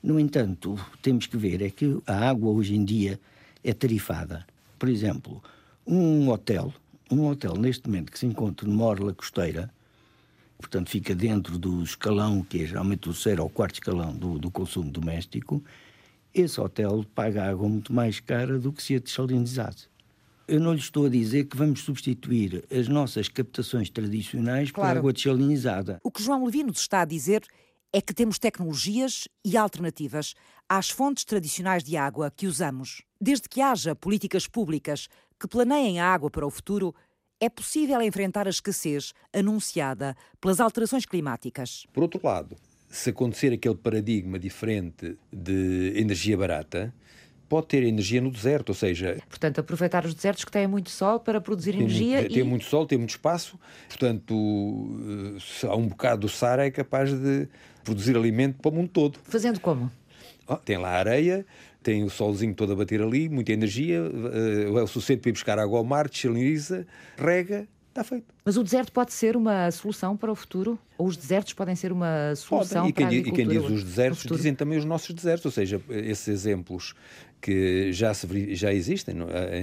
No 0.00 0.20
entanto, 0.20 0.78
temos 1.02 1.26
que 1.26 1.36
ver 1.36 1.60
é 1.60 1.70
que 1.70 2.00
a 2.06 2.28
água 2.28 2.52
hoje 2.52 2.76
em 2.76 2.84
dia 2.84 3.18
é 3.64 3.72
tarifada. 3.72 4.46
Por 4.78 4.88
exemplo, 4.88 5.42
um 5.84 6.28
hotel, 6.28 6.72
um 7.10 7.26
hotel 7.26 7.54
neste 7.54 7.88
momento 7.88 8.12
que 8.12 8.18
se 8.18 8.26
encontra 8.26 8.66
numa 8.66 8.84
orla 8.84 9.12
costeira, 9.12 9.70
portanto 10.58 10.90
fica 10.90 11.14
dentro 11.14 11.58
do 11.58 11.82
escalão 11.82 12.42
que 12.42 12.62
é 12.62 12.66
geralmente 12.66 13.08
o 13.08 13.12
terceiro 13.12 13.42
ou 13.42 13.50
quarto 13.50 13.74
escalão 13.74 14.14
do, 14.14 14.38
do 14.38 14.50
consumo 14.50 14.90
doméstico, 14.90 15.62
esse 16.34 16.60
hotel 16.60 17.04
paga 17.14 17.44
água 17.44 17.68
muito 17.68 17.92
mais 17.92 18.20
cara 18.20 18.58
do 18.58 18.72
que 18.72 18.82
se 18.82 18.96
a 18.96 18.98
desalinizasse. 18.98 19.88
Eu 20.46 20.60
não 20.60 20.72
lhe 20.72 20.80
estou 20.80 21.06
a 21.06 21.08
dizer 21.10 21.44
que 21.44 21.56
vamos 21.56 21.80
substituir 21.80 22.64
as 22.70 22.88
nossas 22.88 23.28
captações 23.28 23.90
tradicionais 23.90 24.70
claro. 24.70 24.94
por 24.94 24.98
água 24.98 25.12
desalinizada. 25.12 25.98
O 26.02 26.10
que 26.10 26.22
João 26.22 26.44
Levino 26.44 26.70
está 26.70 27.02
a 27.02 27.04
dizer 27.04 27.42
é 27.92 28.00
que 28.00 28.14
temos 28.14 28.38
tecnologias 28.38 29.28
e 29.44 29.56
alternativas 29.56 30.34
às 30.68 30.90
fontes 30.90 31.24
tradicionais 31.24 31.82
de 31.82 31.96
água 31.96 32.30
que 32.30 32.46
usamos. 32.46 33.02
Desde 33.20 33.48
que 33.48 33.60
haja 33.60 33.94
políticas 33.94 34.46
públicas 34.46 35.08
que 35.40 35.48
planeiem 35.48 35.98
a 36.00 36.06
água 36.06 36.30
para 36.30 36.46
o 36.46 36.50
futuro, 36.50 36.94
é 37.40 37.48
possível 37.48 38.02
enfrentar 38.02 38.46
a 38.46 38.50
escassez 38.50 39.14
anunciada 39.32 40.16
pelas 40.40 40.60
alterações 40.60 41.06
climáticas. 41.06 41.86
Por 41.92 42.02
outro 42.02 42.20
lado, 42.22 42.56
se 42.88 43.10
acontecer 43.10 43.52
aquele 43.52 43.76
paradigma 43.76 44.38
diferente 44.38 45.16
de 45.32 45.92
energia 45.96 46.36
barata, 46.36 46.94
pode 47.48 47.66
ter 47.66 47.82
energia 47.82 48.20
no 48.20 48.30
deserto, 48.30 48.70
ou 48.70 48.74
seja... 48.74 49.18
Portanto, 49.28 49.60
aproveitar 49.60 50.04
os 50.04 50.14
desertos 50.14 50.44
que 50.44 50.52
têm 50.52 50.66
muito 50.66 50.90
sol 50.90 51.18
para 51.18 51.40
produzir 51.40 51.72
tem 51.72 51.80
energia 51.80 52.18
muito, 52.18 52.30
e... 52.30 52.34
Tem 52.34 52.44
muito 52.44 52.64
sol, 52.64 52.86
tem 52.86 52.98
muito 52.98 53.10
espaço, 53.10 53.58
portanto, 53.88 54.34
há 55.64 55.76
um 55.76 55.88
bocado 55.88 56.22
do 56.22 56.28
Sara 56.28 56.66
é 56.66 56.70
capaz 56.70 57.12
de 57.12 57.48
produzir 57.82 58.16
alimento 58.16 58.58
para 58.60 58.70
o 58.70 58.74
mundo 58.74 58.88
todo. 58.88 59.18
Fazendo 59.22 59.60
como? 59.60 59.90
Oh, 60.46 60.56
tem 60.56 60.76
lá 60.78 60.90
a 60.90 60.98
areia, 60.98 61.46
tem 61.82 62.04
o 62.04 62.10
solzinho 62.10 62.54
todo 62.54 62.72
a 62.72 62.76
bater 62.76 63.00
ali, 63.00 63.28
muita 63.28 63.52
energia, 63.52 64.02
uh, 64.02 64.78
é 64.78 64.82
o 64.82 64.86
suficiente 64.86 65.20
para 65.20 65.30
ir 65.30 65.32
buscar 65.32 65.58
água 65.58 65.78
ao 65.78 65.84
mar, 65.84 66.08
desaliniza, 66.08 66.86
rega, 67.16 67.66
está 67.98 68.04
feito. 68.04 68.26
Mas 68.44 68.56
o 68.56 68.62
deserto 68.62 68.92
pode 68.92 69.12
ser 69.12 69.36
uma 69.36 69.70
solução 69.70 70.16
para 70.16 70.30
o 70.30 70.34
futuro? 70.34 70.78
Ou 70.96 71.06
os 71.06 71.16
desertos 71.16 71.52
podem 71.52 71.74
ser 71.74 71.92
uma 71.92 72.34
solução 72.36 72.82
podem. 72.82 72.90
E 72.90 72.92
para 72.92 73.06
quem, 73.08 73.18
a 73.18 73.20
agricultura? 73.20 73.42
E 73.42 73.58
quem 73.58 73.68
diz 73.68 73.70
os 73.70 73.84
desertos 73.84 74.22
dizem 74.24 74.54
também 74.54 74.78
os 74.78 74.84
nossos 74.84 75.14
desertos, 75.14 75.44
ou 75.44 75.52
seja, 75.52 75.80
esses 75.88 76.28
exemplos 76.28 76.94
que 77.40 77.92
já, 77.92 78.12
se, 78.14 78.54
já 78.54 78.72
existem 78.72 79.16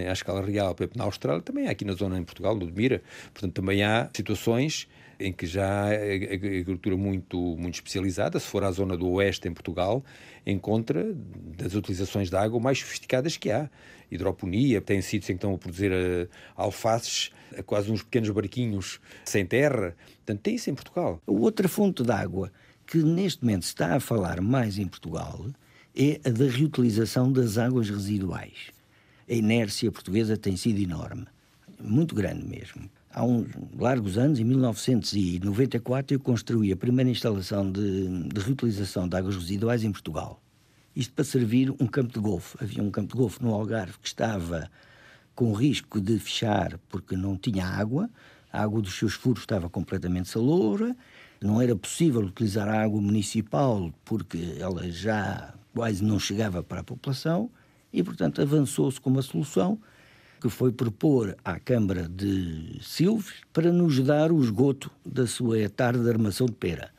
à 0.10 0.14
escala 0.14 0.42
real, 0.42 0.74
por 0.74 0.84
exemplo, 0.84 0.98
na 0.98 1.06
Austrália, 1.06 1.42
também 1.42 1.68
há 1.68 1.72
aqui 1.72 1.84
na 1.84 1.94
zona 1.94 2.18
em 2.18 2.24
Portugal, 2.24 2.56
no 2.56 2.66
Mira, 2.68 3.02
portanto 3.34 3.54
também 3.54 3.84
há 3.84 4.10
situações 4.14 4.88
em 5.20 5.32
que 5.32 5.46
já 5.46 5.86
há 5.86 5.90
agricultura 5.92 6.98
muito, 6.98 7.38
muito 7.58 7.76
especializada, 7.76 8.40
se 8.40 8.48
for 8.48 8.64
à 8.64 8.72
zona 8.72 8.98
do 8.98 9.08
oeste 9.12 9.48
em 9.48 9.54
Portugal, 9.54 10.04
encontra 10.46 11.16
das 11.58 11.74
utilizações 11.74 12.30
de 12.30 12.36
água 12.36 12.60
mais 12.60 12.80
sofisticadas 12.80 13.38
que 13.38 13.52
há. 13.52 13.70
Hidroponia, 14.12 14.82
tem 14.82 15.02
sítios 15.02 15.30
em 15.30 15.34
que 15.34 15.38
estão 15.38 15.56
a 15.56 15.58
produzir 15.58 15.92
uh, 15.92 16.30
alfaces, 16.56 17.32
uh, 17.58 17.64
quase 17.64 17.92
uns 17.92 18.04
pequenos 18.04 18.30
barquinhos 18.30 19.00
sem 19.24 19.46
terra. 19.46 19.96
Portanto, 20.18 20.42
tem 20.42 20.56
isso 20.56 20.70
em 20.70 20.76
Portugal. 20.76 21.22
Outra 21.26 21.68
fonte 21.68 22.04
de 22.04 22.12
água 22.12 22.52
que 22.86 23.00
neste 23.00 23.44
momento 23.44 23.64
se 23.64 23.70
está 23.70 23.96
a 23.96 24.00
falar 24.00 24.42
mais 24.42 24.78
em 24.78 24.88
Portugal 24.88 25.48
é 25.96 26.20
a 26.24 26.30
da 26.30 26.46
reutilização 26.46 27.32
das 27.32 27.58
águas 27.58 27.90
residuais. 27.90 28.72
A 29.28 29.34
inércia 29.34 29.92
portuguesa 29.92 30.38
tem 30.38 30.56
sido 30.56 30.80
enorme, 30.80 31.26
muito 31.80 32.14
grande 32.14 32.46
mesmo. 32.46 32.90
Há 33.18 33.24
uns 33.24 33.48
largos 33.80 34.18
anos, 34.18 34.42
em 34.42 34.44
1994, 34.44 36.14
eu 36.14 36.20
construí 36.20 36.74
a 36.74 36.76
primeira 36.76 37.10
instalação 37.10 37.72
de, 37.72 38.10
de 38.28 38.42
reutilização 38.42 39.08
de 39.08 39.16
águas 39.16 39.38
residuais 39.38 39.86
em 39.86 39.92
Portugal. 39.94 40.44
Isto 40.94 41.14
para 41.14 41.24
servir 41.24 41.72
um 41.80 41.88
campo 41.88 42.12
de 42.12 42.20
golfe. 42.20 42.58
Havia 42.62 42.84
um 42.84 42.92
campo 42.92 43.14
de 43.14 43.18
golfe 43.18 43.42
no 43.42 43.54
Algarve 43.54 43.94
que 44.02 44.08
estava 44.10 44.70
com 45.34 45.54
risco 45.54 46.02
de 46.02 46.20
fechar 46.20 46.78
porque 46.90 47.16
não 47.16 47.38
tinha 47.38 47.66
água, 47.66 48.10
a 48.52 48.62
água 48.62 48.82
dos 48.82 48.94
seus 48.96 49.14
furos 49.14 49.44
estava 49.44 49.70
completamente 49.70 50.28
saloura, 50.28 50.94
não 51.40 51.62
era 51.62 51.74
possível 51.74 52.20
utilizar 52.20 52.68
a 52.68 52.84
água 52.84 53.00
municipal 53.00 53.94
porque 54.04 54.58
ela 54.60 54.92
já 54.92 55.54
quase 55.74 56.04
não 56.04 56.20
chegava 56.20 56.62
para 56.62 56.82
a 56.82 56.84
população 56.84 57.50
e, 57.94 58.04
portanto, 58.04 58.42
avançou-se 58.42 59.00
com 59.00 59.10
uma 59.10 59.22
solução 59.22 59.80
que 60.46 60.50
foi 60.52 60.72
propor 60.72 61.36
à 61.44 61.60
Câmara 61.60 62.08
de 62.08 62.78
Silves 62.80 63.34
para 63.52 63.72
nos 63.72 64.00
dar 64.00 64.32
o 64.32 64.40
esgoto 64.44 64.92
da 65.04 65.26
sua 65.26 65.60
hectare 65.60 65.98
de 65.98 66.08
armação 66.08 66.46
de 66.46 66.54
pera. 66.54 66.92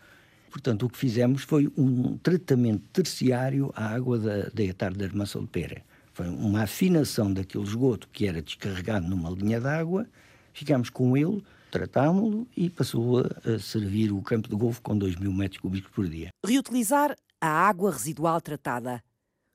Portanto, 0.50 0.85
o 0.85 0.88
que 0.90 0.98
fizemos 0.98 1.44
foi 1.44 1.70
um 1.76 2.18
tratamento 2.18 2.82
terciário 2.92 3.72
à 3.76 3.94
água 3.94 4.18
da, 4.18 4.48
da 4.52 4.64
hectare 4.64 4.96
de 4.96 5.04
armação 5.04 5.42
de 5.42 5.46
pera. 5.46 5.80
Foi 6.12 6.28
uma 6.28 6.62
afinação 6.62 7.32
daquele 7.32 7.62
esgoto 7.62 8.09
que 8.12 8.26
era 8.26 8.42
descarregado 8.42 9.06
numa 9.06 9.30
linha 9.30 9.61
d'água, 9.61 10.09
ficámos 10.52 10.90
com 10.90 11.16
ele, 11.16 11.40
tratámo-lo 11.70 12.48
e 12.56 12.68
passou 12.68 13.20
a, 13.20 13.61
servir 13.61 14.11
o 14.11 14.20
campo 14.22 14.48
de 14.48 14.56
golfe 14.56 14.80
com 14.80 14.98
2 14.98 15.14
mil 15.16 15.32
metros 15.32 15.61
cúbicos 15.61 15.92
por 15.92 16.09
dia. 16.09 16.30
Reutilizar 16.44 17.14
a 17.40 17.48
água 17.48 17.92
residual 17.92 18.40
tratada 18.40 19.00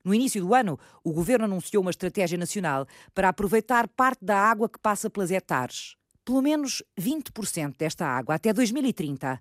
no 0.04 0.14
início 0.14 0.42
do 0.42 0.54
ano, 0.54 0.80
o 1.04 1.12
governo 1.14 1.46
anunciou 1.46 1.82
uma 1.82 1.92
estratégia 1.92 2.38
nacional 2.38 2.88
para 3.14 3.30
aproveitar 3.30 3.88
parte 3.88 4.26
da 4.26 4.38
água 4.38 4.68
que 4.68 4.80
passa 4.80 5.10
pelas 5.10 5.32
hectares. 5.32 5.96
Pelo 6.26 6.42
menos 6.42 6.84
20% 7.00 7.78
desta 7.78 8.06
água 8.06 8.36
até 8.36 8.54
2030. 8.54 9.40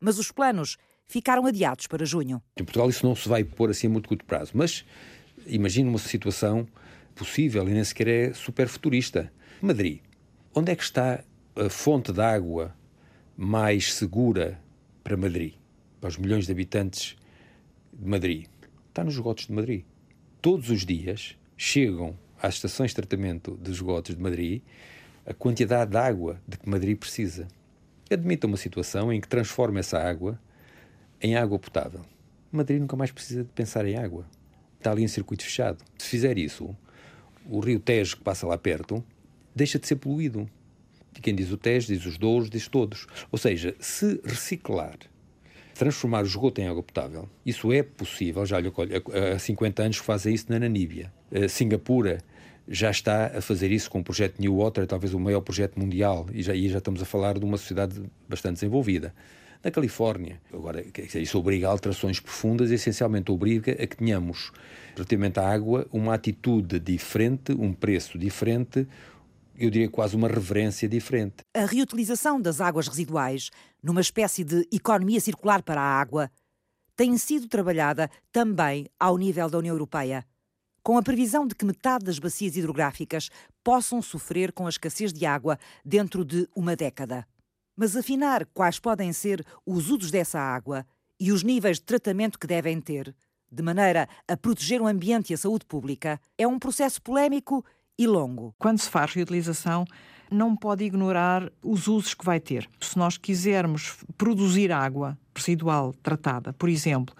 Mas 0.00 0.18
os 0.18 0.30
planos 0.30 0.76
ficaram 1.06 1.46
adiados 1.46 1.86
para 1.86 2.04
junho. 2.04 2.42
Em 2.58 2.64
Portugal 2.64 2.88
isso 2.88 3.06
não 3.06 3.14
se 3.14 3.28
vai 3.28 3.44
pôr 3.44 3.70
assim 3.70 3.86
a 3.86 3.90
muito 3.90 4.08
curto 4.08 4.24
prazo, 4.24 4.52
mas 4.54 4.84
imagine 5.46 5.88
uma 5.88 5.98
situação 5.98 6.66
possível 7.14 7.68
e 7.68 7.72
nem 7.72 7.84
sequer 7.84 8.08
é 8.08 8.34
super 8.34 8.68
futurista. 8.68 9.32
Madrid. 9.60 10.00
Onde 10.54 10.72
é 10.72 10.76
que 10.76 10.82
está 10.82 11.24
a 11.56 11.68
fonte 11.70 12.12
de 12.12 12.20
água 12.20 12.74
mais 13.36 13.94
segura 13.94 14.60
para 15.02 15.16
Madrid? 15.16 15.54
Para 16.00 16.08
os 16.08 16.18
milhões 16.18 16.46
de 16.46 16.52
habitantes 16.52 17.16
de 17.92 18.06
Madrid? 18.06 18.46
Está 18.88 19.04
nos 19.04 19.14
esgotos 19.14 19.46
de 19.46 19.52
Madrid 19.52 19.84
todos 20.42 20.70
os 20.70 20.84
dias 20.84 21.36
chegam 21.56 22.18
às 22.42 22.54
estações 22.54 22.90
de 22.90 22.96
tratamento 22.96 23.56
de 23.62 23.70
esgotos 23.70 24.16
de 24.16 24.20
Madrid 24.20 24.60
a 25.24 25.32
quantidade 25.32 25.92
de 25.92 25.96
água 25.96 26.42
de 26.46 26.58
que 26.58 26.68
Madrid 26.68 26.98
precisa. 26.98 27.46
Admita 28.10 28.48
uma 28.48 28.56
situação 28.56 29.12
em 29.12 29.20
que 29.20 29.28
transforma 29.28 29.78
essa 29.78 29.98
água 29.98 30.38
em 31.20 31.36
água 31.36 31.60
potável. 31.60 32.00
Madrid 32.50 32.80
nunca 32.80 32.96
mais 32.96 33.12
precisa 33.12 33.44
de 33.44 33.50
pensar 33.50 33.86
em 33.86 33.96
água. 33.96 34.26
Está 34.78 34.90
ali 34.90 35.04
em 35.04 35.08
circuito 35.08 35.44
fechado. 35.44 35.84
Se 35.96 36.08
fizer 36.08 36.36
isso, 36.36 36.76
o 37.48 37.60
rio 37.60 37.78
Tejo, 37.78 38.16
que 38.16 38.24
passa 38.24 38.44
lá 38.44 38.58
perto, 38.58 39.02
deixa 39.54 39.78
de 39.78 39.86
ser 39.86 39.96
poluído. 39.96 40.50
E 41.16 41.20
quem 41.20 41.36
diz 41.36 41.52
o 41.52 41.56
Tejo, 41.56 41.86
diz 41.86 42.04
os 42.04 42.18
Douros, 42.18 42.50
diz 42.50 42.66
todos. 42.66 43.06
Ou 43.30 43.38
seja, 43.38 43.76
se 43.78 44.20
reciclar 44.24 44.98
transformar 45.74 46.22
o 46.22 46.26
esgoto 46.26 46.60
em 46.60 46.68
água 46.68 46.82
potável. 46.82 47.28
Isso 47.44 47.72
é 47.72 47.82
possível, 47.82 48.44
já 48.46 48.56
olha, 48.56 49.02
há 49.34 49.38
50 49.38 49.82
anos 49.82 49.96
fazem 49.98 50.34
isso 50.34 50.46
na 50.48 50.58
Namíbia. 50.58 51.12
Singapura 51.48 52.18
já 52.68 52.90
está 52.90 53.26
a 53.26 53.40
fazer 53.40 53.70
isso 53.72 53.90
com 53.90 54.00
o 54.00 54.04
projeto 54.04 54.38
New 54.38 54.56
Water, 54.56 54.86
talvez 54.86 55.12
o 55.14 55.18
maior 55.18 55.40
projeto 55.40 55.78
mundial, 55.78 56.26
e 56.32 56.42
já, 56.42 56.54
e 56.54 56.68
já 56.68 56.78
estamos 56.78 57.02
a 57.02 57.04
falar 57.04 57.38
de 57.38 57.44
uma 57.44 57.56
sociedade 57.56 58.00
bastante 58.28 58.54
desenvolvida. 58.54 59.12
Na 59.64 59.70
Califórnia, 59.70 60.40
agora, 60.52 60.84
isso 61.14 61.38
obriga 61.38 61.68
a 61.68 61.70
alterações 61.70 62.18
profundas 62.18 62.70
e 62.70 62.74
essencialmente 62.74 63.30
obriga 63.30 63.72
a 63.72 63.86
que 63.86 63.96
tenhamos, 63.96 64.52
relativamente 64.94 65.38
à 65.38 65.48
água, 65.48 65.86
uma 65.92 66.14
atitude 66.14 66.80
diferente, 66.80 67.52
um 67.52 67.72
preço 67.72 68.18
diferente, 68.18 68.86
eu 69.64 69.70
diria 69.70 69.88
quase 69.88 70.16
uma 70.16 70.28
reverência 70.28 70.88
diferente. 70.88 71.36
A 71.54 71.64
reutilização 71.64 72.40
das 72.40 72.60
águas 72.60 72.88
residuais, 72.88 73.50
numa 73.82 74.00
espécie 74.00 74.44
de 74.44 74.66
economia 74.72 75.20
circular 75.20 75.62
para 75.62 75.80
a 75.80 76.00
água, 76.00 76.30
tem 76.96 77.16
sido 77.16 77.48
trabalhada 77.48 78.10
também 78.30 78.86
ao 78.98 79.16
nível 79.16 79.48
da 79.48 79.58
União 79.58 79.74
Europeia, 79.74 80.26
com 80.82 80.98
a 80.98 81.02
previsão 81.02 81.46
de 81.46 81.54
que 81.54 81.64
metade 81.64 82.04
das 82.04 82.18
bacias 82.18 82.56
hidrográficas 82.56 83.30
possam 83.62 84.02
sofrer 84.02 84.52
com 84.52 84.66
a 84.66 84.68
escassez 84.68 85.12
de 85.12 85.24
água 85.24 85.58
dentro 85.84 86.24
de 86.24 86.48
uma 86.54 86.74
década. 86.74 87.26
Mas 87.76 87.96
afinar 87.96 88.44
quais 88.46 88.78
podem 88.78 89.12
ser 89.12 89.44
os 89.64 89.90
usos 89.90 90.10
dessa 90.10 90.40
água 90.40 90.84
e 91.18 91.32
os 91.32 91.42
níveis 91.42 91.78
de 91.78 91.84
tratamento 91.84 92.38
que 92.38 92.46
devem 92.46 92.80
ter, 92.80 93.14
de 93.50 93.62
maneira 93.62 94.08
a 94.26 94.36
proteger 94.36 94.82
o 94.82 94.86
ambiente 94.86 95.30
e 95.30 95.34
a 95.34 95.38
saúde 95.38 95.64
pública, 95.66 96.20
é 96.36 96.46
um 96.46 96.58
processo 96.58 97.00
polémico 97.00 97.64
e 97.98 98.06
longo. 98.06 98.54
Quando 98.58 98.78
se 98.78 98.88
faz 98.88 99.12
reutilização, 99.12 99.84
não 100.30 100.56
pode 100.56 100.84
ignorar 100.84 101.52
os 101.62 101.86
usos 101.86 102.14
que 102.14 102.24
vai 102.24 102.40
ter. 102.40 102.68
Se 102.80 102.98
nós 102.98 103.18
quisermos 103.18 103.96
produzir 104.16 104.72
água 104.72 105.18
residual 105.34 105.94
tratada, 106.02 106.52
por 106.52 106.68
exemplo, 106.68 107.14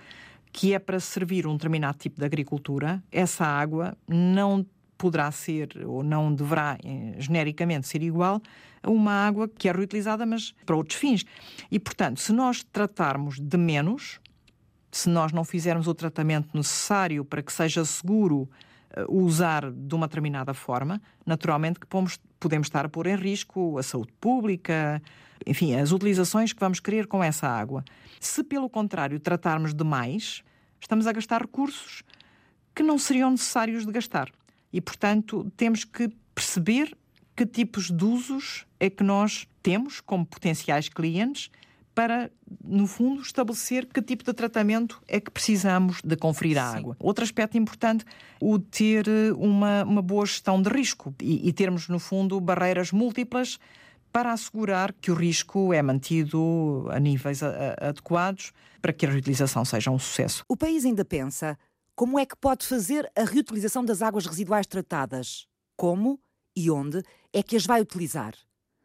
que 0.53 0.75
é 0.75 0.79
para 0.79 1.01
servir 1.01 1.47
um 1.47 1.57
determinado 1.57 1.99
tipo 1.99 2.19
de 2.19 2.25
agricultura, 2.25 3.03
essa 3.11 3.45
água 3.45 3.97
não 4.09 4.67
poderá 4.97 5.31
ser 5.33 5.69
ou 5.85 6.03
não 6.03 6.33
deverá 6.33 6.79
eh, 6.85 7.15
genericamente 7.19 7.89
ser 7.89 8.03
igual 8.03 8.41
a 8.83 8.91
uma 8.91 9.13
água 9.13 9.49
que 9.49 9.69
é 9.69 9.73
reutilizada, 9.73 10.25
mas 10.25 10.55
para 10.65 10.77
outros 10.77 10.99
fins. 10.99 11.25
E, 11.71 11.79
portanto, 11.79 12.21
se 12.21 12.33
nós 12.33 12.63
tratarmos 12.63 13.41
de 13.41 13.57
menos, 13.57 14.21
se 14.91 15.09
nós 15.09 15.33
não 15.33 15.45
fizermos 15.45 15.89
o 15.89 15.95
tratamento 15.95 16.49
necessário 16.55 17.25
para 17.25 17.43
que 17.43 17.53
seja 17.53 17.85
seguro 17.85 18.49
usar 19.09 19.71
de 19.71 19.95
uma 19.95 20.07
determinada 20.07 20.53
forma, 20.55 21.01
naturalmente 21.25 21.81
que 21.81 21.87
pomos, 21.87 22.19
podemos 22.39 22.67
estar 22.67 22.85
a 22.85 22.89
pôr 22.89 23.07
em 23.07 23.17
risco 23.17 23.79
a 23.79 23.83
saúde 23.83 24.13
pública, 24.21 25.03
enfim, 25.47 25.75
as 25.75 25.93
utilizações 25.93 26.53
que 26.53 26.61
vamos 26.61 26.81
querer 26.81 27.07
com 27.07 27.23
essa 27.23 27.49
água. 27.49 27.85
Se, 28.21 28.43
pelo 28.45 28.69
contrário, 28.69 29.19
tratarmos 29.19 29.75
demais, 29.75 30.43
estamos 30.81 31.07
a 31.07 31.13
gastar 31.13 31.41
recursos 31.43 32.03
que 32.75 32.83
não 32.83 32.99
seriam 32.99 33.31
necessários 33.31 33.85
de 33.85 33.93
gastar. 33.93 34.31
E, 34.73 34.81
portanto, 34.81 35.51
temos 35.57 35.85
que 35.85 36.11
perceber 36.35 36.97
que 37.37 37.47
tipos 37.47 37.91
de 37.91 38.05
usos 38.05 38.67
é 38.79 38.89
que 38.89 39.03
nós 39.03 39.47
temos 39.63 40.01
como 40.01 40.25
potenciais 40.25 40.89
clientes 40.89 41.51
para, 41.95 42.31
no 42.65 42.87
fundo, 42.87 43.21
estabelecer 43.21 43.87
que 43.87 44.01
tipo 44.01 44.25
de 44.25 44.33
tratamento 44.33 45.03
é 45.07 45.21
que 45.21 45.31
precisamos 45.31 46.01
de 46.03 46.17
conferir 46.17 46.59
à 46.59 46.65
água. 46.65 46.97
Outro 46.99 47.23
aspecto 47.23 47.59
importante, 47.59 48.05
o 48.41 48.59
ter 48.59 49.07
uma, 49.37 49.85
uma 49.85 50.03
boa 50.03 50.25
gestão 50.25 50.61
de 50.61 50.71
risco 50.71 51.15
e, 51.21 51.49
e 51.49 51.53
termos, 51.53 51.89
no 51.89 51.99
fundo, 51.99 52.41
barreiras 52.41 52.93
múltiplas 52.93 53.59
para 54.13 54.33
assegurar 54.33 54.93
que 54.93 55.11
o 55.11 55.15
risco 55.15 55.73
é 55.73 55.81
mantido 55.81 56.87
a 56.91 57.01
níveis 57.01 57.43
adequados 57.43 58.53
para 58.81 58.93
que 58.93 59.07
a 59.07 59.11
reutilização 59.11 59.65
seja 59.65 59.91
um 59.91 59.99
sucesso. 59.99 60.45
O 60.49 60.57
país 60.57 60.85
ainda 60.85 61.05
pensa 61.05 61.59
como 61.95 62.19
é 62.19 62.27
que 62.27 62.37
pode 62.37 62.67
fazer 62.67 63.11
a 63.17 63.25
reutilização 63.25 63.85
das 63.85 64.03
águas 64.03 64.27
residuais 64.27 64.67
tratadas? 64.67 65.47
Como 65.77 66.21
e 66.55 66.71
onde 66.71 67.03
é 67.33 67.43
que 67.43 67.57
as 67.57 67.65
vai 67.65 67.81
utilizar? 67.81 68.35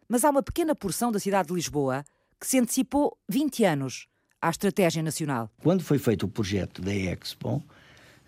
Mas 0.08 0.24
há 0.24 0.30
uma 0.30 0.44
pequena 0.44 0.74
porção 0.74 1.12
da 1.12 1.20
cidade 1.20 1.50
de 1.50 1.54
Lisboa 1.54 2.06
que 2.40 2.48
se 2.48 2.60
antecipou 2.60 3.18
20 3.30 3.64
anos 3.64 4.08
à 4.42 4.50
estratégia 4.50 5.02
nacional. 5.02 5.52
Quando 5.62 5.84
foi 5.84 5.98
feito 5.98 6.26
o 6.26 6.30
projeto 6.30 6.82
da 6.82 6.94
Expo, 6.94 7.64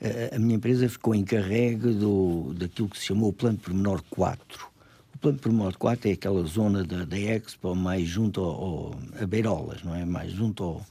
eh, 0.02 0.32
a 0.34 0.40
minha 0.40 0.56
empresa 0.56 0.90
ficou 0.90 1.14
encarregue 1.14 1.94
do, 1.94 2.54
daquilo 2.56 2.90
que 2.90 2.98
se 2.98 3.06
chamou 3.06 3.30
o 3.30 3.34
Plano 3.34 3.58
Pormenor 3.58 4.04
4. 4.10 4.68
O 5.16 5.18
Plano 5.18 5.38
Pormenor 5.38 5.78
4 5.78 6.10
é 6.10 6.14
aquela 6.14 6.44
zona 6.44 6.84
da, 6.84 7.06
da 7.06 7.18
Expo 7.18 7.76
mais 7.76 8.08
junto 8.08 8.42
ao, 8.42 8.52
ao, 8.52 9.00
a 9.22 9.26
Beirolas, 9.28 9.84
não 9.84 9.94
é? 9.94 10.06
Mais 10.06 10.32
junto 10.32 10.64
ao, 10.64 10.86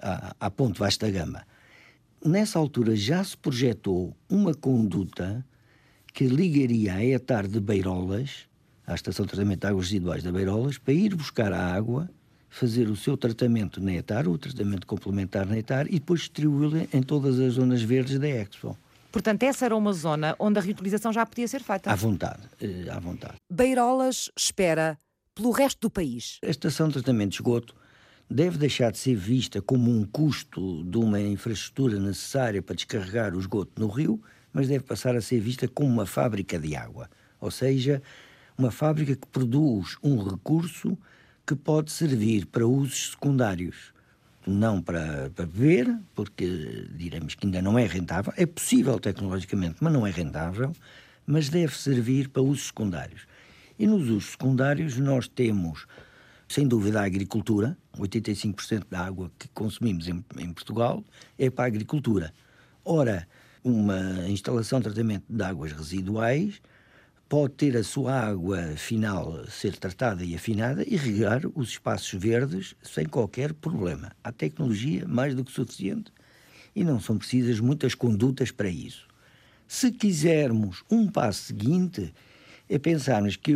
à, 0.00 0.34
à 0.40 0.50
Ponte 0.50 0.78
Vasta 0.78 1.10
Gama 1.10 1.44
nessa 2.26 2.58
altura 2.58 2.96
já 2.96 3.22
se 3.22 3.36
projetou 3.36 4.14
uma 4.28 4.54
conduta 4.54 5.44
que 6.12 6.26
ligaria 6.26 6.94
a 6.94 7.04
etar 7.04 7.46
de 7.46 7.60
Beirolas, 7.60 8.48
à 8.86 8.94
Estação 8.94 9.24
de 9.24 9.32
Tratamento 9.32 9.60
de 9.60 9.66
Águas 9.66 9.86
Residuais 9.86 10.22
da 10.22 10.32
Beirolas, 10.32 10.78
para 10.78 10.94
ir 10.94 11.14
buscar 11.14 11.52
a 11.52 11.74
água, 11.74 12.10
fazer 12.48 12.88
o 12.88 12.96
seu 12.96 13.16
tratamento 13.16 13.80
na 13.80 13.92
etar, 13.92 14.26
o 14.28 14.38
tratamento 14.38 14.86
complementar 14.86 15.46
na 15.46 15.58
etar, 15.58 15.86
e 15.86 15.98
depois 15.98 16.20
distribuí-la 16.20 16.86
em 16.92 17.02
todas 17.02 17.38
as 17.38 17.54
zonas 17.54 17.82
verdes 17.82 18.18
da 18.18 18.28
Expo. 18.28 18.76
Portanto, 19.12 19.42
essa 19.44 19.64
era 19.64 19.76
uma 19.76 19.92
zona 19.92 20.36
onde 20.38 20.58
a 20.58 20.62
reutilização 20.62 21.12
já 21.12 21.24
podia 21.24 21.48
ser 21.48 21.62
feita. 21.62 21.90
À 21.90 21.94
vontade, 21.94 22.42
eh, 22.60 22.90
à 22.90 22.98
vontade. 22.98 23.36
Beirolas 23.50 24.30
espera 24.36 24.98
pelo 25.34 25.50
resto 25.50 25.80
do 25.80 25.90
país. 25.90 26.38
A 26.44 26.50
estação 26.50 26.88
de 26.88 26.94
tratamento 26.94 27.30
de 27.30 27.36
esgoto 27.36 27.74
deve 28.30 28.58
deixar 28.58 28.90
de 28.90 28.98
ser 28.98 29.14
vista 29.14 29.62
como 29.62 29.90
um 29.90 30.04
custo 30.04 30.84
de 30.84 30.98
uma 30.98 31.20
infraestrutura 31.20 31.98
necessária 31.98 32.60
para 32.60 32.74
descarregar 32.74 33.34
o 33.34 33.40
esgoto 33.40 33.80
no 33.80 33.88
rio, 33.88 34.20
mas 34.52 34.68
deve 34.68 34.84
passar 34.84 35.14
a 35.16 35.20
ser 35.20 35.40
vista 35.40 35.68
como 35.68 35.88
uma 35.88 36.06
fábrica 36.06 36.58
de 36.58 36.74
água, 36.74 37.08
ou 37.40 37.50
seja, 37.50 38.02
uma 38.58 38.70
fábrica 38.70 39.14
que 39.14 39.26
produz 39.28 39.96
um 40.02 40.22
recurso 40.22 40.98
que 41.46 41.54
pode 41.54 41.92
servir 41.92 42.46
para 42.46 42.66
usos 42.66 43.12
secundários. 43.12 43.94
Não 44.46 44.80
para, 44.80 45.30
para 45.34 45.46
beber, 45.46 45.98
porque 46.14 46.88
diremos 46.94 47.34
que 47.34 47.46
ainda 47.46 47.60
não 47.60 47.78
é 47.78 47.84
rentável, 47.84 48.32
é 48.36 48.46
possível 48.46 48.98
tecnologicamente, 49.00 49.76
mas 49.80 49.92
não 49.92 50.06
é 50.06 50.10
rentável, 50.10 50.72
mas 51.26 51.48
deve 51.48 51.76
servir 51.76 52.28
para 52.28 52.42
usos 52.42 52.66
secundários. 52.66 53.26
E 53.78 53.86
nos 53.86 54.08
usos 54.08 54.30
secundários 54.30 54.96
nós 54.98 55.26
temos 55.26 55.86
sem 56.48 56.66
dúvida, 56.66 57.00
a 57.00 57.04
agricultura. 57.04 57.76
85% 57.98 58.84
da 58.90 59.00
água 59.00 59.30
que 59.38 59.48
consumimos 59.48 60.06
em, 60.06 60.24
em, 60.38 60.52
Portugal 60.52 61.02
é 61.38 61.50
para 61.50 61.64
a 61.64 61.66
agricultura. 61.66 62.32
Ora, 62.84 63.26
uma 63.64 64.28
instalação 64.28 64.78
de 64.78 64.84
tratamento 64.84 65.24
de 65.28 65.42
águas 65.42 65.72
residuais 65.72 66.60
pode 67.28 67.54
ter 67.54 67.76
a 67.76 67.82
sua 67.82 68.12
água 68.12 68.76
final 68.76 69.44
ser 69.48 69.76
tratada 69.76 70.24
e 70.24 70.34
afinada 70.34 70.84
e 70.86 70.96
regar 70.96 71.42
os 71.54 71.70
espaços 71.70 72.20
verdes 72.20 72.74
sem 72.82 73.04
qualquer 73.04 73.52
problema. 73.52 74.12
Há 74.22 74.30
tecnologia 74.30 75.06
mais 75.08 75.34
do 75.34 75.44
que 75.44 75.50
suficiente 75.50 76.12
e 76.74 76.84
não 76.84 77.00
são 77.00 77.18
precisas 77.18 77.58
muitas 77.58 77.94
condutas 77.94 78.50
para 78.50 78.68
isso. 78.68 79.08
Se 79.66 79.90
quisermos 79.90 80.84
um 80.88 81.08
passo 81.08 81.44
seguinte, 81.44 82.14
é 82.68 82.78
pensarmos 82.78 83.34
que 83.34 83.54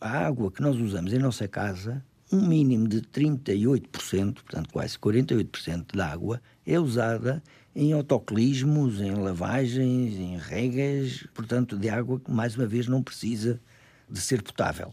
a 0.00 0.26
água 0.26 0.50
que 0.50 0.62
nós 0.62 0.76
usamos 0.76 1.12
em 1.12 1.18
nossa 1.18 1.46
casa 1.46 2.02
um 2.32 2.46
mínimo 2.46 2.86
de 2.86 3.02
38%, 3.02 4.34
portanto 4.34 4.70
quase 4.72 4.96
48% 4.98 5.96
da 5.96 6.06
água, 6.06 6.40
é 6.64 6.78
usada 6.78 7.42
em 7.74 7.92
autoclismos, 7.92 9.00
em 9.00 9.12
lavagens, 9.12 10.14
em 10.14 10.36
regas, 10.36 11.26
portanto, 11.34 11.76
de 11.76 11.88
água 11.88 12.18
que, 12.18 12.30
mais 12.30 12.56
uma 12.56 12.66
vez, 12.66 12.86
não 12.86 13.02
precisa 13.02 13.60
de 14.08 14.20
ser 14.20 14.42
potável. 14.42 14.92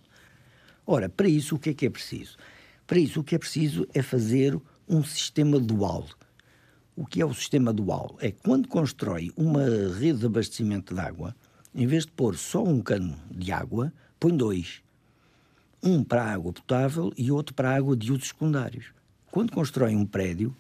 Ora, 0.86 1.10
para 1.10 1.28
isso, 1.28 1.56
o 1.56 1.60
que 1.60 1.72
é 1.72 1.74
que 1.74 1.86
é 1.86 1.90
preciso? 1.90 2.38
Para 2.86 3.00
isso, 3.00 3.20
o 3.20 3.24
que 3.24 3.36
é 3.36 3.40
preciso 3.40 3.88
é 3.94 4.02
fazer 4.02 4.60
um 4.88 5.04
sistema 5.04 5.60
dual. 5.60 6.08
O 6.96 7.06
que 7.06 7.22
é 7.22 7.26
o 7.26 7.34
sistema 7.34 7.74
dual? 7.74 8.18
É 8.22 8.32
quando 8.32 8.68
constrói 8.68 9.32
uma 9.36 9.64
rede 10.00 10.20
de 10.20 10.26
abastecimento 10.26 10.94
de 10.94 11.00
água, 11.00 11.36
em 11.76 11.86
vez 11.86 12.06
de 12.06 12.12
pôr 12.12 12.38
só 12.38 12.64
um 12.64 12.82
cano 12.82 13.18
de 13.30 13.52
água, 13.52 13.92
põe 14.20 14.36
dois 14.36 14.82
um 15.82 16.04
para 16.04 16.24
a 16.24 16.34
água 16.34 16.52
potável 16.52 17.14
e 17.18 17.32
outro 17.32 17.54
para 17.54 17.70
a 17.70 17.76
água 17.76 17.96
de 17.96 18.12
usos 18.12 18.30
secundários. 18.30 18.88
Quando 19.32 19.52
constrói 19.52 19.96
um 19.96 20.06
prédio, 20.06 20.56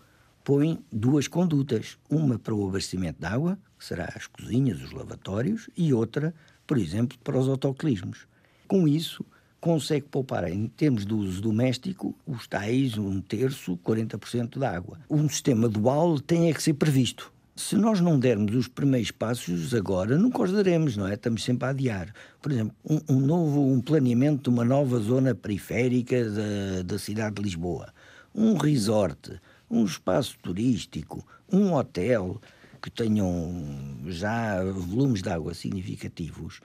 põe 0.47 0.79
duas 0.89 1.27
condutas, 1.27 1.97
uma 2.09 2.39
para 2.39 2.55
o 2.55 2.69
abastecimento 2.69 3.19
de 3.19 3.25
água, 3.25 3.59
que 3.77 3.83
será 3.83 4.09
as 4.15 4.27
cozinhas, 4.27 4.81
os 4.81 4.93
lavatórios, 4.93 5.69
e 5.75 5.93
outra, 5.93 6.33
por 6.65 6.77
exemplo, 6.77 7.17
para 7.21 7.37
os 7.37 7.49
autoclismos. 7.49 8.19
Com 8.65 8.87
isso, 8.87 9.25
consegue 9.59 10.05
poupar, 10.07 10.49
em 10.49 10.67
termos 10.67 11.05
de 11.05 11.13
uso 11.13 11.41
doméstico, 11.41 12.15
os 12.25 12.47
tais 12.47 12.97
um 12.97 13.19
terço, 13.19 13.77
40% 13.85 14.57
da 14.57 14.73
água. 14.73 14.99
Um 15.09 15.27
sistema 15.27 15.67
dual 15.67 16.17
tem 16.17 16.49
é 16.49 16.53
que 16.53 16.63
ser 16.63 16.75
previsto 16.75 17.33
se 17.53 17.75
nós 17.75 17.99
não 17.99 18.19
dermos 18.19 18.53
os 18.53 18.67
primeiros 18.67 19.09
passos 19.09 19.73
agora, 19.73 20.15
nunca 20.15 20.43
os 20.43 20.51
daremos, 20.51 20.95
não 20.95 21.07
é? 21.07 21.15
Estamos 21.15 21.43
sempre 21.43 21.65
a 21.65 21.71
adiar. 21.71 22.13
Por 22.39 22.51
exemplo, 22.51 22.75
um, 22.87 23.01
um 23.09 23.19
novo 23.19 23.65
um 23.65 23.81
planeamento 23.81 24.43
de 24.43 24.49
uma 24.49 24.63
nova 24.63 24.99
zona 24.99 25.33
periférica 25.33 26.23
da, 26.23 26.83
da 26.85 26.99
cidade 26.99 27.37
de 27.37 27.41
Lisboa, 27.41 27.91
um 28.35 28.55
resort, 28.55 29.41
um 29.69 29.83
espaço 29.85 30.37
turístico, 30.41 31.25
um 31.51 31.73
hotel 31.73 32.41
que 32.81 32.89
tenham 32.89 33.53
já 34.07 34.63
volumes 34.63 35.21
de 35.21 35.29
água 35.29 35.53
significativos, 35.53 36.59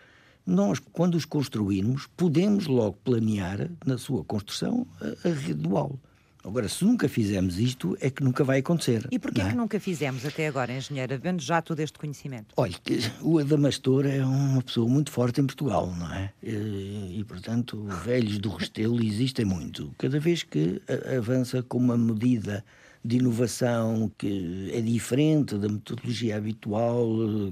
nós, 0.47 0.79
quando 0.79 1.15
os 1.15 1.25
construirmos, 1.25 2.09
podemos 2.17 2.67
logo 2.67 2.99
planear 3.05 3.71
na 3.85 3.97
sua 3.97 4.25
construção 4.25 4.87
a, 5.01 5.29
a 5.29 5.33
rede 5.33 5.55
dual. 5.55 5.99
Agora, 6.45 6.69
se 6.69 6.85
nunca 6.85 7.09
fizemos 7.09 7.57
isto, 7.59 7.97
é 8.01 8.11
que 8.11 8.23
nunca 8.23 8.43
vai 8.43 8.59
acontecer. 8.59 9.07
E 9.13 9.19
porquê 9.19 9.41
é? 9.43 9.51
que 9.51 9.55
nunca 9.55 9.79
fizemos 9.79 10.27
até 10.27 10.49
agora, 10.49 10.77
engenheira, 10.77 11.17
vendo 11.17 11.41
já 11.41 11.63
todo 11.63 11.79
este 11.79 11.97
conhecimento? 11.97 12.53
Olha, 12.57 12.75
o 13.21 13.39
Adamastor 13.39 14.07
é 14.07 14.25
uma 14.25 14.61
pessoa 14.61 14.89
muito 14.89 15.13
forte 15.13 15.41
em 15.41 15.47
Portugal, 15.47 15.95
não 15.97 16.13
é? 16.13 16.33
E, 16.43 17.21
e 17.21 17.25
portanto, 17.25 17.85
velhos 18.05 18.39
do 18.39 18.49
Restelo 18.49 19.01
existem 19.01 19.45
muito. 19.45 19.95
Cada 19.99 20.19
vez 20.19 20.43
que 20.43 20.83
avança 21.17 21.63
com 21.63 21.79
uma 21.79 21.97
medida 21.97 22.65
de 23.05 23.17
inovação 23.17 24.11
que 24.17 24.71
é 24.73 24.81
diferente 24.81 25.57
da 25.57 25.69
metodologia 25.69 26.37
habitual, 26.37 27.09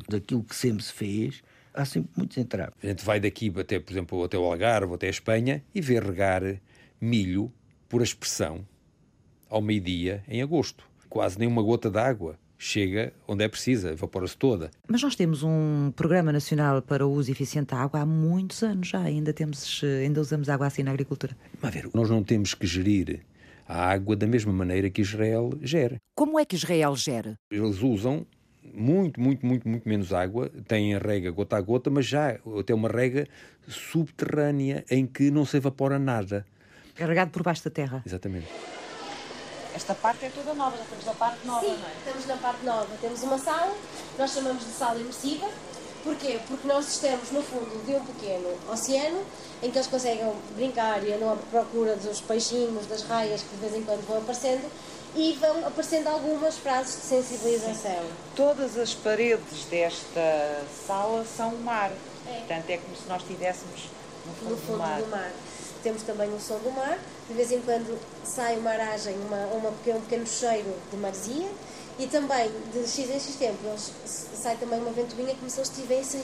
daquilo 0.09 0.44
que 0.44 0.55
sempre 0.55 0.82
se 0.84 0.92
fez, 0.92 1.42
há 1.74 1.84
sempre 1.84 2.11
muitos 2.16 2.36
entraves. 2.38 2.74
A 2.82 2.86
gente 2.86 3.05
vai 3.05 3.18
daqui 3.18 3.53
até, 3.59 3.78
por 3.78 3.92
exemplo, 3.92 4.24
até 4.24 4.38
o 4.38 4.44
Algarve, 4.44 4.94
até 4.94 5.07
a 5.07 5.11
Espanha, 5.11 5.62
e 5.74 5.80
vê 5.80 5.98
regar 5.98 6.42
milho 7.01 7.53
por 7.88 8.03
aspersão 8.03 8.64
ao 9.48 9.61
meio-dia 9.61 10.22
em 10.28 10.42
agosto. 10.42 10.84
Quase 11.09 11.38
nenhuma 11.38 11.62
gota 11.62 11.90
d'água 11.90 12.38
chega 12.57 13.12
onde 13.26 13.42
é 13.42 13.48
precisa, 13.48 13.90
evapora-se 13.90 14.36
toda. 14.36 14.70
Mas 14.86 15.03
nós 15.03 15.16
temos 15.16 15.42
um 15.42 15.90
Programa 15.96 16.30
Nacional 16.30 16.82
para 16.82 17.07
o 17.07 17.12
Uso 17.12 17.30
Eficiente 17.32 17.70
da 17.70 17.78
Água 17.78 18.01
há 18.01 18.07
muitos 18.07 18.62
anos 18.62 18.88
já, 18.88 19.01
ainda, 19.01 19.32
temos, 19.32 19.80
ainda 19.82 20.20
usamos 20.20 20.48
água 20.48 20.66
assim 20.66 20.82
na 20.82 20.90
agricultura. 20.90 21.34
Mas 21.61 21.74
ver, 21.74 21.88
nós 21.94 22.11
não 22.11 22.22
temos 22.22 22.55
que 22.55 22.66
gerir 22.66 23.22
a 23.70 23.86
água 23.88 24.16
da 24.16 24.26
mesma 24.26 24.52
maneira 24.52 24.90
que 24.90 25.00
Israel 25.00 25.50
gera. 25.62 26.02
Como 26.16 26.40
é 26.40 26.44
que 26.44 26.56
Israel 26.56 26.96
gera? 26.96 27.36
Eles 27.52 27.80
usam 27.80 28.26
muito, 28.74 29.20
muito, 29.20 29.46
muito, 29.46 29.68
muito 29.68 29.88
menos 29.88 30.12
água, 30.12 30.50
têm 30.66 30.96
a 30.96 30.98
rega 30.98 31.30
gota 31.30 31.56
a 31.56 31.60
gota, 31.60 31.88
mas 31.88 32.04
já 32.04 32.36
até 32.58 32.74
uma 32.74 32.88
rega 32.88 33.28
subterrânea 33.68 34.84
em 34.90 35.06
que 35.06 35.30
não 35.30 35.44
se 35.44 35.56
evapora 35.56 36.00
nada. 36.00 36.44
Carregado 36.96 37.30
por 37.30 37.44
baixo 37.44 37.62
da 37.62 37.70
terra. 37.70 38.02
Exatamente. 38.04 38.48
Esta 39.72 39.94
parte 39.94 40.24
é 40.24 40.30
toda 40.30 40.52
nova, 40.52 40.76
já 40.76 40.82
estamos 40.82 41.04
na 41.04 41.14
parte 41.14 41.46
nova, 41.46 41.60
Sim, 41.60 41.76
não 41.78 41.86
é? 41.86 41.92
estamos 41.98 42.26
na 42.26 42.36
parte 42.38 42.66
nova. 42.66 42.88
Temos 43.00 43.22
uma 43.22 43.38
sala, 43.38 43.76
nós 44.18 44.32
chamamos 44.32 44.64
de 44.64 44.72
sala 44.72 44.98
imersiva. 44.98 45.48
Porquê? 46.02 46.40
Porque 46.48 46.66
nós 46.66 46.88
estamos 46.88 47.30
no 47.30 47.40
fundo 47.40 47.86
de 47.86 47.92
um 47.92 48.04
pequeno 48.04 48.48
oceano 48.68 49.24
em 49.62 49.70
que 49.70 49.76
eles 49.76 49.86
conseguem 49.86 50.32
brincar 50.54 51.04
e 51.06 51.12
andam 51.12 51.32
à 51.32 51.36
procura 51.36 51.96
dos 51.96 52.20
peixinhos, 52.20 52.86
das 52.86 53.02
raias 53.02 53.42
que 53.42 53.54
de 53.56 53.61
vez 53.61 53.74
em 53.74 53.82
quando 53.82 54.06
vão 54.06 54.18
aparecendo 54.18 54.70
e 55.14 55.32
vão 55.40 55.66
aparecendo 55.66 56.08
algumas 56.08 56.56
frases 56.56 56.96
de 56.96 57.02
sensibilização. 57.02 58.04
Todas 58.36 58.76
as 58.78 58.94
paredes 58.94 59.64
desta 59.68 60.62
sala 60.86 61.24
são 61.24 61.54
mar. 61.56 61.90
É. 62.26 62.38
Portanto, 62.38 62.70
é 62.70 62.76
como 62.78 62.96
se 62.96 63.08
nós 63.08 63.22
estivéssemos 63.22 63.88
no 64.26 64.32
fundo, 64.34 64.50
no 64.50 64.56
fundo 64.56 64.72
do 64.72 64.78
mar. 64.78 65.00
do 65.00 65.08
mar. 65.08 65.32
Temos 65.82 66.02
também 66.02 66.28
o 66.32 66.38
som 66.38 66.58
do 66.58 66.70
mar, 66.72 66.98
de 67.26 67.34
vez 67.34 67.50
em 67.50 67.61
quando 67.62 67.98
sai 68.22 68.58
uma 68.58 68.70
aragem, 68.70 69.16
uma, 69.26 69.46
uma 69.46 69.72
pequeno, 69.72 69.98
um 69.98 70.02
pequeno 70.02 70.26
cheiro 70.26 70.74
de 70.90 70.96
maresia 70.96 71.48
e 71.98 72.06
também 72.06 72.50
de 72.72 72.80
X 72.80 72.98
em 73.11 73.20
X 73.20 73.34
tempo 73.36 73.58
eles, 73.64 73.92
sai 74.04 74.56
também 74.56 74.78
uma 74.78 74.90
ventoinha 74.90 75.34
como 75.34 75.50
se 75.50 75.58
eles 75.58 75.70
estivessem 75.70 76.22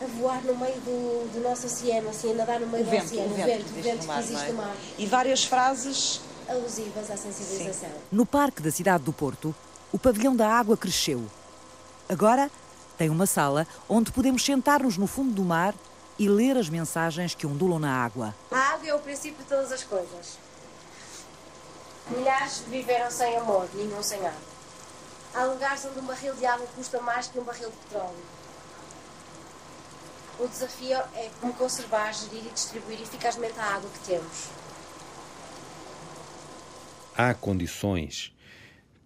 a 0.00 0.06
voar 0.06 0.42
no 0.44 0.56
meio 0.56 0.80
do, 0.80 1.32
do 1.32 1.40
nosso 1.40 1.66
oceano, 1.66 2.08
assim, 2.08 2.32
a 2.32 2.34
nadar 2.34 2.60
no 2.60 2.66
meio 2.66 2.82
O 2.82 2.86
do 2.86 2.90
vento, 2.90 3.06
oceano, 3.06 3.32
o 3.32 3.34
vento, 3.34 3.70
o 3.70 3.82
vento 3.82 4.06
no 4.06 4.12
que 4.12 4.18
existe 4.20 4.34
não 4.34 4.42
é? 4.42 4.48
no 4.48 4.56
mar, 4.56 4.76
E 4.96 5.06
várias 5.06 5.44
frases 5.44 6.20
alusivas 6.48 7.10
à 7.10 7.16
sensibilização. 7.16 7.90
No 8.10 8.24
parque 8.24 8.62
da 8.62 8.70
cidade 8.70 9.04
do 9.04 9.12
Porto, 9.12 9.54
o 9.92 9.98
pavilhão 9.98 10.34
da 10.36 10.48
água 10.48 10.76
cresceu. 10.76 11.24
Agora 12.08 12.50
tem 12.96 13.10
uma 13.10 13.26
sala 13.26 13.66
onde 13.88 14.10
podemos 14.12 14.44
sentar-nos 14.44 14.96
no 14.96 15.06
fundo 15.06 15.32
do 15.32 15.42
mar 15.44 15.74
e 16.18 16.28
ler 16.28 16.56
as 16.56 16.68
mensagens 16.68 17.34
que 17.34 17.46
ondulam 17.46 17.78
na 17.78 17.92
água. 17.92 18.34
A 18.50 18.74
água 18.74 18.88
é 18.88 18.94
o 18.94 18.98
princípio 18.98 19.42
de 19.42 19.48
todas 19.48 19.70
as 19.70 19.82
coisas. 19.84 20.38
Milhares 22.10 22.62
viveram 22.68 23.10
sem 23.10 23.36
amor, 23.36 23.68
nenhum 23.74 24.02
sem 24.02 24.18
água. 24.18 24.48
Há 25.34 25.44
lugares 25.44 25.84
onde 25.84 25.98
um 26.00 26.06
barril 26.06 26.34
de 26.34 26.46
água 26.46 26.66
custa 26.74 27.00
mais 27.00 27.26
que 27.28 27.38
um 27.38 27.44
barril 27.44 27.68
de 27.70 27.76
petróleo. 27.76 28.16
O 30.38 30.46
desafio 30.46 30.96
é 31.16 31.28
como 31.40 31.52
conservar, 31.52 32.12
gerir 32.14 32.46
e 32.46 32.50
distribuir 32.50 33.00
eficazmente 33.00 33.58
a 33.58 33.74
água 33.74 33.90
que 33.90 33.98
temos. 34.06 34.50
Há 37.16 37.34
condições, 37.34 38.32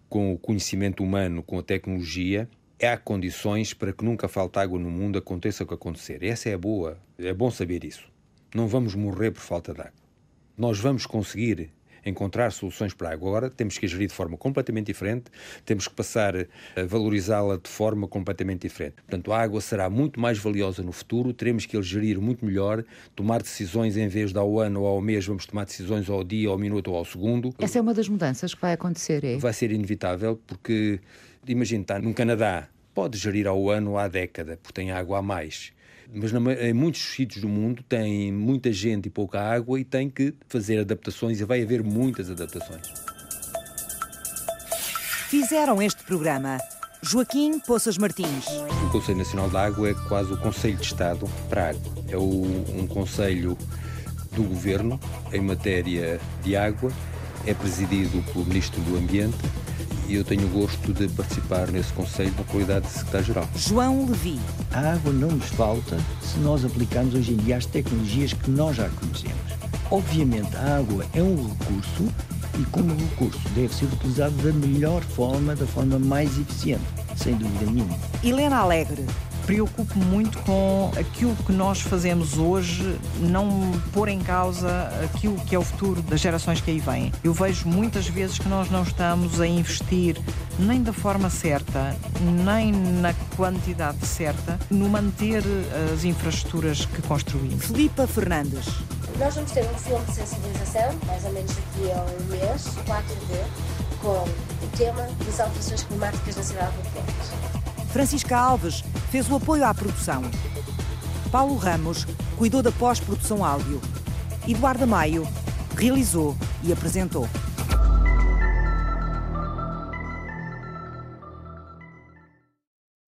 com 0.07 0.31
o 0.31 0.37
conhecimento 0.37 1.03
humano, 1.03 1.41
com 1.41 1.57
a 1.57 1.63
tecnologia, 1.63 2.47
há 2.79 2.95
condições 2.97 3.73
para 3.73 3.91
que 3.91 4.05
nunca 4.05 4.27
falte 4.27 4.59
água 4.59 4.77
no 4.77 4.91
mundo, 4.91 5.17
aconteça 5.17 5.63
o 5.63 5.67
que 5.67 5.73
acontecer. 5.73 6.23
Essa 6.23 6.49
é 6.49 6.57
boa, 6.57 6.99
é 7.17 7.33
bom 7.33 7.49
saber 7.49 7.83
isso. 7.83 8.07
Não 8.53 8.67
vamos 8.67 8.93
morrer 8.93 9.31
por 9.31 9.41
falta 9.41 9.73
de 9.73 9.81
água. 9.81 9.93
Nós 10.55 10.79
vamos 10.79 11.07
conseguir 11.07 11.71
encontrar 12.05 12.51
soluções 12.51 12.93
para 12.93 13.09
a 13.09 13.13
água. 13.13 13.29
Agora 13.29 13.49
temos 13.49 13.77
que 13.77 13.87
gerir 13.87 14.07
de 14.07 14.13
forma 14.13 14.37
completamente 14.37 14.87
diferente, 14.87 15.25
temos 15.65 15.87
que 15.87 15.93
passar 15.93 16.35
a 16.35 16.83
valorizá-la 16.85 17.57
de 17.57 17.69
forma 17.69 18.07
completamente 18.07 18.61
diferente. 18.67 18.95
Portanto, 18.95 19.31
a 19.31 19.41
água 19.41 19.61
será 19.61 19.89
muito 19.89 20.19
mais 20.19 20.37
valiosa 20.37 20.83
no 20.83 20.91
futuro, 20.91 21.33
teremos 21.33 21.65
que 21.65 21.81
gerir 21.81 22.19
muito 22.19 22.45
melhor, 22.45 22.83
tomar 23.15 23.41
decisões 23.41 23.97
em 23.97 24.07
vez 24.07 24.31
de 24.31 24.39
ao 24.39 24.59
ano 24.59 24.81
ou 24.81 24.87
ao 24.87 25.01
mês, 25.01 25.25
vamos 25.25 25.45
tomar 25.45 25.65
decisões 25.65 26.09
ao 26.09 26.23
dia, 26.23 26.49
ao 26.49 26.57
minuto 26.57 26.91
ou 26.91 26.97
ao 26.97 27.05
segundo. 27.05 27.53
Essa 27.59 27.79
é 27.79 27.81
uma 27.81 27.93
das 27.93 28.09
mudanças 28.09 28.53
que 28.53 28.61
vai 28.61 28.73
acontecer, 28.73 29.23
é? 29.23 29.37
Vai 29.37 29.53
ser 29.53 29.71
inevitável 29.71 30.39
porque, 30.45 30.99
imagina, 31.47 31.81
está 31.81 31.99
no 31.99 32.13
Canadá, 32.13 32.67
pode 32.93 33.17
gerir 33.17 33.47
ao 33.47 33.69
ano 33.69 33.91
ou 33.91 33.97
à 33.97 34.07
década, 34.07 34.57
porque 34.61 34.73
tem 34.73 34.91
água 34.91 35.19
a 35.19 35.21
mais. 35.21 35.71
Mas 36.13 36.31
na, 36.31 36.39
em 36.53 36.73
muitos 36.73 37.01
sítios 37.01 37.41
do 37.41 37.49
mundo 37.49 37.81
tem 37.83 38.31
muita 38.31 38.71
gente 38.71 39.07
e 39.07 39.09
pouca 39.09 39.41
água 39.41 39.79
e 39.79 39.83
tem 39.83 40.09
que 40.09 40.33
fazer 40.47 40.79
adaptações 40.79 41.39
e 41.39 41.43
vai 41.43 41.63
haver 41.63 41.81
muitas 41.83 42.29
adaptações. 42.29 42.83
Fizeram 45.29 45.81
este 45.81 46.03
programa 46.03 46.59
Joaquim 47.01 47.59
Poças 47.59 47.97
Martins, 47.97 48.45
O 48.85 48.91
Conselho 48.91 49.17
Nacional 49.17 49.49
da 49.49 49.65
Água 49.65 49.89
é 49.89 49.93
quase 50.07 50.31
o 50.31 50.37
Conselho 50.37 50.77
de 50.77 50.83
Estado 50.85 51.27
para 51.49 51.65
a 51.65 51.69
água. 51.69 51.81
É 52.07 52.15
o- 52.17 52.65
um 52.79 52.85
conselho 52.87 53.57
do 54.33 54.43
governo 54.43 54.99
em 55.33 55.41
matéria 55.41 56.19
de 56.43 56.55
água, 56.55 56.91
é 57.45 57.53
presidido 57.53 58.21
pelo 58.31 58.45
Ministro 58.45 58.79
do 58.81 58.97
Ambiente 58.97 59.35
e 60.07 60.15
eu 60.15 60.23
tenho 60.23 60.45
o 60.45 60.49
gosto 60.49 60.93
de 60.93 61.07
participar 61.09 61.67
nesse 61.71 61.91
conselho 61.93 62.33
na 62.37 62.43
qualidade 62.43 62.85
de 62.85 62.91
Secretário-Geral. 62.91 63.47
João 63.55 64.05
Levi, 64.05 64.39
A 64.71 64.93
água 64.93 65.13
não 65.13 65.29
nos 65.29 65.49
falta 65.49 65.97
se 66.21 66.37
nós 66.39 66.65
aplicarmos 66.65 67.13
hoje 67.13 67.33
em 67.33 67.37
dia 67.37 67.57
as 67.57 67.65
tecnologias 67.65 68.33
que 68.33 68.49
nós 68.49 68.75
já 68.75 68.89
conhecemos. 68.89 69.35
Obviamente, 69.91 70.55
a 70.55 70.77
água 70.77 71.05
é 71.13 71.21
um 71.21 71.35
recurso 71.35 72.07
e, 72.59 72.63
como 72.71 72.95
recurso, 72.95 73.41
deve 73.49 73.73
ser 73.73 73.85
utilizado 73.85 74.35
da 74.37 74.51
melhor 74.51 75.01
forma, 75.01 75.55
da 75.55 75.65
forma 75.65 75.99
mais 75.99 76.37
eficiente, 76.37 76.83
sem 77.15 77.35
dúvida 77.35 77.71
nenhuma. 77.71 77.95
Helena 78.23 78.57
Alegre, 78.57 79.05
Preocupo-me 79.45 80.05
muito 80.05 80.37
com 80.39 80.91
aquilo 80.97 81.35
que 81.35 81.51
nós 81.51 81.81
fazemos 81.81 82.37
hoje, 82.37 82.97
não 83.19 83.71
pôr 83.91 84.07
em 84.07 84.19
causa 84.19 84.89
aquilo 85.03 85.35
que 85.45 85.53
é 85.53 85.59
o 85.59 85.63
futuro 85.63 86.01
das 86.01 86.21
gerações 86.21 86.61
que 86.61 86.71
aí 86.71 86.79
vêm. 86.79 87.11
Eu 87.23 87.33
vejo 87.33 87.67
muitas 87.67 88.07
vezes 88.07 88.39
que 88.39 88.47
nós 88.47 88.71
não 88.71 88.83
estamos 88.83 89.41
a 89.41 89.47
investir 89.47 90.17
nem 90.57 90.81
da 90.81 90.93
forma 90.93 91.29
certa, 91.29 91.95
nem 92.21 92.71
na 92.71 93.13
quantidade 93.35 94.05
certa, 94.05 94.57
no 94.69 94.87
manter 94.87 95.43
as 95.93 96.05
infraestruturas 96.05 96.85
que 96.85 97.01
construímos. 97.01 97.65
Filipa 97.65 98.07
Fernandes, 98.07 98.65
Nós 99.19 99.35
vamos 99.35 99.51
ter 99.51 99.63
um 99.69 99.77
filme 99.77 100.05
de 100.05 100.13
sensibilização, 100.13 100.93
mais 101.05 101.23
ou 101.25 101.33
menos 101.33 101.51
daqui 101.53 101.91
a 101.91 102.03
um 102.03 102.25
mês, 102.29 102.65
4D, 102.85 103.45
com 104.01 104.23
o 104.23 104.77
tema 104.77 105.07
das 105.25 105.39
alterações 105.39 105.83
climáticas 105.83 106.35
na 106.35 106.43
cidade 106.43 106.77
do 106.77 106.89
Porto. 106.91 107.42
Francisca 107.93 108.35
Alves 108.35 108.83
fez 109.11 109.29
o 109.29 109.35
apoio 109.35 109.63
à 109.63 109.71
produção. 109.71 110.23
Paulo 111.31 111.55
Ramos 111.55 112.07
cuidou 112.35 112.63
da 112.63 112.71
pós-produção 112.71 113.45
áudio. 113.45 113.79
Eduardo 114.47 114.87
Maio 114.87 115.27
realizou 115.77 116.35
e 116.63 116.73
apresentou. 116.73 117.29